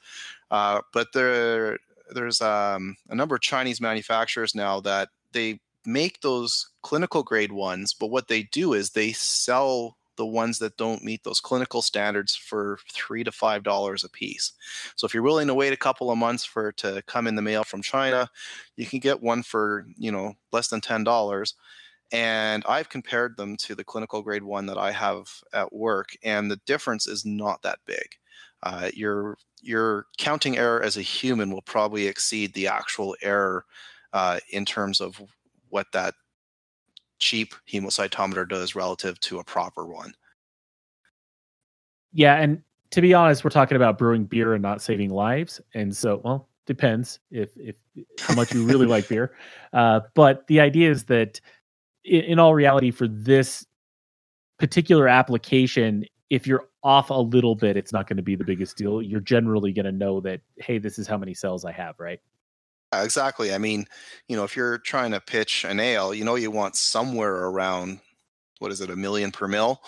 Uh, 0.51 0.81
but 0.93 1.09
there, 1.15 1.79
there's 2.15 2.41
um, 2.41 2.97
a 3.09 3.15
number 3.15 3.35
of 3.35 3.41
Chinese 3.41 3.81
manufacturers 3.81 4.55
now 4.55 4.81
that 4.81 5.09
they 5.33 5.61
make 5.85 6.21
those 6.21 6.69
clinical 6.83 7.23
grade 7.23 7.53
ones, 7.53 7.95
but 7.95 8.11
what 8.11 8.29
they 8.29 8.43
do 8.45 8.75
is 8.75 8.91
they 8.91 9.13
sell 9.13 9.97
the 10.17 10.27
ones 10.27 10.59
that 10.59 10.77
don't 10.77 11.05
meet 11.05 11.23
those 11.23 11.41
clinical 11.41 11.81
standards 11.81 12.35
for 12.35 12.79
three 12.93 13.25
to 13.25 13.33
five 13.33 13.63
dollars 13.63 14.05
a 14.05 14.09
piece. 14.09 14.53
So 14.97 15.07
if 15.07 15.15
you're 15.15 15.23
willing 15.23 15.47
to 15.47 15.55
wait 15.55 15.73
a 15.73 15.77
couple 15.77 16.11
of 16.11 16.19
months 16.19 16.45
for 16.45 16.71
it 16.71 16.77
to 16.79 17.03
come 17.07 17.27
in 17.27 17.37
the 17.37 17.43
mail 17.43 17.65
from 17.65 17.83
China, 17.83 18.29
you 18.77 18.85
can 18.85 18.99
get 18.99 19.23
one 19.23 19.43
for 19.43 19.87
you 19.97 20.13
know 20.13 20.35
less 20.53 20.69
than 20.69 20.81
ten 20.81 21.05
dollars 21.05 21.55
and 22.13 22.65
I've 22.69 22.89
compared 22.89 23.37
them 23.37 23.57
to 23.59 23.75
the 23.75 23.85
clinical 23.85 24.23
grade 24.23 24.43
one 24.43 24.67
that 24.67 24.79
I 24.79 24.93
have 24.93 25.29
at 25.53 25.73
work, 25.73 26.17
and 26.23 26.51
the 26.51 26.61
difference 26.67 27.07
is 27.07 27.25
not 27.25 27.63
that 27.63 27.79
big. 27.87 28.17
Uh, 28.63 28.91
your 28.95 29.37
your 29.61 30.07
counting 30.17 30.57
error 30.57 30.83
as 30.83 30.97
a 30.97 31.03
human 31.03 31.51
will 31.51 31.63
probably 31.63 32.07
exceed 32.07 32.55
the 32.55 32.69
actual 32.69 33.17
error 33.23 33.65
uh, 34.13 34.39
in 34.51 34.65
terms 34.65 35.01
of 35.01 35.21
what 35.69 35.87
that 35.93 36.15
cheap 37.19 37.55
hemocytometer 37.71 38.49
does 38.49 38.75
relative 38.75 39.19
to 39.21 39.39
a 39.39 39.45
proper 39.45 39.87
one. 39.87 40.15
Yeah, 42.13 42.37
and 42.37 42.63
to 42.91 43.01
be 43.01 43.13
honest, 43.13 43.45
we're 43.45 43.51
talking 43.51 43.77
about 43.77 43.99
brewing 43.99 44.25
beer 44.25 44.55
and 44.55 44.63
not 44.63 44.81
saving 44.81 45.11
lives, 45.11 45.61
and 45.75 45.95
so 45.95 46.21
well 46.25 46.49
depends 46.67 47.19
if 47.31 47.51
if 47.57 47.77
how 48.21 48.35
much 48.35 48.53
you 48.55 48.65
really 48.65 48.87
like 48.87 49.09
beer. 49.09 49.35
Uh, 49.73 50.01
but 50.15 50.47
the 50.47 50.61
idea 50.61 50.91
is 50.91 51.05
that 51.05 51.41
in, 52.09 52.25
in 52.25 52.39
all 52.39 52.55
reality, 52.55 52.91
for 52.91 53.09
this 53.09 53.67
particular 54.59 55.09
application, 55.09 56.05
if 56.31 56.47
you're 56.47 56.69
off 56.83 57.11
a 57.11 57.15
little 57.15 57.55
bit, 57.55 57.77
it's 57.77 57.93
not 57.93 58.07
going 58.07 58.17
to 58.17 58.23
be 58.23 58.37
the 58.37 58.45
biggest 58.45 58.77
deal. 58.77 59.01
You're 59.03 59.21
generally 59.21 59.73
going 59.73 59.87
to 59.87 59.93
know 59.93 60.21
that, 60.21 60.41
hey, 60.57 60.79
this 60.79 60.99
is 60.99 61.07
how 61.07 61.19
many 61.19 61.35
cells 61.35 61.65
I 61.65 61.73
have, 61.73 61.99
right? 61.99 62.21
Uh, 62.93 63.03
exactly. 63.05 63.53
I 63.53 63.59
mean, 63.59 63.87
you 64.29 64.37
know, 64.37 64.45
if 64.45 64.57
you're 64.57 64.79
trying 64.79 65.11
to 65.13 65.21
pitch 65.21 65.65
an 65.65 65.79
ale, 65.81 66.15
you 66.15 66.25
know, 66.25 66.37
you 66.37 66.51
want 66.51 66.77
somewhere 66.77 67.35
around 67.35 68.01
what 68.59 68.73
is 68.73 68.81
it, 68.81 68.91
a 68.91 68.97
million 68.97 69.31
per 69.31 69.47
mill? 69.47 69.83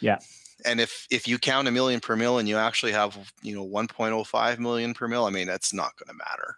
Yeah. 0.00 0.18
And 0.64 0.80
if 0.80 1.06
if 1.10 1.26
you 1.26 1.38
count 1.38 1.68
a 1.68 1.72
million 1.72 2.00
per 2.00 2.16
mill 2.16 2.38
and 2.38 2.48
you 2.48 2.56
actually 2.56 2.92
have, 2.92 3.32
you 3.42 3.54
know, 3.54 3.66
1.05 3.66 4.58
million 4.58 4.94
per 4.94 5.08
mill, 5.08 5.24
I 5.24 5.30
mean, 5.30 5.46
that's 5.46 5.74
not 5.74 5.96
going 5.96 6.08
to 6.08 6.24
matter. 6.24 6.56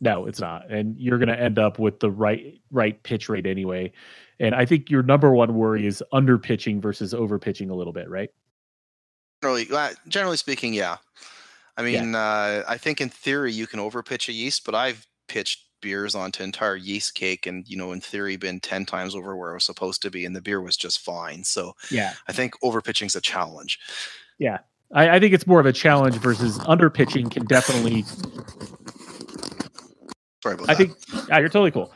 No, 0.00 0.26
it's 0.26 0.40
not. 0.40 0.70
And 0.70 0.98
you're 0.98 1.18
going 1.18 1.28
to 1.28 1.38
end 1.38 1.58
up 1.58 1.78
with 1.78 2.00
the 2.00 2.10
right 2.10 2.60
right 2.70 3.02
pitch 3.02 3.28
rate 3.28 3.46
anyway. 3.46 3.92
And 4.38 4.54
I 4.54 4.64
think 4.64 4.90
your 4.90 5.02
number 5.02 5.32
one 5.32 5.54
worry 5.54 5.86
is 5.86 6.02
under 6.12 6.38
pitching 6.38 6.80
versus 6.80 7.12
over 7.12 7.38
pitching 7.38 7.68
a 7.68 7.74
little 7.74 7.92
bit, 7.92 8.08
right? 8.08 8.30
Generally, 9.42 9.68
generally 10.08 10.36
speaking, 10.36 10.72
yeah. 10.72 10.96
I 11.76 11.82
mean, 11.82 12.12
yeah. 12.12 12.18
uh, 12.18 12.64
I 12.66 12.76
think 12.78 13.00
in 13.00 13.08
theory 13.08 13.52
you 13.52 13.66
can 13.66 13.80
over 13.80 14.02
pitch 14.02 14.28
a 14.28 14.32
yeast, 14.32 14.64
but 14.64 14.74
I've 14.74 15.06
pitched 15.28 15.64
beers 15.80 16.14
onto 16.14 16.42
entire 16.42 16.76
yeast 16.76 17.14
cake 17.14 17.46
and 17.46 17.66
you 17.68 17.76
know 17.76 17.92
in 17.92 18.00
theory 18.00 18.36
been 18.36 18.60
10 18.60 18.84
times 18.84 19.14
over 19.14 19.36
where 19.36 19.52
it 19.52 19.54
was 19.54 19.64
supposed 19.64 20.02
to 20.02 20.10
be 20.10 20.24
and 20.24 20.36
the 20.36 20.42
beer 20.42 20.60
was 20.60 20.76
just 20.76 21.00
fine 21.00 21.42
so 21.42 21.74
yeah 21.90 22.12
i 22.28 22.32
think 22.32 22.54
over 22.62 22.80
pitching 22.80 23.06
is 23.06 23.16
a 23.16 23.20
challenge 23.20 23.78
yeah 24.38 24.58
I, 24.92 25.16
I, 25.16 25.20
think 25.20 25.32
it's 25.32 25.46
more 25.46 25.60
of 25.60 25.66
a 25.66 25.72
challenge 25.72 26.16
versus 26.16 26.58
under 26.66 26.90
pitching 26.90 27.30
can 27.30 27.46
definitely 27.46 28.04
Sorry 30.42 30.54
about 30.54 30.70
I 30.70 30.74
that. 30.74 30.78
think 30.78 31.28
yeah, 31.28 31.38
you're 31.38 31.48
totally 31.48 31.70
cool. 31.70 31.92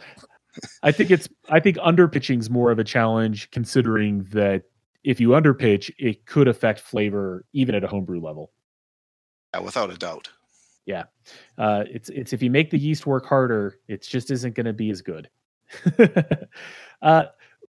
I 0.82 0.92
think 0.92 1.10
it's 1.10 1.28
I 1.48 1.60
think 1.60 1.78
under 1.82 2.08
pitching 2.08 2.38
is 2.38 2.50
more 2.50 2.70
of 2.70 2.78
a 2.78 2.84
challenge 2.84 3.50
considering 3.50 4.24
that 4.30 4.64
if 5.02 5.20
you 5.20 5.34
under 5.34 5.54
pitch, 5.54 5.90
it 5.98 6.26
could 6.26 6.48
affect 6.48 6.80
flavor 6.80 7.44
even 7.52 7.74
at 7.74 7.84
a 7.84 7.88
homebrew 7.88 8.20
level. 8.20 8.52
Yeah, 9.52 9.60
without 9.60 9.90
a 9.90 9.96
doubt. 9.96 10.30
Yeah, 10.86 11.04
uh, 11.56 11.84
it's 11.90 12.10
it's 12.10 12.32
if 12.32 12.42
you 12.42 12.50
make 12.50 12.70
the 12.70 12.78
yeast 12.78 13.06
work 13.06 13.26
harder, 13.26 13.78
it 13.88 14.02
just 14.02 14.30
isn't 14.30 14.54
going 14.54 14.66
to 14.66 14.72
be 14.72 14.90
as 14.90 15.00
good. 15.00 15.28
uh, 17.02 17.24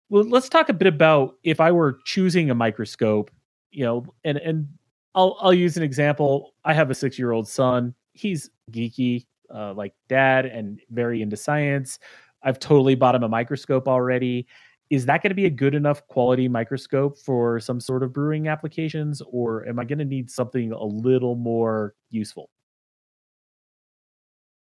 well, 0.10 0.24
let's 0.24 0.50
talk 0.50 0.70
a 0.70 0.74
bit 0.74 0.88
about 0.88 1.36
if 1.44 1.60
I 1.60 1.72
were 1.72 2.00
choosing 2.06 2.50
a 2.50 2.56
microscope, 2.56 3.32
you 3.72 3.84
know, 3.84 4.06
and 4.24 4.38
and 4.38 4.68
I'll 5.16 5.38
I'll 5.42 5.54
use 5.54 5.76
an 5.78 5.84
example. 5.84 6.54
I 6.64 6.74
have 6.74 6.92
a 6.92 6.96
six 6.96 7.18
year 7.18 7.32
old 7.32 7.48
son. 7.48 7.96
He's 8.14 8.50
geeky 8.72 9.26
uh, 9.54 9.74
like 9.74 9.94
dad 10.08 10.46
and 10.46 10.80
very 10.90 11.22
into 11.22 11.38
science. 11.38 12.00
I've 12.44 12.60
totally 12.60 12.96
bought 12.96 13.16
him 13.16 13.24
a 13.24 13.30
microscope 13.30 13.88
already. 13.88 14.48
Is 14.90 15.06
that 15.06 15.22
going 15.22 15.30
to 15.30 15.36
be 15.36 15.46
a 15.46 15.52
good 15.52 15.76
enough 15.76 16.08
quality 16.08 16.48
microscope 16.48 17.20
for 17.20 17.60
some 17.60 17.80
sort 17.80 18.02
of 18.02 18.12
brewing 18.12 18.48
applications, 18.48 19.22
or 19.28 19.68
am 19.68 19.78
I 19.78 19.86
going 19.86 20.00
to 20.00 20.06
need 20.06 20.32
something 20.32 20.72
a 20.72 20.84
little 20.84 21.36
more 21.36 21.94
useful? 22.10 22.50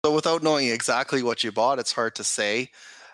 So, 0.06 0.14
without 0.14 0.44
knowing 0.44 0.70
exactly 0.70 1.24
what 1.24 1.44
you 1.44 1.52
bought, 1.52 1.80
it's 1.80 1.94
hard 1.94 2.16
to 2.16 2.24
say. 2.24 2.72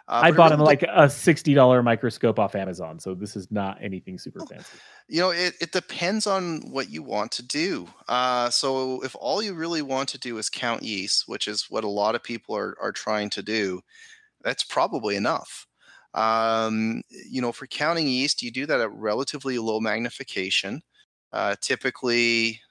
Uh, 0.07 0.21
I 0.23 0.31
bought 0.31 0.51
him 0.51 0.59
like 0.59 0.83
a 0.83 1.09
sixty 1.09 1.55
dollar 1.55 1.81
microscope 1.81 2.37
off 2.37 2.53
Amazon, 2.53 2.99
so 2.99 3.15
this 3.15 3.35
is 3.35 3.49
not 3.49 3.79
anything 3.81 4.19
super 4.19 4.39
oh, 4.43 4.45
fancy. 4.45 4.77
You 5.07 5.21
know, 5.21 5.31
it, 5.31 5.55
it 5.59 5.71
depends 5.71 6.27
on 6.27 6.61
what 6.69 6.91
you 6.91 7.01
want 7.01 7.31
to 7.33 7.43
do. 7.43 7.87
Uh, 8.07 8.51
so 8.51 9.01
if 9.01 9.15
all 9.19 9.41
you 9.41 9.55
really 9.55 9.81
want 9.81 10.09
to 10.09 10.19
do 10.19 10.37
is 10.37 10.47
count 10.47 10.83
yeast, 10.83 11.23
which 11.27 11.47
is 11.47 11.65
what 11.69 11.83
a 11.83 11.89
lot 11.89 12.13
of 12.13 12.21
people 12.21 12.55
are 12.55 12.77
are 12.79 12.91
trying 12.91 13.31
to 13.31 13.41
do, 13.41 13.81
that's 14.43 14.63
probably 14.63 15.15
enough. 15.15 15.65
Um, 16.13 17.01
you 17.09 17.41
know, 17.41 17.51
for 17.51 17.65
counting 17.65 18.07
yeast, 18.07 18.43
you 18.43 18.51
do 18.51 18.67
that 18.67 18.79
at 18.79 18.91
relatively 18.91 19.57
low 19.57 19.79
magnification. 19.79 20.81
Uh, 21.33 21.55
typically, 21.61 22.61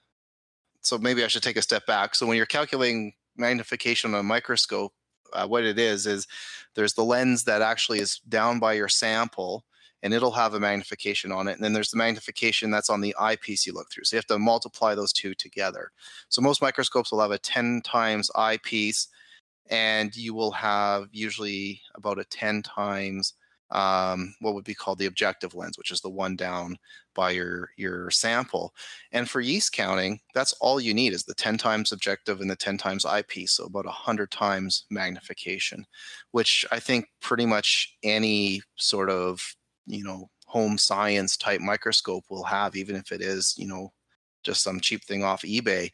so 0.80 0.99
maybe 0.99 1.24
I 1.24 1.26
should 1.26 1.43
take 1.43 1.59
a 1.59 1.62
step 1.62 1.85
back. 1.85 2.14
So 2.14 2.26
when 2.26 2.37
you're 2.37 2.47
calculating 2.47 3.12
magnification 3.37 4.14
on 4.14 4.20
a 4.20 4.22
microscope, 4.22 4.93
uh, 5.35 5.47
what 5.47 5.64
it 5.64 5.78
is 5.78 6.07
is 6.07 6.26
there's 6.74 6.95
the 6.95 7.05
lens 7.05 7.45
that 7.45 7.62
actually 7.62 8.01
is 8.01 8.20
down 8.28 8.59
by 8.59 8.72
your 8.74 8.89
sample 8.89 9.64
and 10.05 10.12
it'll 10.12 10.30
have 10.30 10.53
a 10.53 10.61
magnification 10.61 11.32
on 11.32 11.49
it. 11.49 11.55
And 11.55 11.64
then 11.64 11.72
there's 11.72 11.91
the 11.91 11.97
magnification 11.97 12.70
that's 12.70 12.91
on 12.91 13.01
the 13.01 13.16
eyepiece 13.18 13.66
you 13.66 13.72
look 13.72 13.91
through. 13.91 14.05
So 14.05 14.16
you 14.16 14.18
have 14.18 14.26
to 14.26 14.39
multiply 14.39 14.95
those 14.95 15.14
two 15.14 15.35
together. 15.35 15.91
So 16.28 16.43
most 16.43 16.61
microscopes 16.61 17.11
will 17.11 17.22
have 17.22 17.30
a 17.30 17.39
10 17.39 17.80
times 17.82 18.30
eyepiece, 18.37 19.09
and 19.70 20.14
you 20.14 20.35
will 20.35 20.51
have 20.51 21.09
usually 21.11 21.80
about 21.95 22.18
a 22.18 22.24
10 22.24 22.62
times 22.62 23.32
um, 23.75 24.35
what 24.41 24.55
would 24.55 24.64
be 24.64 24.75
called 24.75 24.99
the 24.99 25.07
objective 25.07 25.55
lens, 25.55 25.77
which 25.79 25.91
is 25.91 26.01
the 26.01 26.11
one 26.11 26.37
down 26.37 26.79
by 27.14 27.31
your 27.33 27.70
your 27.77 28.11
sample. 28.11 28.75
And 29.12 29.29
for 29.29 29.41
yeast 29.41 29.72
counting, 29.72 30.20
that's 30.35 30.53
all 30.55 30.81
you 30.81 30.95
need 30.95 31.12
is 31.12 31.25
the 31.25 31.35
10 31.35 31.59
times 31.59 31.93
objective 31.93 32.41
and 32.41 32.51
the 32.51 32.57
10 32.57 32.79
times 32.79 33.05
eyepiece, 33.05 33.53
so 33.53 33.64
about 33.66 33.87
100 33.87 34.31
times 34.31 34.87
magnification, 34.91 35.87
which 36.33 36.64
I 36.72 36.81
think 36.81 37.07
pretty 37.20 37.47
much 37.47 37.97
any 38.03 38.62
sort 38.77 39.11
of 39.11 39.55
you 39.87 40.05
know 40.05 40.31
home 40.47 40.79
science 40.79 41.37
type 41.37 41.61
microscope 41.61 42.25
will 42.31 42.45
have, 42.45 42.77
even 42.77 42.97
if 42.97 43.12
it 43.12 43.20
is 43.20 43.55
you 43.59 43.66
know 43.66 43.93
just 44.45 44.62
some 44.62 44.81
cheap 44.81 45.05
thing 45.05 45.25
off 45.25 45.43
eBay. 45.43 45.91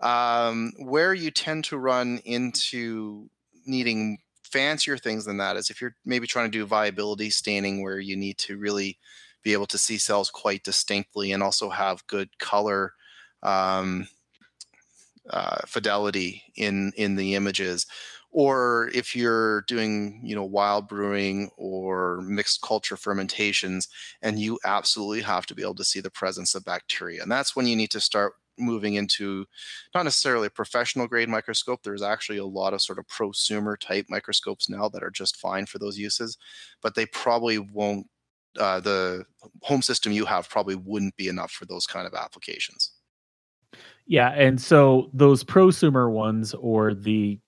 Um, 0.00 0.72
where 0.78 1.14
you 1.14 1.30
tend 1.30 1.64
to 1.66 1.78
run 1.78 2.20
into 2.24 3.30
needing 3.66 4.18
fancier 4.52 4.98
things 4.98 5.24
than 5.24 5.38
that 5.38 5.56
is 5.56 5.70
if 5.70 5.80
you're 5.80 5.96
maybe 6.04 6.26
trying 6.26 6.50
to 6.50 6.58
do 6.58 6.66
viability 6.66 7.30
staining 7.30 7.82
where 7.82 7.98
you 7.98 8.16
need 8.16 8.38
to 8.38 8.58
really 8.58 8.98
be 9.42 9.52
able 9.52 9.66
to 9.66 9.78
see 9.78 9.98
cells 9.98 10.30
quite 10.30 10.62
distinctly 10.62 11.32
and 11.32 11.42
also 11.42 11.68
have 11.68 12.06
good 12.06 12.28
color 12.38 12.92
um, 13.42 14.06
uh, 15.30 15.60
fidelity 15.66 16.42
in 16.56 16.92
in 16.96 17.16
the 17.16 17.34
images. 17.34 17.86
Or 18.30 18.90
if 18.94 19.14
you're 19.14 19.62
doing 19.62 20.20
you 20.24 20.34
know 20.34 20.44
wild 20.44 20.88
brewing 20.88 21.50
or 21.56 22.20
mixed 22.22 22.62
culture 22.62 22.96
fermentations 22.96 23.88
and 24.22 24.38
you 24.38 24.58
absolutely 24.64 25.22
have 25.22 25.46
to 25.46 25.54
be 25.54 25.62
able 25.62 25.74
to 25.76 25.84
see 25.84 26.00
the 26.00 26.10
presence 26.10 26.54
of 26.54 26.64
bacteria. 26.64 27.22
And 27.22 27.30
that's 27.30 27.56
when 27.56 27.66
you 27.66 27.76
need 27.76 27.90
to 27.90 28.00
start 28.00 28.34
moving 28.58 28.94
into 28.94 29.44
not 29.94 30.04
necessarily 30.04 30.46
a 30.46 30.50
professional 30.50 31.06
grade 31.06 31.28
microscope 31.28 31.82
there's 31.82 32.02
actually 32.02 32.38
a 32.38 32.44
lot 32.44 32.74
of 32.74 32.82
sort 32.82 32.98
of 32.98 33.06
prosumer 33.06 33.78
type 33.78 34.06
microscopes 34.08 34.68
now 34.68 34.88
that 34.88 35.02
are 35.02 35.10
just 35.10 35.36
fine 35.36 35.66
for 35.66 35.78
those 35.78 35.98
uses 35.98 36.36
but 36.82 36.94
they 36.94 37.06
probably 37.06 37.58
won't 37.58 38.06
uh, 38.58 38.80
the 38.80 39.24
home 39.62 39.80
system 39.80 40.12
you 40.12 40.26
have 40.26 40.48
probably 40.48 40.74
wouldn't 40.74 41.16
be 41.16 41.28
enough 41.28 41.50
for 41.50 41.64
those 41.64 41.86
kind 41.86 42.06
of 42.06 42.14
applications 42.14 42.92
yeah, 44.06 44.30
and 44.30 44.60
so 44.60 45.10
those 45.12 45.44
prosumer 45.44 46.10
ones 46.10 46.54
or 46.54 46.94
the 46.94 47.38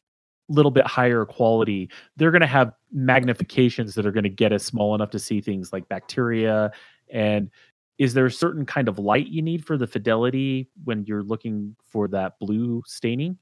little 0.48 0.70
bit 0.70 0.86
higher 0.86 1.24
quality, 1.24 1.90
they're 2.16 2.30
going 2.30 2.42
to 2.42 2.46
have 2.46 2.72
magnifications 2.94 3.94
that 3.94 4.06
are 4.06 4.12
going 4.12 4.24
to 4.24 4.30
get 4.30 4.52
us 4.52 4.64
small 4.64 4.94
enough 4.94 5.10
to 5.10 5.18
see 5.18 5.40
things 5.40 5.72
like 5.72 5.88
bacteria. 5.88 6.70
And 7.10 7.50
is 7.98 8.14
there 8.14 8.26
a 8.26 8.30
certain 8.30 8.66
kind 8.66 8.88
of 8.88 8.98
light 8.98 9.28
you 9.28 9.42
need 9.42 9.64
for 9.64 9.76
the 9.76 9.86
fidelity 9.86 10.68
when 10.84 11.04
you're 11.04 11.22
looking 11.22 11.76
for 11.86 12.08
that 12.08 12.38
blue 12.40 12.82
staining? 12.86 13.38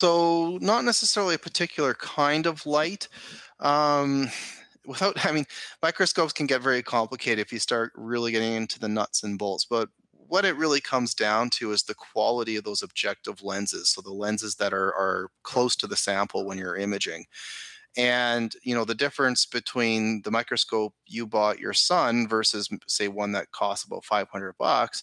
So, 0.00 0.58
not 0.60 0.84
necessarily 0.84 1.34
a 1.34 1.38
particular 1.38 1.94
kind 1.94 2.46
of 2.46 2.66
light. 2.66 3.08
Um, 3.60 4.30
without, 4.86 5.14
I 5.24 5.32
mean, 5.32 5.46
microscopes 5.82 6.32
can 6.32 6.46
get 6.46 6.62
very 6.62 6.82
complicated 6.82 7.40
if 7.40 7.52
you 7.52 7.58
start 7.58 7.92
really 7.96 8.32
getting 8.32 8.52
into 8.52 8.78
the 8.78 8.88
nuts 8.88 9.22
and 9.22 9.38
bolts. 9.38 9.64
But 9.64 9.88
what 10.28 10.44
it 10.44 10.56
really 10.56 10.80
comes 10.80 11.14
down 11.14 11.50
to 11.50 11.72
is 11.72 11.82
the 11.82 11.94
quality 11.94 12.56
of 12.56 12.64
those 12.64 12.82
objective 12.82 13.42
lenses. 13.42 13.90
So 13.90 14.00
the 14.00 14.12
lenses 14.12 14.56
that 14.56 14.72
are, 14.72 14.92
are 14.94 15.30
close 15.42 15.76
to 15.76 15.86
the 15.86 15.96
sample 15.96 16.44
when 16.44 16.58
you're 16.58 16.76
imaging. 16.76 17.26
And 17.96 18.54
you 18.62 18.74
know 18.74 18.84
the 18.84 18.94
difference 18.94 19.46
between 19.46 20.22
the 20.22 20.30
microscope 20.30 20.94
you 21.06 21.26
bought 21.26 21.58
your 21.58 21.72
son 21.72 22.28
versus 22.28 22.68
say 22.86 23.08
one 23.08 23.32
that 23.32 23.50
costs 23.52 23.86
about 23.86 24.04
500 24.04 24.54
bucks 24.58 25.02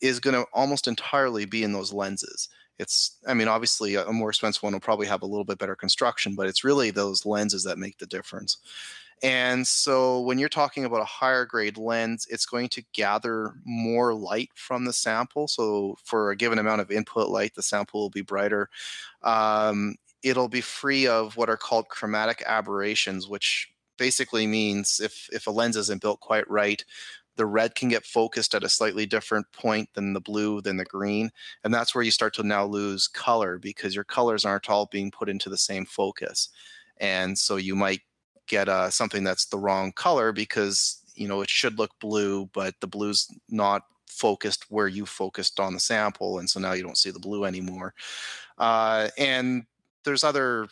is 0.00 0.20
going 0.20 0.34
to 0.34 0.46
almost 0.52 0.88
entirely 0.88 1.44
be 1.44 1.62
in 1.62 1.72
those 1.72 1.92
lenses. 1.92 2.48
It's, 2.78 3.16
I 3.26 3.32
mean, 3.32 3.48
obviously 3.48 3.94
a 3.94 4.12
more 4.12 4.28
expensive 4.28 4.62
one 4.62 4.74
will 4.74 4.80
probably 4.80 5.06
have 5.06 5.22
a 5.22 5.26
little 5.26 5.44
bit 5.44 5.58
better 5.58 5.76
construction, 5.76 6.34
but 6.34 6.46
it's 6.46 6.64
really 6.64 6.90
those 6.90 7.24
lenses 7.24 7.64
that 7.64 7.78
make 7.78 7.96
the 7.96 8.06
difference. 8.06 8.58
And 9.22 9.66
so 9.66 10.20
when 10.20 10.38
you're 10.38 10.50
talking 10.50 10.84
about 10.84 11.00
a 11.00 11.06
higher 11.06 11.46
grade 11.46 11.78
lens, 11.78 12.26
it's 12.28 12.44
going 12.44 12.68
to 12.70 12.84
gather 12.92 13.54
more 13.64 14.12
light 14.12 14.50
from 14.54 14.84
the 14.84 14.92
sample. 14.92 15.48
So 15.48 15.96
for 16.04 16.30
a 16.30 16.36
given 16.36 16.58
amount 16.58 16.82
of 16.82 16.90
input 16.90 17.30
light, 17.30 17.54
the 17.54 17.62
sample 17.62 18.00
will 18.00 18.10
be 18.10 18.20
brighter. 18.20 18.68
Um, 19.22 19.96
it'll 20.28 20.48
be 20.48 20.60
free 20.60 21.06
of 21.06 21.36
what 21.36 21.48
are 21.48 21.56
called 21.56 21.88
chromatic 21.88 22.42
aberrations, 22.46 23.28
which 23.28 23.72
basically 23.96 24.46
means 24.46 25.00
if, 25.00 25.28
if 25.32 25.46
a 25.46 25.50
lens 25.50 25.76
isn't 25.76 26.02
built 26.02 26.20
quite 26.20 26.48
right, 26.50 26.84
the 27.36 27.46
red 27.46 27.74
can 27.74 27.88
get 27.88 28.04
focused 28.04 28.54
at 28.54 28.64
a 28.64 28.68
slightly 28.68 29.04
different 29.06 29.46
point 29.52 29.88
than 29.94 30.14
the 30.14 30.20
blue 30.20 30.62
than 30.62 30.78
the 30.78 30.86
green 30.86 31.30
and 31.64 31.74
that's 31.74 31.94
where 31.94 32.02
you 32.02 32.10
start 32.10 32.32
to 32.32 32.42
now 32.42 32.64
lose 32.64 33.06
color 33.08 33.58
because 33.58 33.94
your 33.94 34.04
colors 34.04 34.46
aren't 34.46 34.70
all 34.70 34.86
being 34.86 35.10
put 35.10 35.28
into 35.28 35.50
the 35.50 35.58
same 35.58 35.84
focus 35.84 36.48
and 36.98 37.38
so 37.38 37.56
you 37.56 37.76
might 37.76 38.00
get 38.46 38.68
uh, 38.68 38.90
something 38.90 39.24
that's 39.24 39.46
the 39.46 39.58
wrong 39.58 39.92
color 39.92 40.32
because 40.32 41.02
you 41.14 41.28
know 41.28 41.40
it 41.40 41.50
should 41.50 41.78
look 41.78 41.90
blue, 42.00 42.46
but 42.52 42.74
the 42.80 42.86
blue's 42.86 43.28
not 43.48 43.82
focused 44.08 44.66
where 44.70 44.88
you 44.88 45.04
focused 45.04 45.60
on 45.60 45.74
the 45.74 45.80
sample, 45.80 46.38
and 46.38 46.48
so 46.48 46.60
now 46.60 46.72
you 46.72 46.82
don't 46.82 46.98
see 46.98 47.10
the 47.10 47.18
blue 47.18 47.44
anymore. 47.44 47.94
Uh, 48.58 49.08
and 49.18 49.64
there's 50.06 50.24
other 50.24 50.68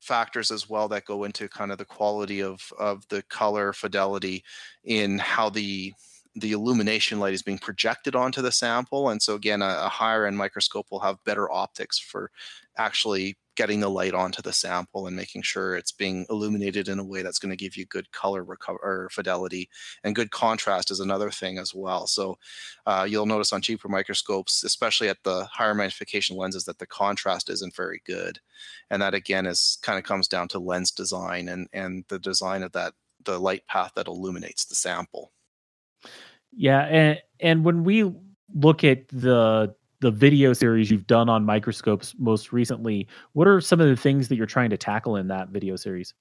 factors 0.00 0.50
as 0.50 0.70
well 0.70 0.88
that 0.88 1.04
go 1.04 1.24
into 1.24 1.46
kind 1.48 1.70
of 1.70 1.76
the 1.76 1.84
quality 1.84 2.40
of 2.42 2.60
of 2.78 3.06
the 3.08 3.22
color 3.24 3.74
fidelity 3.74 4.42
in 4.84 5.18
how 5.18 5.50
the 5.50 5.92
the 6.36 6.52
illumination 6.52 7.18
light 7.18 7.34
is 7.34 7.42
being 7.42 7.58
projected 7.58 8.16
onto 8.16 8.40
the 8.40 8.52
sample 8.52 9.10
and 9.10 9.20
so 9.20 9.34
again 9.34 9.60
a, 9.60 9.80
a 9.82 9.88
higher 9.88 10.24
end 10.24 10.38
microscope 10.38 10.86
will 10.90 11.00
have 11.00 11.22
better 11.26 11.50
optics 11.52 11.98
for 11.98 12.30
actually 12.78 13.36
getting 13.60 13.80
the 13.80 13.90
light 13.90 14.14
onto 14.14 14.40
the 14.40 14.54
sample 14.54 15.06
and 15.06 15.14
making 15.14 15.42
sure 15.42 15.76
it's 15.76 15.92
being 15.92 16.24
illuminated 16.30 16.88
in 16.88 16.98
a 16.98 17.04
way 17.04 17.20
that's 17.20 17.38
going 17.38 17.50
to 17.50 17.62
give 17.62 17.76
you 17.76 17.84
good 17.84 18.10
color 18.10 18.42
recover 18.42 19.06
fidelity 19.12 19.68
and 20.02 20.14
good 20.14 20.30
contrast 20.30 20.90
is 20.90 20.98
another 20.98 21.30
thing 21.30 21.58
as 21.58 21.74
well. 21.74 22.06
So 22.06 22.38
uh, 22.86 23.06
you'll 23.06 23.26
notice 23.26 23.52
on 23.52 23.60
cheaper 23.60 23.86
microscopes, 23.86 24.64
especially 24.64 25.10
at 25.10 25.18
the 25.24 25.44
higher 25.44 25.74
magnification 25.74 26.38
lenses, 26.38 26.64
that 26.64 26.78
the 26.78 26.86
contrast 26.86 27.50
isn't 27.50 27.76
very 27.76 28.00
good, 28.06 28.38
and 28.88 29.02
that 29.02 29.12
again 29.12 29.44
is 29.44 29.76
kind 29.82 29.98
of 29.98 30.04
comes 30.04 30.26
down 30.26 30.48
to 30.48 30.58
lens 30.58 30.90
design 30.90 31.50
and 31.50 31.68
and 31.74 32.06
the 32.08 32.18
design 32.18 32.62
of 32.62 32.72
that 32.72 32.94
the 33.26 33.38
light 33.38 33.66
path 33.66 33.92
that 33.94 34.08
illuminates 34.08 34.64
the 34.64 34.74
sample. 34.74 35.32
Yeah, 36.50 36.80
and 36.80 37.18
and 37.40 37.62
when 37.62 37.84
we 37.84 38.10
look 38.54 38.84
at 38.84 39.06
the 39.08 39.74
the 40.00 40.10
video 40.10 40.52
series 40.52 40.90
you've 40.90 41.06
done 41.06 41.28
on 41.28 41.44
microscopes 41.44 42.14
most 42.18 42.52
recently, 42.52 43.06
what 43.32 43.46
are 43.46 43.60
some 43.60 43.80
of 43.80 43.88
the 43.88 43.96
things 43.96 44.28
that 44.28 44.36
you're 44.36 44.46
trying 44.46 44.70
to 44.70 44.76
tackle 44.76 45.16
in 45.16 45.28
that 45.28 45.48
video 45.48 45.76
series? 45.76 46.14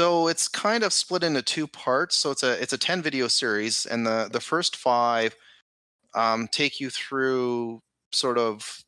So 0.00 0.28
it's 0.28 0.46
kind 0.48 0.84
of 0.84 0.92
split 0.92 1.24
into 1.24 1.42
two 1.42 1.66
parts. 1.66 2.16
So 2.16 2.30
it's 2.30 2.42
a 2.42 2.60
it's 2.62 2.72
a 2.72 2.78
ten 2.78 3.02
video 3.02 3.28
series, 3.28 3.84
and 3.84 4.06
the 4.06 4.28
the 4.32 4.40
first 4.40 4.76
five 4.76 5.34
um, 6.14 6.48
take 6.48 6.80
you 6.80 6.88
through 6.88 7.80
sort 8.12 8.38
of 8.38 8.82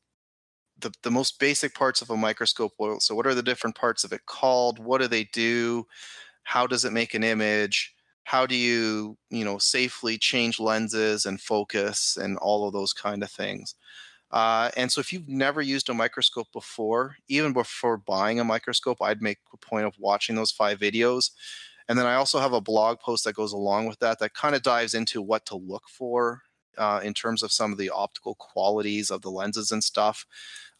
the 0.78 0.92
the 1.02 1.10
most 1.10 1.38
basic 1.38 1.74
parts 1.74 2.00
of 2.00 2.10
a 2.10 2.16
microscope. 2.16 2.72
So 3.00 3.14
what 3.14 3.26
are 3.26 3.34
the 3.34 3.42
different 3.42 3.76
parts 3.76 4.04
of 4.04 4.12
it 4.12 4.24
called? 4.26 4.78
What 4.78 5.00
do 5.00 5.08
they 5.08 5.24
do? 5.24 5.84
How 6.44 6.66
does 6.66 6.84
it 6.84 6.92
make 6.92 7.14
an 7.14 7.24
image? 7.24 7.94
How 8.30 8.46
do 8.46 8.54
you 8.54 9.18
you 9.28 9.44
know 9.44 9.58
safely 9.58 10.16
change 10.16 10.60
lenses 10.60 11.26
and 11.26 11.40
focus 11.40 12.16
and 12.16 12.38
all 12.38 12.64
of 12.64 12.72
those 12.72 12.92
kind 12.92 13.24
of 13.24 13.30
things. 13.30 13.74
Uh, 14.30 14.70
and 14.76 14.92
so 14.92 15.00
if 15.00 15.12
you've 15.12 15.28
never 15.28 15.60
used 15.60 15.88
a 15.88 15.94
microscope 15.94 16.46
before 16.52 17.16
even 17.26 17.52
before 17.52 17.96
buying 17.96 18.38
a 18.38 18.44
microscope 18.44 18.98
i'd 19.02 19.20
make 19.20 19.38
a 19.52 19.56
point 19.56 19.84
of 19.84 19.94
watching 19.98 20.36
those 20.36 20.52
five 20.52 20.78
videos. 20.78 21.30
And 21.88 21.98
then 21.98 22.06
i 22.06 22.14
also 22.14 22.38
have 22.38 22.52
a 22.52 22.60
blog 22.60 23.00
post 23.00 23.24
that 23.24 23.34
goes 23.34 23.52
along 23.52 23.88
with 23.88 23.98
that 23.98 24.20
that 24.20 24.34
kind 24.34 24.54
of 24.54 24.62
dives 24.62 24.94
into 24.94 25.20
what 25.20 25.44
to 25.46 25.56
look 25.56 25.88
for 25.88 26.42
uh, 26.78 27.00
in 27.02 27.14
terms 27.14 27.42
of 27.42 27.50
some 27.50 27.72
of 27.72 27.78
the 27.78 27.90
optical 27.90 28.36
qualities 28.36 29.10
of 29.10 29.22
the 29.22 29.30
lenses 29.30 29.72
and 29.72 29.82
stuff 29.82 30.24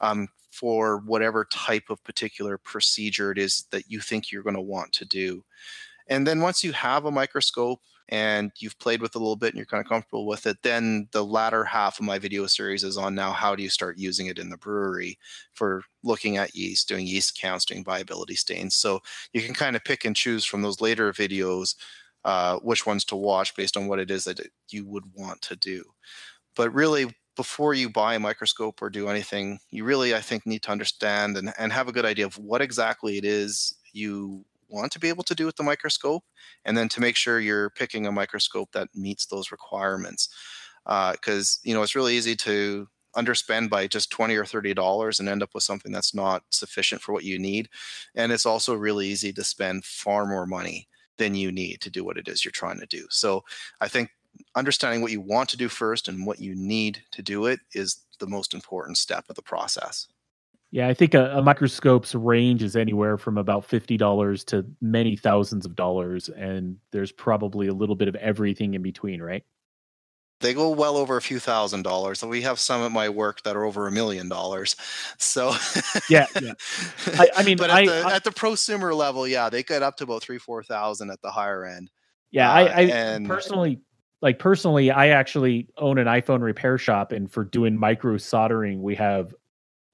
um, 0.00 0.28
for 0.52 0.98
whatever 1.04 1.44
type 1.50 1.90
of 1.90 2.04
particular 2.04 2.56
procedure 2.58 3.32
it 3.32 3.38
is 3.38 3.66
that 3.72 3.90
you 3.90 3.98
think 3.98 4.30
you're 4.30 4.44
going 4.44 4.54
to 4.54 4.72
want 4.74 4.92
to 4.92 5.04
do 5.04 5.42
and 6.10 6.26
then 6.26 6.40
once 6.40 6.62
you 6.64 6.72
have 6.72 7.04
a 7.04 7.10
microscope 7.10 7.80
and 8.08 8.50
you've 8.58 8.78
played 8.80 9.00
with 9.00 9.14
it 9.14 9.16
a 9.16 9.20
little 9.20 9.36
bit 9.36 9.50
and 9.50 9.56
you're 9.56 9.64
kind 9.64 9.80
of 9.80 9.88
comfortable 9.88 10.26
with 10.26 10.44
it, 10.46 10.58
then 10.62 11.08
the 11.12 11.24
latter 11.24 11.64
half 11.64 12.00
of 12.00 12.04
my 12.04 12.18
video 12.18 12.46
series 12.46 12.82
is 12.82 12.98
on 12.98 13.14
now 13.14 13.30
how 13.30 13.54
do 13.54 13.62
you 13.62 13.70
start 13.70 13.96
using 13.96 14.26
it 14.26 14.38
in 14.38 14.50
the 14.50 14.56
brewery 14.56 15.16
for 15.52 15.84
looking 16.02 16.36
at 16.36 16.54
yeast, 16.54 16.88
doing 16.88 17.06
yeast 17.06 17.38
counts, 17.40 17.64
doing 17.64 17.84
viability 17.84 18.34
stains. 18.34 18.74
So 18.74 19.00
you 19.32 19.40
can 19.40 19.54
kind 19.54 19.76
of 19.76 19.84
pick 19.84 20.04
and 20.04 20.16
choose 20.16 20.44
from 20.44 20.62
those 20.62 20.80
later 20.80 21.12
videos 21.12 21.76
uh, 22.24 22.58
which 22.58 22.84
ones 22.84 23.04
to 23.04 23.16
watch 23.16 23.54
based 23.54 23.76
on 23.76 23.86
what 23.86 24.00
it 24.00 24.10
is 24.10 24.24
that 24.24 24.40
you 24.68 24.84
would 24.86 25.04
want 25.14 25.40
to 25.42 25.54
do. 25.54 25.84
But 26.56 26.74
really, 26.74 27.14
before 27.36 27.72
you 27.72 27.88
buy 27.88 28.16
a 28.16 28.20
microscope 28.20 28.82
or 28.82 28.90
do 28.90 29.08
anything, 29.08 29.60
you 29.70 29.84
really, 29.84 30.14
I 30.14 30.20
think, 30.20 30.44
need 30.44 30.62
to 30.64 30.72
understand 30.72 31.36
and, 31.36 31.52
and 31.56 31.72
have 31.72 31.88
a 31.88 31.92
good 31.92 32.04
idea 32.04 32.26
of 32.26 32.36
what 32.36 32.60
exactly 32.60 33.16
it 33.16 33.24
is 33.24 33.76
you 33.92 34.44
want 34.70 34.92
to 34.92 35.00
be 35.00 35.08
able 35.08 35.24
to 35.24 35.34
do 35.34 35.46
with 35.46 35.56
the 35.56 35.62
microscope, 35.62 36.24
and 36.64 36.76
then 36.76 36.88
to 36.90 37.00
make 37.00 37.16
sure 37.16 37.40
you're 37.40 37.70
picking 37.70 38.06
a 38.06 38.12
microscope 38.12 38.70
that 38.72 38.88
meets 38.94 39.26
those 39.26 39.52
requirements. 39.52 40.28
Because 40.84 41.58
uh, 41.58 41.68
you 41.68 41.74
know 41.74 41.82
it's 41.82 41.94
really 41.94 42.16
easy 42.16 42.34
to 42.36 42.88
underspend 43.16 43.70
by 43.70 43.86
just 43.86 44.10
20 44.10 44.36
or 44.36 44.44
30 44.44 44.74
dollars 44.74 45.18
and 45.18 45.28
end 45.28 45.42
up 45.42 45.50
with 45.54 45.64
something 45.64 45.92
that's 45.92 46.14
not 46.14 46.44
sufficient 46.50 47.02
for 47.02 47.12
what 47.12 47.24
you 47.24 47.38
need 47.38 47.68
and 48.14 48.30
it's 48.30 48.46
also 48.46 48.74
really 48.74 49.08
easy 49.08 49.32
to 49.32 49.42
spend 49.42 49.84
far 49.84 50.26
more 50.26 50.46
money 50.46 50.86
than 51.18 51.34
you 51.34 51.50
need 51.50 51.80
to 51.80 51.90
do 51.90 52.04
what 52.04 52.16
it 52.16 52.28
is 52.28 52.44
you're 52.44 52.52
trying 52.52 52.78
to 52.78 52.86
do 52.86 53.06
so 53.10 53.42
i 53.80 53.88
think 53.88 54.10
understanding 54.54 55.02
what 55.02 55.10
you 55.10 55.20
want 55.20 55.48
to 55.48 55.56
do 55.56 55.68
first 55.68 56.06
and 56.06 56.24
what 56.24 56.40
you 56.40 56.54
need 56.54 57.02
to 57.10 57.20
do 57.20 57.46
it 57.46 57.60
is 57.74 58.04
the 58.20 58.26
most 58.26 58.54
important 58.54 58.96
step 58.96 59.24
of 59.28 59.34
the 59.34 59.42
process 59.42 60.06
Yeah, 60.72 60.86
I 60.86 60.94
think 60.94 61.14
a, 61.14 61.32
a, 61.36 61.42
microscope's 61.42 62.14
range 62.14 62.62
is 62.62 62.76
anywhere 62.76 63.18
from 63.18 63.38
about 63.38 63.64
fifty 63.64 63.96
dollars 63.96 64.44
to 64.44 64.64
many 64.80 65.16
thousands 65.16 65.66
of 65.66 65.74
dollars, 65.74 66.28
and 66.28 66.76
there's 66.92 67.10
probably 67.10 67.66
a 67.66 67.74
little 67.74 67.96
bit 67.96 68.06
of 68.06 68.14
everything 68.16 68.74
in 68.74 68.82
between, 68.82 69.20
right? 69.20 69.44
They 70.40 70.54
go 70.54 70.70
well 70.70 70.96
over 70.96 71.16
a 71.16 71.22
few 71.22 71.38
thousand 71.38 71.82
dollars. 71.82 72.22
And 72.22 72.30
we 72.30 72.40
have 72.42 72.58
some 72.58 72.82
at 72.82 72.92
my 72.92 73.08
work 73.08 73.42
that 73.42 73.56
are 73.56 73.64
over 73.64 73.86
a 73.86 73.92
million 73.92 74.28
dollars. 74.28 74.76
So 75.18 75.54
yeah, 76.08 76.26
yeah. 76.40 76.54
I, 77.18 77.28
I 77.36 77.42
mean, 77.42 77.56
but 77.58 77.70
at, 77.70 77.76
I, 77.76 77.86
the, 77.86 78.02
I, 78.06 78.14
at 78.14 78.24
the 78.24 78.30
prosumer 78.30 78.94
level, 78.96 79.26
yeah, 79.26 79.50
they 79.50 79.62
get 79.62 79.82
up 79.82 79.96
to 79.98 80.04
about 80.04 80.22
three, 80.22 80.38
four 80.38 80.62
thousand 80.62 81.10
at 81.10 81.20
the 81.20 81.30
higher 81.30 81.64
end. 81.64 81.90
Yeah, 82.30 82.48
uh, 82.48 82.54
I, 82.54 82.62
I 82.62 82.80
and... 82.82 83.26
personally 83.26 83.80
like 84.22 84.38
personally, 84.38 84.90
I 84.90 85.08
actually 85.08 85.68
own 85.76 85.98
an 85.98 86.06
iPhone 86.06 86.42
repair 86.42 86.78
shop, 86.78 87.12
and 87.12 87.30
for 87.30 87.44
doing 87.44 87.76
micro 87.76 88.16
soldering, 88.18 88.82
we 88.82 88.94
have 88.94 89.34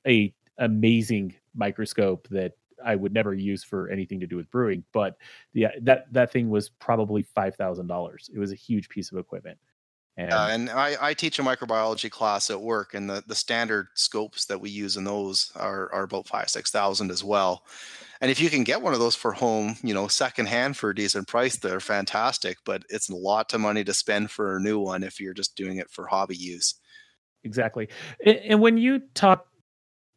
a 0.06 0.32
amazing 0.58 1.34
microscope 1.54 2.28
that 2.30 2.52
I 2.84 2.94
would 2.94 3.12
never 3.12 3.34
use 3.34 3.64
for 3.64 3.88
anything 3.88 4.20
to 4.20 4.26
do 4.26 4.36
with 4.36 4.50
brewing. 4.50 4.84
But 4.92 5.16
yeah, 5.52 5.70
that 5.82 6.12
that 6.12 6.32
thing 6.32 6.50
was 6.50 6.68
probably 6.68 7.22
five 7.22 7.56
thousand 7.56 7.86
dollars. 7.86 8.30
It 8.32 8.38
was 8.38 8.52
a 8.52 8.56
huge 8.56 8.88
piece 8.88 9.10
of 9.10 9.18
equipment. 9.18 9.58
And, 10.18 10.32
uh, 10.32 10.48
and 10.50 10.70
I, 10.70 10.96
I, 10.98 11.14
teach 11.14 11.38
a 11.38 11.42
microbiology 11.42 12.10
class 12.10 12.48
at 12.48 12.58
work, 12.58 12.94
and 12.94 13.10
the, 13.10 13.22
the 13.26 13.34
standard 13.34 13.88
scopes 13.92 14.46
that 14.46 14.58
we 14.58 14.70
use 14.70 14.96
in 14.96 15.04
those 15.04 15.52
are, 15.56 15.92
are 15.92 16.04
about 16.04 16.26
five 16.26 16.48
six 16.48 16.70
thousand 16.70 17.10
as 17.10 17.22
well. 17.22 17.64
And 18.22 18.30
if 18.30 18.40
you 18.40 18.48
can 18.48 18.64
get 18.64 18.80
one 18.80 18.94
of 18.94 18.98
those 18.98 19.14
for 19.14 19.32
home, 19.32 19.76
you 19.82 19.92
know, 19.92 20.08
secondhand 20.08 20.78
for 20.78 20.88
a 20.88 20.94
decent 20.94 21.28
price, 21.28 21.56
they're 21.56 21.80
fantastic. 21.80 22.56
But 22.64 22.84
it's 22.88 23.10
a 23.10 23.14
lot 23.14 23.52
of 23.52 23.60
money 23.60 23.84
to 23.84 23.92
spend 23.92 24.30
for 24.30 24.56
a 24.56 24.60
new 24.60 24.78
one 24.78 25.02
if 25.02 25.20
you're 25.20 25.34
just 25.34 25.54
doing 25.54 25.76
it 25.76 25.90
for 25.90 26.06
hobby 26.06 26.36
use. 26.36 26.76
Exactly. 27.44 27.90
And 28.24 28.62
when 28.62 28.78
you 28.78 29.02
talk 29.12 29.46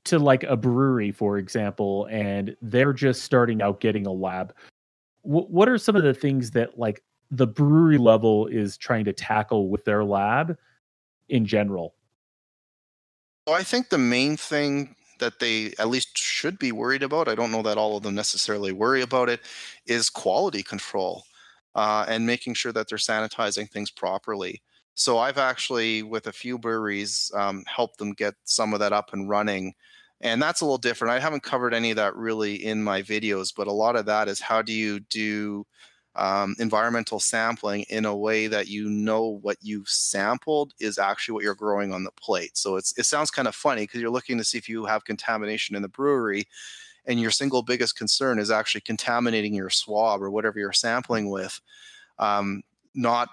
to 0.05 0.19
like 0.19 0.43
a 0.43 0.55
brewery, 0.55 1.11
for 1.11 1.37
example, 1.37 2.07
and 2.09 2.55
they're 2.61 2.93
just 2.93 3.23
starting 3.23 3.61
out 3.61 3.79
getting 3.79 4.05
a 4.05 4.11
lab, 4.11 4.53
what 5.21 5.67
are 5.67 5.77
some 5.77 5.95
of 5.95 6.03
the 6.03 6.13
things 6.13 6.51
that 6.51 6.79
like 6.79 7.03
the 7.29 7.45
brewery 7.45 7.97
level 7.97 8.47
is 8.47 8.77
trying 8.77 9.05
to 9.05 9.13
tackle 9.13 9.69
with 9.69 9.85
their 9.85 10.03
lab 10.03 10.57
in 11.27 11.45
general? 11.45 11.93
Well, 13.45 13.55
I 13.55 13.63
think 13.63 13.89
the 13.89 13.97
main 13.97 14.37
thing 14.37 14.95
that 15.19 15.39
they 15.39 15.73
at 15.77 15.89
least 15.89 16.17
should 16.17 16.57
be 16.57 16.71
worried 16.71 17.03
about, 17.03 17.27
I 17.27 17.35
don't 17.35 17.51
know 17.51 17.61
that 17.63 17.77
all 17.77 17.97
of 17.97 18.03
them 18.03 18.15
necessarily 18.15 18.71
worry 18.71 19.01
about 19.01 19.29
it, 19.29 19.41
is 19.85 20.09
quality 20.09 20.63
control 20.63 21.25
uh, 21.75 22.05
and 22.07 22.25
making 22.25 22.53
sure 22.53 22.71
that 22.71 22.87
they're 22.87 22.97
sanitizing 22.97 23.69
things 23.69 23.91
properly. 23.91 24.61
So 24.99 25.17
I've 25.17 25.37
actually, 25.37 26.03
with 26.03 26.27
a 26.27 26.33
few 26.33 26.57
breweries, 26.59 27.31
um, 27.33 27.63
helped 27.73 27.99
them 27.99 28.11
get 28.11 28.35
some 28.43 28.73
of 28.73 28.81
that 28.81 28.91
up 28.91 29.13
and 29.13 29.29
running. 29.29 29.73
And 30.19 30.41
that's 30.41 30.59
a 30.59 30.65
little 30.65 30.77
different. 30.77 31.13
I 31.13 31.19
haven't 31.21 31.41
covered 31.41 31.73
any 31.73 31.91
of 31.91 31.95
that 31.95 32.17
really 32.17 32.55
in 32.55 32.83
my 32.83 33.01
videos, 33.01 33.53
but 33.55 33.67
a 33.67 33.71
lot 33.71 33.95
of 33.95 34.05
that 34.07 34.27
is 34.27 34.41
how 34.41 34.61
do 34.61 34.73
you 34.73 34.99
do 34.99 35.65
um, 36.15 36.53
environmental 36.59 37.21
sampling 37.21 37.85
in 37.89 38.03
a 38.03 38.13
way 38.13 38.47
that 38.47 38.67
you 38.67 38.89
know 38.89 39.39
what 39.41 39.55
you've 39.61 39.87
sampled 39.87 40.73
is 40.81 40.97
actually 40.97 41.31
what 41.33 41.43
you're 41.45 41.55
growing 41.55 41.93
on 41.93 42.03
the 42.03 42.11
plate. 42.11 42.57
So 42.57 42.75
it's 42.75 42.93
it 42.97 43.05
sounds 43.05 43.31
kind 43.31 43.47
of 43.47 43.55
funny 43.55 43.83
because 43.83 44.01
you're 44.01 44.09
looking 44.09 44.37
to 44.37 44.43
see 44.43 44.57
if 44.57 44.67
you 44.67 44.83
have 44.83 45.05
contamination 45.05 45.77
in 45.77 45.81
the 45.81 45.87
brewery, 45.87 46.45
and 47.05 47.21
your 47.21 47.31
single 47.31 47.63
biggest 47.63 47.95
concern 47.97 48.37
is 48.37 48.51
actually 48.51 48.81
contaminating 48.81 49.53
your 49.53 49.69
swab 49.69 50.21
or 50.21 50.29
whatever 50.29 50.59
you're 50.59 50.73
sampling 50.73 51.29
with, 51.29 51.61
um, 52.17 52.63
not 52.93 53.29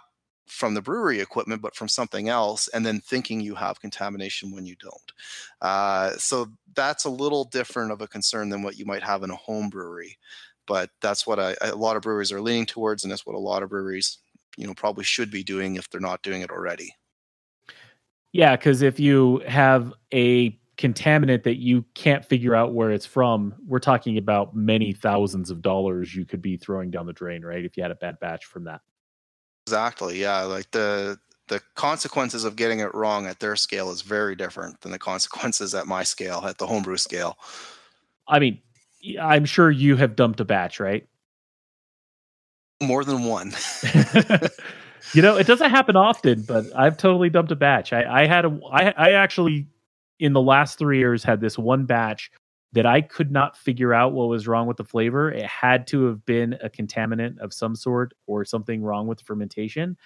from 0.47 0.74
the 0.74 0.82
brewery 0.82 1.20
equipment, 1.20 1.61
but 1.61 1.74
from 1.74 1.88
something 1.88 2.28
else, 2.28 2.68
and 2.68 2.86
then 2.86 3.01
thinking 3.01 3.40
you 3.40 3.55
have 3.55 3.80
contamination 3.80 4.53
when 4.53 4.64
you 4.64 4.76
don't. 4.76 5.12
Uh, 5.61 6.12
so 6.12 6.47
that's 6.74 7.05
a 7.05 7.11
little 7.11 7.44
different 7.44 7.92
of 7.92 8.01
a 8.01 8.09
concern 8.09 8.49
than 8.49 8.62
what 8.62 8.78
you 8.78 8.84
might 8.84 9.03
have 9.03 9.22
in 9.22 9.30
a 9.30 9.36
home 9.36 9.68
brewery 9.68 10.18
but 10.66 10.90
that's 11.01 11.26
what 11.26 11.38
I, 11.38 11.55
a 11.62 11.74
lot 11.74 11.97
of 11.97 12.03
breweries 12.03 12.32
are 12.32 12.40
leaning 12.40 12.66
towards, 12.66 13.05
and 13.05 13.11
that's 13.11 13.24
what 13.24 13.36
a 13.36 13.38
lot 13.38 13.62
of 13.62 13.70
breweries, 13.70 14.18
you 14.57 14.66
know, 14.66 14.74
probably 14.74 15.05
should 15.05 15.30
be 15.30 15.42
doing 15.42 15.76
if 15.76 15.88
they're 15.88 16.01
not 16.01 16.22
doing 16.22 16.42
it 16.42 16.51
already. 16.51 16.94
Yeah, 18.32 18.57
because 18.57 18.82
if 18.82 19.01
you 19.01 19.42
have 19.47 19.94
a 20.12 20.59
contaminant 20.76 21.44
that 21.44 21.57
you 21.57 21.84
can't 21.94 22.24
figure 22.24 22.55
out 22.55 22.74
where 22.74 22.90
it's 22.90 23.07
from, 23.07 23.55
we're 23.66 23.78
talking 23.78 24.18
about 24.18 24.55
many 24.55 24.92
thousands 24.92 25.51
of 25.51 25.62
dollars 25.62 26.14
you 26.14 26.26
could 26.26 26.42
be 26.42 26.57
throwing 26.57 26.90
down 26.90 27.07
the 27.07 27.14
drain, 27.14 27.42
right? 27.42 27.64
If 27.64 27.76
you 27.76 27.82
had 27.82 27.92
a 27.92 27.97
bad 27.97 28.20
batch 28.20 28.44
from 28.44 28.64
that. 28.64 28.82
Exactly. 29.66 30.20
Yeah, 30.20 30.42
like 30.42 30.70
the 30.70 31.18
the 31.48 31.60
consequences 31.74 32.44
of 32.44 32.56
getting 32.56 32.80
it 32.80 32.94
wrong 32.94 33.26
at 33.26 33.40
their 33.40 33.56
scale 33.56 33.90
is 33.90 34.02
very 34.02 34.36
different 34.36 34.80
than 34.80 34.92
the 34.92 34.98
consequences 35.10 35.74
at 35.74 35.86
my 35.86 36.04
scale, 36.04 36.44
at 36.46 36.58
the 36.58 36.66
homebrew 36.66 36.96
scale. 36.96 37.36
I 38.28 38.38
mean, 38.38 38.60
I'm 39.20 39.44
sure 39.44 39.70
you 39.70 39.96
have 39.96 40.16
dumped 40.16 40.40
a 40.40 40.44
batch, 40.44 40.80
right? 40.80 41.06
More 42.80 43.04
than 43.04 43.24
one. 43.24 43.52
you 45.14 45.22
know, 45.22 45.36
it 45.36 45.46
doesn't 45.46 45.70
happen 45.70 45.96
often, 45.96 46.42
but 46.42 46.64
I've 46.76 46.96
totally 46.96 47.30
dumped 47.30 47.52
a 47.52 47.56
batch. 47.56 47.92
I, 47.92 48.22
I 48.22 48.26
had 48.26 48.44
a, 48.44 48.58
I, 48.70 48.90
I 48.90 49.10
actually, 49.12 49.66
in 50.18 50.32
the 50.32 50.42
last 50.42 50.78
three 50.78 50.98
years, 50.98 51.24
had 51.24 51.40
this 51.40 51.56
one 51.56 51.86
batch 51.86 52.30
that 52.77 52.85
I 52.85 53.01
could 53.01 53.33
not 53.33 53.57
figure 53.57 53.95
out 53.95 54.12
what 54.12 54.29
was 54.29 54.47
wrong 54.47 54.66
with 54.66 54.77
the 54.77 54.85
flavor. 54.85 55.33
It 55.33 55.47
had 55.47 55.87
to 55.87 56.05
have 56.05 56.27
been 56.27 56.59
a 56.62 56.68
contaminant 56.68 57.39
of 57.39 57.55
some 57.55 57.74
sort 57.74 58.12
or 58.27 58.45
something 58.45 58.83
wrong 58.83 59.07
with 59.07 59.22
fermentation. 59.22 59.97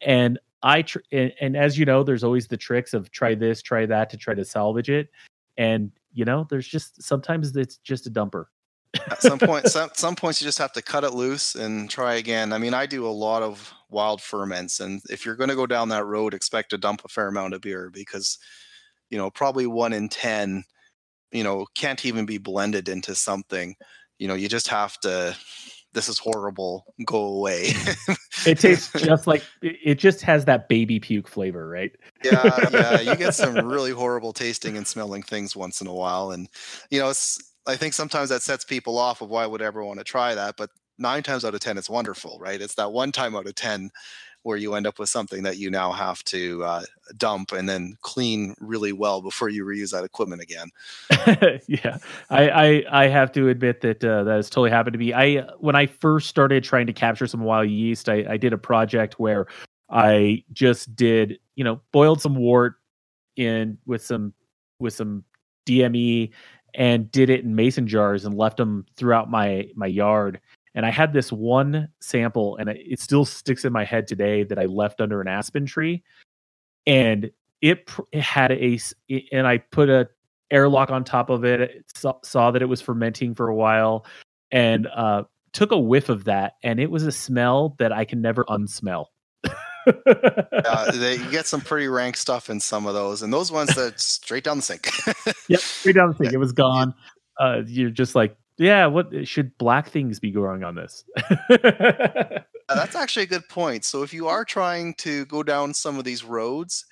And 0.00 0.36
I, 0.64 0.82
tr- 0.82 0.98
and, 1.12 1.32
and 1.40 1.56
as 1.56 1.78
you 1.78 1.84
know, 1.84 2.02
there's 2.02 2.24
always 2.24 2.48
the 2.48 2.56
tricks 2.56 2.92
of 2.92 3.12
try 3.12 3.36
this, 3.36 3.62
try 3.62 3.86
that 3.86 4.10
to 4.10 4.16
try 4.16 4.34
to 4.34 4.44
salvage 4.44 4.90
it. 4.90 5.10
And 5.58 5.92
you 6.12 6.24
know, 6.24 6.44
there's 6.50 6.66
just 6.66 7.00
sometimes 7.00 7.54
it's 7.54 7.76
just 7.76 8.08
a 8.08 8.10
dumper. 8.10 8.46
At 8.94 9.22
some 9.22 9.38
point, 9.38 9.66
some 9.70 9.90
some 9.94 10.16
points 10.16 10.40
you 10.40 10.44
just 10.46 10.58
have 10.58 10.72
to 10.72 10.82
cut 10.82 11.04
it 11.04 11.14
loose 11.14 11.54
and 11.54 11.88
try 11.88 12.14
again. 12.14 12.52
I 12.52 12.58
mean, 12.58 12.74
I 12.74 12.86
do 12.86 13.06
a 13.06 13.10
lot 13.10 13.44
of 13.44 13.72
wild 13.90 14.20
ferments, 14.20 14.80
and 14.80 15.00
if 15.08 15.24
you're 15.24 15.36
going 15.36 15.50
to 15.50 15.56
go 15.56 15.66
down 15.66 15.90
that 15.90 16.06
road, 16.06 16.34
expect 16.34 16.70
to 16.70 16.78
dump 16.78 17.02
a 17.04 17.08
fair 17.08 17.28
amount 17.28 17.54
of 17.54 17.60
beer 17.60 17.90
because, 17.92 18.38
you 19.08 19.18
know, 19.18 19.30
probably 19.30 19.68
one 19.68 19.92
in 19.92 20.08
ten, 20.08 20.64
you 21.32 21.44
know, 21.44 21.66
can't 21.74 22.04
even 22.04 22.26
be 22.26 22.38
blended 22.38 22.88
into 22.88 23.14
something. 23.14 23.76
You 24.18 24.28
know, 24.28 24.34
you 24.34 24.48
just 24.48 24.68
have 24.68 24.98
to 25.00 25.36
this 25.94 26.08
is 26.08 26.18
horrible 26.18 26.94
go 27.04 27.24
away 27.24 27.72
it 28.46 28.58
tastes 28.58 28.92
just 28.96 29.26
like 29.26 29.42
it 29.62 29.96
just 29.96 30.20
has 30.20 30.44
that 30.44 30.68
baby 30.68 31.00
puke 31.00 31.26
flavor 31.26 31.68
right 31.68 31.92
yeah 32.24 32.68
yeah 32.70 33.00
you 33.00 33.16
get 33.16 33.34
some 33.34 33.54
really 33.66 33.90
horrible 33.90 34.32
tasting 34.32 34.76
and 34.76 34.86
smelling 34.86 35.22
things 35.22 35.56
once 35.56 35.80
in 35.80 35.86
a 35.86 35.94
while 35.94 36.30
and 36.30 36.48
you 36.90 37.00
know 37.00 37.08
it's 37.08 37.54
i 37.66 37.74
think 37.74 37.94
sometimes 37.94 38.28
that 38.28 38.42
sets 38.42 38.64
people 38.64 38.98
off 38.98 39.22
of 39.22 39.30
why 39.30 39.46
would 39.46 39.62
ever 39.62 39.84
want 39.84 39.98
to 39.98 40.04
try 40.04 40.34
that 40.34 40.56
but 40.56 40.70
nine 40.98 41.22
times 41.22 41.44
out 41.44 41.54
of 41.54 41.60
ten 41.60 41.78
it's 41.78 41.90
wonderful 41.90 42.38
right 42.40 42.60
it's 42.60 42.74
that 42.74 42.92
one 42.92 43.10
time 43.10 43.34
out 43.34 43.46
of 43.46 43.54
ten 43.54 43.90
where 44.42 44.56
you 44.56 44.74
end 44.74 44.86
up 44.86 44.98
with 44.98 45.08
something 45.08 45.42
that 45.42 45.58
you 45.58 45.70
now 45.70 45.92
have 45.92 46.22
to 46.24 46.62
uh, 46.64 46.82
dump 47.16 47.52
and 47.52 47.68
then 47.68 47.96
clean 48.02 48.54
really 48.60 48.92
well 48.92 49.20
before 49.20 49.48
you 49.48 49.64
reuse 49.64 49.90
that 49.90 50.04
equipment 50.04 50.40
again. 50.40 50.70
yeah, 51.66 51.98
I, 52.30 52.48
I, 52.48 52.84
I 53.04 53.08
have 53.08 53.32
to 53.32 53.48
admit 53.48 53.80
that 53.82 54.02
uh, 54.04 54.24
that 54.24 54.36
has 54.36 54.48
totally 54.50 54.70
happened 54.70 54.94
to 54.94 54.98
me. 54.98 55.12
I 55.12 55.40
when 55.58 55.76
I 55.76 55.86
first 55.86 56.28
started 56.28 56.64
trying 56.64 56.86
to 56.86 56.92
capture 56.92 57.26
some 57.26 57.40
wild 57.40 57.68
yeast, 57.68 58.08
I, 58.08 58.24
I 58.28 58.36
did 58.36 58.52
a 58.52 58.58
project 58.58 59.18
where 59.18 59.46
I 59.90 60.44
just 60.52 60.94
did 60.94 61.38
you 61.54 61.64
know 61.64 61.80
boiled 61.92 62.20
some 62.20 62.34
wort 62.34 62.76
in 63.36 63.78
with 63.86 64.04
some 64.04 64.32
with 64.78 64.94
some 64.94 65.24
DME 65.66 66.30
and 66.74 67.10
did 67.10 67.30
it 67.30 67.44
in 67.44 67.54
mason 67.54 67.86
jars 67.86 68.24
and 68.24 68.36
left 68.36 68.56
them 68.56 68.84
throughout 68.96 69.30
my 69.30 69.68
my 69.74 69.86
yard 69.86 70.40
and 70.74 70.86
I 70.86 70.90
had 70.90 71.12
this 71.12 71.32
one 71.32 71.88
sample, 72.00 72.56
and 72.56 72.68
it 72.68 73.00
still 73.00 73.24
sticks 73.24 73.64
in 73.64 73.72
my 73.72 73.84
head 73.84 74.06
today 74.06 74.44
that 74.44 74.58
I 74.58 74.64
left 74.64 75.00
under 75.00 75.20
an 75.20 75.28
aspen 75.28 75.66
tree, 75.66 76.02
and 76.86 77.30
it, 77.60 77.90
it 78.12 78.22
had 78.22 78.52
a, 78.52 78.78
and 79.32 79.46
I 79.46 79.58
put 79.58 79.88
a 79.88 80.08
airlock 80.50 80.90
on 80.90 81.04
top 81.04 81.30
of 81.30 81.44
it. 81.44 81.84
Saw, 81.94 82.14
saw 82.22 82.50
that 82.50 82.62
it 82.62 82.66
was 82.66 82.80
fermenting 82.80 83.34
for 83.34 83.48
a 83.48 83.54
while, 83.54 84.06
and 84.50 84.86
uh, 84.94 85.24
took 85.52 85.72
a 85.72 85.78
whiff 85.78 86.08
of 86.08 86.24
that, 86.24 86.54
and 86.62 86.80
it 86.80 86.90
was 86.90 87.04
a 87.04 87.12
smell 87.12 87.74
that 87.78 87.92
I 87.92 88.04
can 88.04 88.20
never 88.20 88.44
unsmell. 88.44 89.06
uh, 89.44 90.90
they, 90.92 91.16
you 91.16 91.30
get 91.30 91.46
some 91.46 91.60
pretty 91.60 91.88
rank 91.88 92.16
stuff 92.16 92.50
in 92.50 92.60
some 92.60 92.86
of 92.86 92.94
those, 92.94 93.22
and 93.22 93.32
those 93.32 93.50
ones 93.50 93.74
that 93.74 94.00
straight 94.00 94.44
down 94.44 94.58
the 94.58 94.62
sink. 94.62 94.88
yep, 95.48 95.60
straight 95.60 95.96
down 95.96 96.10
the 96.10 96.16
sink. 96.16 96.32
It 96.34 96.38
was 96.38 96.52
gone. 96.52 96.94
Uh, 97.38 97.62
you're 97.66 97.90
just 97.90 98.14
like, 98.14 98.36
yeah, 98.58 98.86
what 98.86 99.26
should 99.26 99.56
black 99.56 99.88
things 99.88 100.18
be 100.18 100.30
growing 100.30 100.64
on 100.64 100.74
this? 100.74 101.04
that's 101.48 102.96
actually 102.96 103.22
a 103.22 103.26
good 103.26 103.48
point. 103.48 103.84
So 103.84 104.02
if 104.02 104.12
you 104.12 104.26
are 104.26 104.44
trying 104.44 104.94
to 104.94 105.24
go 105.26 105.42
down 105.42 105.74
some 105.74 105.98
of 105.98 106.04
these 106.04 106.24
roads, 106.24 106.84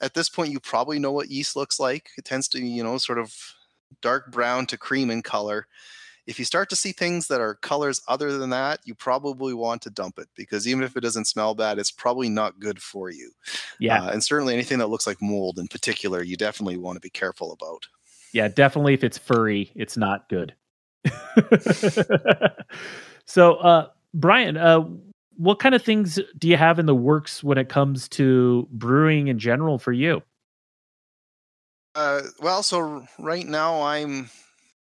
at 0.00 0.14
this 0.14 0.28
point 0.28 0.52
you 0.52 0.60
probably 0.60 0.98
know 0.98 1.12
what 1.12 1.30
yeast 1.30 1.56
looks 1.56 1.78
like. 1.78 2.10
It 2.18 2.24
tends 2.24 2.48
to, 2.48 2.60
you 2.60 2.82
know, 2.82 2.98
sort 2.98 3.18
of 3.18 3.34
dark 4.02 4.32
brown 4.32 4.66
to 4.66 4.76
cream 4.76 5.10
in 5.10 5.22
color. 5.22 5.66
If 6.26 6.38
you 6.38 6.44
start 6.44 6.70
to 6.70 6.76
see 6.76 6.92
things 6.92 7.28
that 7.28 7.40
are 7.40 7.54
colors 7.54 8.00
other 8.08 8.36
than 8.36 8.50
that, 8.50 8.80
you 8.84 8.94
probably 8.94 9.52
want 9.52 9.82
to 9.82 9.90
dump 9.90 10.18
it 10.18 10.28
because 10.34 10.66
even 10.66 10.82
if 10.82 10.96
it 10.96 11.02
doesn't 11.02 11.26
smell 11.26 11.54
bad, 11.54 11.78
it's 11.78 11.90
probably 11.90 12.30
not 12.30 12.58
good 12.58 12.80
for 12.82 13.10
you. 13.10 13.30
Yeah. 13.78 14.02
Uh, 14.02 14.10
and 14.10 14.24
certainly 14.24 14.54
anything 14.54 14.78
that 14.78 14.88
looks 14.88 15.06
like 15.06 15.20
mold 15.20 15.58
in 15.58 15.68
particular, 15.68 16.22
you 16.22 16.36
definitely 16.36 16.78
want 16.78 16.96
to 16.96 17.00
be 17.00 17.10
careful 17.10 17.52
about. 17.52 17.86
Yeah, 18.32 18.48
definitely. 18.48 18.94
If 18.94 19.04
it's 19.04 19.18
furry, 19.18 19.70
it's 19.74 19.96
not 19.96 20.28
good. 20.28 20.54
so, 23.24 23.54
uh, 23.56 23.88
Brian, 24.12 24.56
uh, 24.56 24.84
what 25.36 25.58
kind 25.58 25.74
of 25.74 25.82
things 25.82 26.18
do 26.38 26.48
you 26.48 26.56
have 26.56 26.78
in 26.78 26.86
the 26.86 26.94
works 26.94 27.42
when 27.42 27.58
it 27.58 27.68
comes 27.68 28.08
to 28.10 28.68
brewing 28.70 29.28
in 29.28 29.38
general 29.38 29.78
for 29.78 29.92
you? 29.92 30.22
Uh, 31.94 32.22
well, 32.40 32.62
so 32.62 33.04
right 33.18 33.46
now 33.46 33.82
I'm 33.82 34.30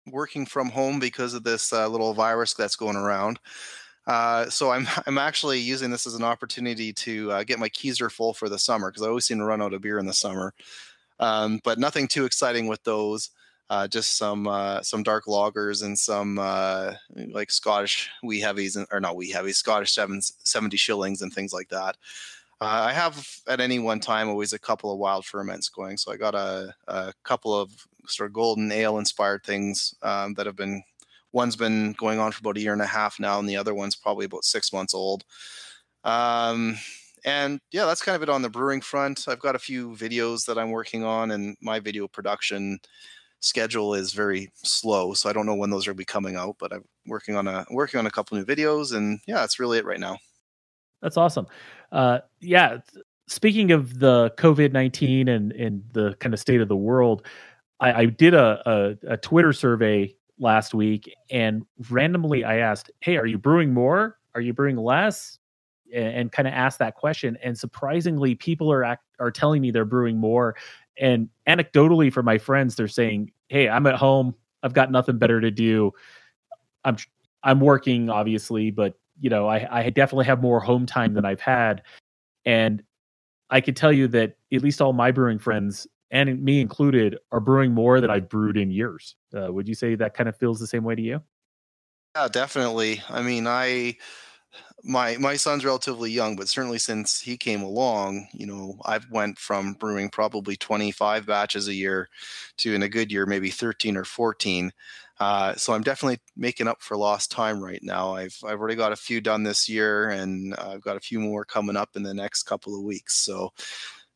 working 0.07 0.47
from 0.47 0.71
home 0.71 0.99
because 0.99 1.35
of 1.35 1.45
this 1.45 1.73
uh, 1.73 1.87
little 1.89 2.15
virus 2.15 2.55
that's 2.55 2.77
going 2.77 2.97
around. 2.97 3.39
Uh, 4.07 4.49
so 4.51 4.71
I'm 4.71 4.87
I'm 5.07 5.19
actually 5.19 5.61
using 5.61 5.91
this 5.91 6.07
as 6.07 6.15
an 6.15 6.25
opportunity 6.25 6.93
to 6.93 7.33
uh, 7.33 7.45
get 7.45 7.59
my 7.59 7.69
keezer 7.69 8.11
full 8.11 8.33
for 8.33 8.49
the 8.49 8.59
summer 8.59 8.91
because 8.91 9.03
I 9.03 9.09
always 9.09 9.27
seem 9.27 9.39
to 9.39 9.45
run 9.45 9.63
out 9.63 9.75
of 9.75 9.83
beer 9.83 9.99
in 9.99 10.07
the 10.07 10.13
summer. 10.13 10.55
Um, 11.21 11.61
but 11.63 11.79
nothing 11.79 12.09
too 12.09 12.25
exciting 12.25 12.67
with 12.67 12.83
those. 12.85 13.31
Uh, 13.73 13.89
just 13.89 14.19
some 14.19 14.47
uh, 14.47 14.83
some 14.83 15.03
dark 15.03 15.25
lagers 15.25 15.83
and 15.83 15.99
some 15.99 16.39
uh, 16.39 16.93
like 17.31 17.51
Scottish 17.51 18.11
wee 18.23 18.39
heavies 18.39 18.77
and, 18.77 18.87
or 18.93 19.01
not 19.01 19.17
wee 19.17 19.31
heavies, 19.31 19.57
Scottish 19.57 19.95
sevens, 19.95 20.35
70 20.45 20.77
shillings 20.77 21.23
and 21.23 21.33
things 21.33 21.55
like 21.55 21.71
that. 21.71 21.97
Uh, 22.61 22.85
I 22.89 22.93
have 22.93 23.27
at 23.49 23.61
any 23.61 23.79
one 23.79 23.99
time 23.99 24.29
always 24.29 24.53
a 24.53 24.59
couple 24.59 24.93
of 24.93 24.99
wild 24.99 25.25
ferments 25.25 25.71
going. 25.71 25.97
So 25.97 26.13
I 26.13 26.19
got 26.19 26.35
a, 26.35 26.75
a 26.87 27.15
couple 27.25 27.59
of 27.59 27.71
sort 28.07 28.29
of 28.29 28.35
golden 28.35 28.71
ale 28.71 28.99
inspired 28.99 29.43
things 29.43 29.95
um, 30.03 30.35
that 30.35 30.45
have 30.45 30.57
been 30.57 30.83
one's 31.33 31.57
been 31.57 31.95
going 31.95 32.19
on 32.19 32.31
for 32.31 32.41
about 32.41 32.59
a 32.59 32.61
year 32.61 32.75
and 32.75 32.83
a 32.83 32.87
half 32.87 33.19
now, 33.19 33.39
and 33.39 33.49
the 33.49 33.57
other 33.57 33.73
one's 33.73 33.97
probably 33.97 34.27
about 34.27 34.45
six 34.45 34.71
months 34.71 34.93
old. 34.93 35.25
Um, 36.05 36.77
and 37.25 37.59
yeah, 37.71 37.87
that's 37.87 38.03
kind 38.03 38.17
of 38.17 38.23
it 38.23 38.29
on 38.29 38.43
the 38.43 38.51
brewing 38.51 38.83
front. 38.83 39.25
I've 39.29 39.39
got 39.39 39.57
a 39.57 39.59
few 39.59 39.93
videos 39.93 40.45
that 40.45 40.59
I'm 40.59 40.73
working 40.73 41.05
on, 41.05 41.31
and 41.31 41.57
my 41.63 41.81
video 41.81 42.07
production 42.07 42.79
schedule 43.43 43.95
is 43.95 44.15
very 44.15 44.51
slow, 44.55 45.13
so 45.13 45.29
I 45.29 45.35
don't 45.35 45.45
know 45.45 45.55
when 45.55 45.71
those 45.71 45.87
are 45.87 45.95
be 45.95 46.05
coming 46.05 46.37
out. 46.37 46.57
But 46.59 46.73
I'm 46.73 46.85
working 47.07 47.37
on 47.37 47.47
a 47.47 47.67
working 47.71 47.99
on 47.99 48.07
a 48.07 48.11
couple 48.11 48.39
new 48.39 48.45
videos, 48.45 48.95
and 48.97 49.21
yeah, 49.27 49.37
that's 49.37 49.61
really 49.61 49.79
it 49.79 49.85
right 49.85 50.01
now. 50.01 50.17
That's 51.03 51.17
awesome. 51.17 51.47
Uh, 51.91 52.21
yeah, 52.41 52.79
speaking 53.27 53.73
of 53.73 53.99
the 53.99 54.33
COVID 54.39 54.73
nineteen 54.73 55.29
and 55.29 55.53
and 55.53 55.83
the 55.93 56.15
kind 56.21 56.33
of 56.33 56.41
state 56.41 56.61
of 56.61 56.69
the 56.69 56.77
world, 56.77 57.27
I, 57.81 57.93
I 57.93 58.07
did 58.07 58.35
a, 58.35 58.63
a, 58.65 59.15
a 59.15 59.17
Twitter 59.17 59.53
survey 59.53 60.15
last 60.39 60.75
week, 60.75 61.13
and 61.31 61.65
randomly 61.91 62.45
I 62.45 62.59
asked, 62.59 62.91
"Hey, 63.01 63.17
are 63.17 63.27
you 63.27 63.39
brewing 63.39 63.75
more? 63.75 64.19
Are 64.35 64.41
you 64.41 64.55
brewing 64.55 64.77
less?" 64.77 65.39
And, 65.93 66.15
and 66.15 66.33
kind 66.33 66.49
of 66.49 66.55
asked 66.55 66.79
that 66.79 66.95
question, 66.95 67.37
and 67.43 67.59
surprisingly, 67.59 68.35
people 68.35 68.73
are 68.73 68.85
act, 68.85 69.05
are 69.19 69.31
telling 69.31 69.61
me 69.61 69.71
they're 69.71 69.85
brewing 69.85 70.17
more. 70.17 70.57
And 70.99 71.29
anecdotally, 71.49 72.13
for 72.13 72.23
my 72.23 72.39
friends, 72.39 72.77
they're 72.77 72.89
saying, 72.89 73.33
"Hey, 73.49 73.69
I'm 73.69 73.87
at 73.87 73.97
home. 73.97 74.35
I've 74.63 74.75
got 74.75 74.91
nothing 74.91 75.19
better 75.19 75.41
to 75.41 75.51
do. 75.51 75.93
I'm 76.85 76.97
I'm 77.43 77.61
working, 77.61 78.11
obviously, 78.11 78.71
but 78.71 78.99
you 79.21 79.31
know, 79.31 79.47
I, 79.47 79.67
I 79.71 79.91
definitely 79.91 80.27
have 80.27 80.41
more 80.41 80.61
home 80.61 80.87
time 80.87 81.15
than 81.15 81.25
I've 81.25 81.41
had." 81.41 81.83
And 82.45 82.83
I 83.51 83.61
can 83.61 83.75
tell 83.75 83.93
you 83.93 84.09
that 84.09 84.37
at 84.53 84.63
least 84.63 84.81
all 84.81 84.93
my 84.93 85.11
brewing 85.13 85.39
friends 85.39 85.87
and 86.13 86.43
me 86.43 86.61
included, 86.61 87.19
are 87.33 87.41
brewing 87.41 87.73
more 87.73 88.01
than 88.01 88.11
I've 88.11 88.29
brewed 88.29 88.59
in 88.59 88.71
years. 88.71 89.17
Uh, 89.35 89.51
would 89.51 89.67
you 89.67 89.75
say 89.75 89.95
that 89.95 90.13
kind 90.13 90.29
of 90.29 90.37
feels 90.37 90.61
the 90.61 90.67
same 90.67 90.85
way 90.85 90.95
to 90.95 91.01
you? 91.01 91.23
Yeah, 92.15 92.29
definitely. 92.29 93.03
I 93.09 93.23
mean, 93.23 93.47
I 93.47 93.97
my 94.85 95.17
my 95.17 95.37
son's 95.37 95.65
relatively 95.65 96.11
young, 96.11 96.37
but 96.37 96.49
certainly 96.49 96.79
since 96.79 97.21
he 97.21 97.37
came 97.37 97.63
along, 97.63 98.27
you 98.33 98.47
know, 98.47 98.79
I've 98.85 99.09
went 99.11 99.39
from 99.39 99.75
brewing 99.75 100.11
probably 100.11 100.57
25 100.57 101.27
batches 101.27 101.69
a 101.69 101.75
year 101.75 102.09
to 102.59 102.75
in 102.75 102.83
a 102.83 102.89
good 102.89 103.13
year 103.13 103.27
maybe 103.27 103.51
13 103.51 103.97
or 103.97 104.05
14. 104.05 104.73
Uh, 105.21 105.55
so 105.55 105.73
I'm 105.73 105.83
definitely 105.83 106.19
making 106.37 106.67
up 106.67 106.83
for 106.83 106.97
lost 106.97 107.31
time 107.31 107.63
right 107.63 107.83
now. 107.83 108.15
I've 108.15 108.37
I've 108.45 108.59
already 108.59 108.75
got 108.75 108.93
a 108.93 108.97
few 108.97 109.21
done 109.21 109.45
this 109.45 109.69
year, 109.69 110.11
and 110.11 110.55
I've 110.55 110.83
got 110.83 110.97
a 110.97 111.01
few 111.01 111.21
more 111.21 111.45
coming 111.45 111.77
up 111.77 111.91
in 111.95 112.03
the 112.03 112.15
next 112.15 112.43
couple 112.43 112.75
of 112.77 112.83
weeks. 112.83 113.17
So 113.25 113.53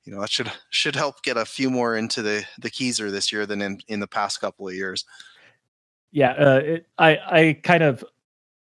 you 0.05 0.13
know 0.13 0.21
that 0.21 0.31
should 0.31 0.51
should 0.71 0.97
help 0.97 1.23
get 1.23 1.37
a 1.37 1.45
few 1.45 1.71
more 1.71 1.97
into 1.97 2.23
the 2.23 2.45
the 2.59 2.71
keezer 2.71 3.11
this 3.11 3.31
year 3.31 3.47
than 3.47 3.63
in 3.63 3.79
in 3.87 4.01
the 4.01 4.09
past 4.09 4.41
couple 4.41 4.67
of 4.67 4.75
years. 4.75 5.05
Yeah, 6.11 6.33
uh, 6.33 6.61
it, 6.65 6.87
I 6.99 7.19
I 7.31 7.61
kind 7.63 7.85
of 7.85 8.05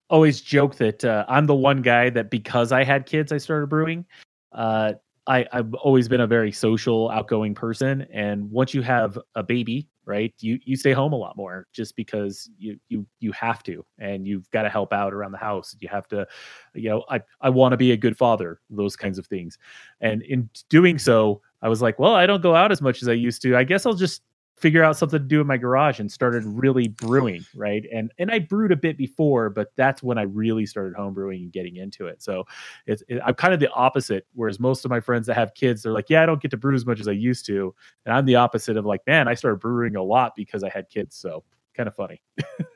always 0.10 0.42
joke 0.42 0.76
that 0.76 1.04
uh, 1.04 1.26
I'm 1.28 1.46
the 1.46 1.56
one 1.56 1.82
guy 1.82 2.10
that 2.12 2.30
because 2.30 2.72
I 2.72 2.84
had 2.84 3.06
kids, 3.06 3.32
I 3.32 3.38
started 3.38 3.68
brewing. 3.68 4.06
Uh, 4.52 4.94
I, 5.26 5.46
I've 5.54 5.74
always 5.76 6.08
been 6.08 6.22
a 6.22 6.28
very 6.28 6.52
social, 6.52 7.10
outgoing 7.10 7.56
person, 7.56 8.06
and 8.12 8.52
once 8.52 8.74
you 8.74 8.82
have 8.82 9.18
a 9.36 9.44
baby, 9.44 9.88
right, 10.06 10.34
you 10.40 10.60
you 10.66 10.76
stay 10.76 10.92
home 10.92 11.14
a 11.14 11.16
lot 11.16 11.38
more 11.38 11.68
just 11.72 11.96
because 11.96 12.50
you 12.58 12.78
you 12.90 13.06
you 13.22 13.32
have 13.32 13.64
to, 13.64 13.86
and 14.00 14.28
you've 14.28 14.50
got 14.52 14.64
to 14.64 14.70
help 14.70 14.92
out 14.92 15.14
around 15.14 15.32
the 15.32 15.38
house. 15.38 15.78
You 15.80 15.88
have 15.88 16.10
to, 16.10 16.28
you 16.74 16.90
know, 16.90 17.06
I 17.10 17.22
I 17.40 17.50
want 17.50 17.72
to 17.72 17.78
be 17.78 17.94
a 17.94 17.98
good 17.98 18.18
father, 18.18 18.60
those 18.70 18.98
kinds 18.98 19.18
of 19.18 19.26
things, 19.26 19.58
and 20.02 20.22
in 20.24 20.50
doing 20.70 21.00
so, 21.00 21.42
I 21.62 21.70
was 21.70 21.82
like, 21.82 22.00
well, 22.00 22.16
I 22.16 22.26
don't 22.26 22.44
go 22.44 22.54
out 22.54 22.74
as 22.74 22.82
much 22.82 23.02
as 23.02 23.08
I 23.08 23.14
used 23.14 23.42
to. 23.44 23.56
I 23.56 23.64
guess 23.64 23.86
I'll 23.86 23.94
just 23.94 24.24
figure 24.64 24.82
out 24.82 24.96
something 24.96 25.20
to 25.20 25.26
do 25.26 25.42
in 25.42 25.46
my 25.46 25.58
garage 25.58 26.00
and 26.00 26.10
started 26.10 26.46
really 26.46 26.88
brewing 26.88 27.44
right? 27.54 27.84
And 27.92 28.14
and 28.18 28.32
i 28.32 28.40
brewed 28.40 28.72
a 28.72 28.78
bit 28.78 28.98
before 28.98 29.50
but 29.50 29.74
that's 29.76 30.02
when 30.02 30.18
i 30.18 30.22
really 30.22 30.66
started 30.66 30.96
home 30.96 31.14
brewing 31.14 31.44
and 31.44 31.52
getting 31.52 31.76
into 31.76 32.08
it. 32.08 32.24
So 32.24 32.46
it's 32.88 33.04
it, 33.10 33.20
i'm 33.26 33.34
kind 33.34 33.54
of 33.54 33.60
the 33.60 33.70
opposite 33.74 34.26
whereas 34.34 34.62
most 34.62 34.86
of 34.86 34.90
my 34.90 35.02
friends 35.02 35.28
that 35.28 35.34
have 35.34 35.54
kids 35.54 35.84
they're 35.84 35.92
like 35.92 36.10
yeah 36.10 36.24
i 36.24 36.26
don't 36.26 36.42
get 36.42 36.52
to 36.52 36.58
brew 36.58 36.74
as 36.74 36.86
much 36.86 37.02
as 37.02 37.10
i 37.10 37.12
used 37.12 37.46
to. 37.48 37.76
And 38.06 38.16
i'm 38.16 38.26
the 38.26 38.38
opposite 38.38 38.78
of 38.78 38.86
like 38.86 39.02
man 39.06 39.28
i 39.28 39.34
started 39.34 39.60
brewing 39.60 39.98
a 39.98 40.04
lot 40.04 40.34
because 40.34 40.64
i 40.64 40.70
had 40.70 40.88
kids. 40.88 41.18
So 41.18 41.44
kind 41.76 41.88
of 41.88 41.96
funny. 41.96 42.22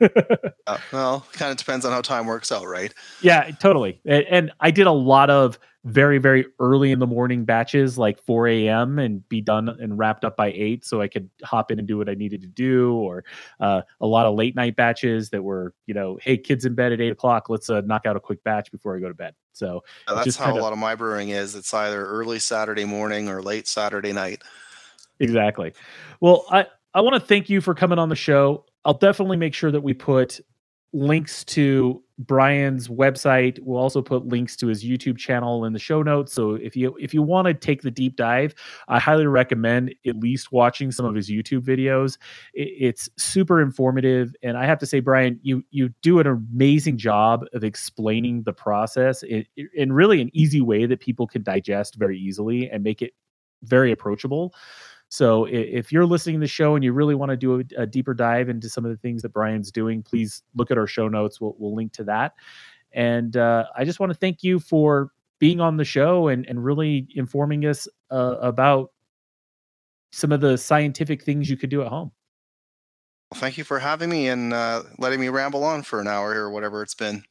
uh, 0.66 0.78
well, 0.92 1.26
kind 1.32 1.50
of 1.50 1.56
depends 1.56 1.84
on 1.84 1.92
how 1.92 2.00
time 2.00 2.26
works 2.26 2.52
out, 2.52 2.66
right? 2.66 2.92
Yeah, 3.22 3.50
totally. 3.60 4.00
And, 4.04 4.24
and, 4.30 4.52
I 4.60 4.70
did 4.70 4.86
a 4.86 4.92
lot 4.92 5.30
of 5.30 5.58
very, 5.84 6.18
very 6.18 6.46
early 6.58 6.92
in 6.92 6.98
the 6.98 7.06
morning 7.06 7.44
batches, 7.44 7.96
like 7.96 8.20
4 8.20 8.48
a.m., 8.48 8.98
and 8.98 9.26
be 9.28 9.40
done 9.40 9.68
and 9.68 9.96
wrapped 9.98 10.24
up 10.24 10.36
by 10.36 10.48
8 10.48 10.84
so 10.84 11.00
I 11.00 11.08
could 11.08 11.30
hop 11.42 11.70
in 11.70 11.78
and 11.78 11.86
do 11.86 11.96
what 11.96 12.08
I 12.08 12.14
needed 12.14 12.42
to 12.42 12.48
do. 12.48 12.94
Or 12.94 13.24
uh, 13.60 13.82
a 14.00 14.06
lot 14.06 14.26
of 14.26 14.34
late 14.34 14.56
night 14.56 14.76
batches 14.76 15.30
that 15.30 15.42
were, 15.42 15.74
you 15.86 15.94
know, 15.94 16.18
hey, 16.20 16.36
kids 16.36 16.64
in 16.64 16.74
bed 16.74 16.92
at 16.92 17.00
8 17.00 17.12
o'clock, 17.12 17.48
let's 17.48 17.70
uh, 17.70 17.80
knock 17.82 18.06
out 18.06 18.16
a 18.16 18.20
quick 18.20 18.42
batch 18.44 18.70
before 18.72 18.96
I 18.96 19.00
go 19.00 19.08
to 19.08 19.14
bed. 19.14 19.34
So 19.52 19.82
yeah, 20.08 20.16
that's 20.16 20.36
how 20.36 20.46
kinda... 20.46 20.60
a 20.60 20.62
lot 20.62 20.72
of 20.72 20.78
my 20.78 20.94
brewing 20.94 21.30
is. 21.30 21.54
It's 21.54 21.72
either 21.72 22.04
early 22.04 22.38
Saturday 22.38 22.84
morning 22.84 23.28
or 23.28 23.42
late 23.42 23.66
Saturday 23.66 24.12
night. 24.12 24.42
Exactly. 25.20 25.72
Well, 26.20 26.44
I, 26.50 26.66
I 26.94 27.00
want 27.00 27.14
to 27.14 27.20
thank 27.20 27.48
you 27.50 27.60
for 27.60 27.74
coming 27.74 27.98
on 27.98 28.08
the 28.08 28.16
show. 28.16 28.64
I'll 28.88 28.94
definitely 28.94 29.36
make 29.36 29.52
sure 29.52 29.70
that 29.70 29.82
we 29.82 29.92
put 29.92 30.40
links 30.94 31.44
to 31.44 32.02
Brian's 32.20 32.88
website. 32.88 33.58
We'll 33.60 33.78
also 33.78 34.00
put 34.00 34.26
links 34.26 34.56
to 34.56 34.66
his 34.66 34.82
YouTube 34.82 35.18
channel 35.18 35.66
in 35.66 35.74
the 35.74 35.78
show 35.78 36.02
notes. 36.02 36.32
So 36.32 36.54
if 36.54 36.74
you 36.74 36.96
if 36.98 37.12
you 37.12 37.20
want 37.20 37.48
to 37.48 37.52
take 37.52 37.82
the 37.82 37.90
deep 37.90 38.16
dive, 38.16 38.54
I 38.88 38.98
highly 38.98 39.26
recommend 39.26 39.94
at 40.06 40.16
least 40.16 40.52
watching 40.52 40.90
some 40.90 41.04
of 41.04 41.14
his 41.14 41.28
YouTube 41.28 41.60
videos. 41.60 42.16
it's 42.54 43.10
super 43.18 43.60
informative, 43.60 44.34
and 44.42 44.56
I 44.56 44.64
have 44.64 44.78
to 44.78 44.86
say, 44.86 45.00
Brian, 45.00 45.38
you 45.42 45.62
you 45.68 45.90
do 46.00 46.18
an 46.18 46.26
amazing 46.26 46.96
job 46.96 47.44
of 47.52 47.64
explaining 47.64 48.44
the 48.44 48.54
process 48.54 49.22
in, 49.22 49.44
in 49.74 49.92
really 49.92 50.22
an 50.22 50.30
easy 50.32 50.62
way 50.62 50.86
that 50.86 51.00
people 51.00 51.26
can 51.26 51.42
digest 51.42 51.96
very 51.96 52.18
easily 52.18 52.70
and 52.70 52.82
make 52.82 53.02
it 53.02 53.12
very 53.64 53.92
approachable. 53.92 54.54
So 55.08 55.46
if 55.46 55.90
you're 55.90 56.04
listening 56.04 56.36
to 56.36 56.40
the 56.40 56.46
show 56.46 56.74
and 56.74 56.84
you 56.84 56.92
really 56.92 57.14
want 57.14 57.30
to 57.30 57.36
do 57.36 57.60
a, 57.60 57.82
a, 57.82 57.86
deeper 57.86 58.12
dive 58.12 58.50
into 58.50 58.68
some 58.68 58.84
of 58.84 58.90
the 58.90 58.96
things 58.98 59.22
that 59.22 59.30
Brian's 59.30 59.72
doing, 59.72 60.02
please 60.02 60.42
look 60.54 60.70
at 60.70 60.76
our 60.76 60.86
show 60.86 61.08
notes. 61.08 61.40
We'll, 61.40 61.56
we'll 61.58 61.74
link 61.74 61.92
to 61.94 62.04
that. 62.04 62.34
And 62.92 63.36
uh, 63.36 63.64
I 63.76 63.84
just 63.84 64.00
want 64.00 64.12
to 64.12 64.18
thank 64.18 64.42
you 64.42 64.58
for 64.58 65.12
being 65.38 65.60
on 65.60 65.78
the 65.78 65.84
show 65.84 66.28
and, 66.28 66.46
and 66.46 66.62
really 66.62 67.08
informing 67.14 67.64
us 67.64 67.88
uh, 68.10 68.36
about 68.40 68.92
some 70.10 70.32
of 70.32 70.40
the 70.40 70.58
scientific 70.58 71.22
things 71.22 71.48
you 71.48 71.56
could 71.56 71.70
do 71.70 71.82
at 71.82 71.88
home. 71.88 72.12
Well, 73.30 73.40
thank 73.40 73.58
you 73.58 73.64
for 73.64 73.78
having 73.78 74.08
me 74.08 74.28
and 74.28 74.52
uh, 74.52 74.82
letting 74.98 75.20
me 75.20 75.28
ramble 75.28 75.64
on 75.64 75.82
for 75.82 76.00
an 76.00 76.06
hour 76.06 76.34
or 76.34 76.50
whatever 76.50 76.82
it's 76.82 76.94
been. 76.94 77.24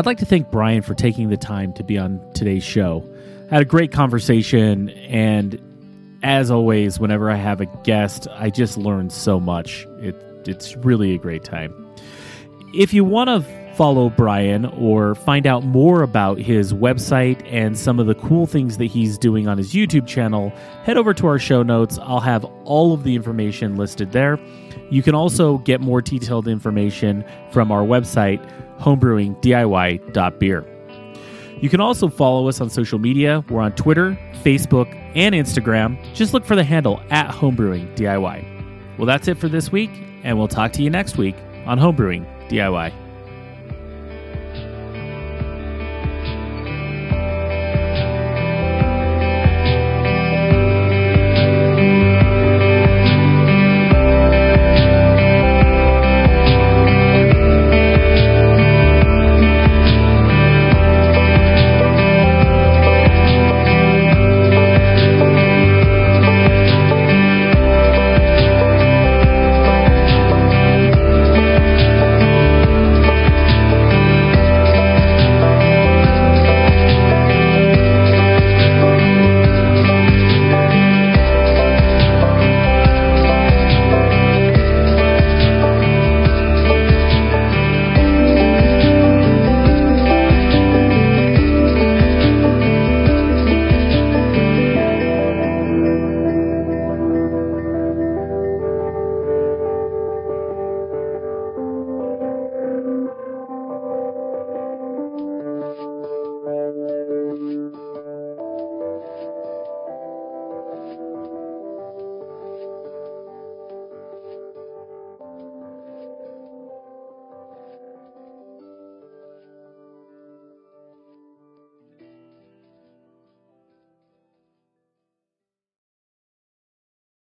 I'd 0.00 0.06
like 0.06 0.16
to 0.20 0.24
thank 0.24 0.50
Brian 0.50 0.80
for 0.80 0.94
taking 0.94 1.28
the 1.28 1.36
time 1.36 1.74
to 1.74 1.84
be 1.84 1.98
on 1.98 2.22
today's 2.32 2.64
show. 2.64 3.04
I 3.50 3.56
had 3.56 3.60
a 3.60 3.66
great 3.66 3.92
conversation, 3.92 4.88
and 4.88 5.60
as 6.22 6.50
always, 6.50 6.98
whenever 6.98 7.30
I 7.30 7.34
have 7.34 7.60
a 7.60 7.66
guest, 7.66 8.26
I 8.32 8.48
just 8.48 8.78
learn 8.78 9.10
so 9.10 9.38
much. 9.38 9.86
It, 9.98 10.16
it's 10.46 10.74
really 10.76 11.12
a 11.12 11.18
great 11.18 11.44
time. 11.44 11.74
If 12.72 12.94
you 12.94 13.04
want 13.04 13.28
to 13.28 13.59
follow 13.80 14.10
Brian 14.10 14.66
or 14.66 15.14
find 15.14 15.46
out 15.46 15.64
more 15.64 16.02
about 16.02 16.38
his 16.38 16.74
website 16.74 17.42
and 17.50 17.78
some 17.78 17.98
of 17.98 18.06
the 18.06 18.14
cool 18.14 18.44
things 18.46 18.76
that 18.76 18.84
he's 18.84 19.16
doing 19.16 19.48
on 19.48 19.56
his 19.56 19.72
YouTube 19.72 20.06
channel, 20.06 20.50
head 20.82 20.98
over 20.98 21.14
to 21.14 21.26
our 21.26 21.38
show 21.38 21.62
notes. 21.62 21.98
I'll 22.02 22.20
have 22.20 22.44
all 22.64 22.92
of 22.92 23.04
the 23.04 23.16
information 23.16 23.76
listed 23.76 24.12
there. 24.12 24.38
You 24.90 25.02
can 25.02 25.14
also 25.14 25.56
get 25.56 25.80
more 25.80 26.02
detailed 26.02 26.46
information 26.46 27.24
from 27.52 27.72
our 27.72 27.80
website, 27.80 28.46
homebrewingdiy.beer. 28.80 30.66
You 31.62 31.68
can 31.70 31.80
also 31.80 32.08
follow 32.08 32.48
us 32.48 32.60
on 32.60 32.68
social 32.68 32.98
media. 32.98 33.42
We're 33.48 33.62
on 33.62 33.72
Twitter, 33.76 34.10
Facebook, 34.42 34.94
and 35.14 35.34
Instagram. 35.34 35.96
Just 36.12 36.34
look 36.34 36.44
for 36.44 36.54
the 36.54 36.64
handle 36.64 37.00
at 37.08 37.30
homebrewingdiy. 37.30 38.98
Well, 38.98 39.06
that's 39.06 39.26
it 39.26 39.38
for 39.38 39.48
this 39.48 39.72
week, 39.72 39.90
and 40.22 40.36
we'll 40.36 40.48
talk 40.48 40.72
to 40.72 40.82
you 40.82 40.90
next 40.90 41.16
week 41.16 41.36
on 41.64 41.78
Homebrewing 41.78 42.26
DIY. 42.50 42.99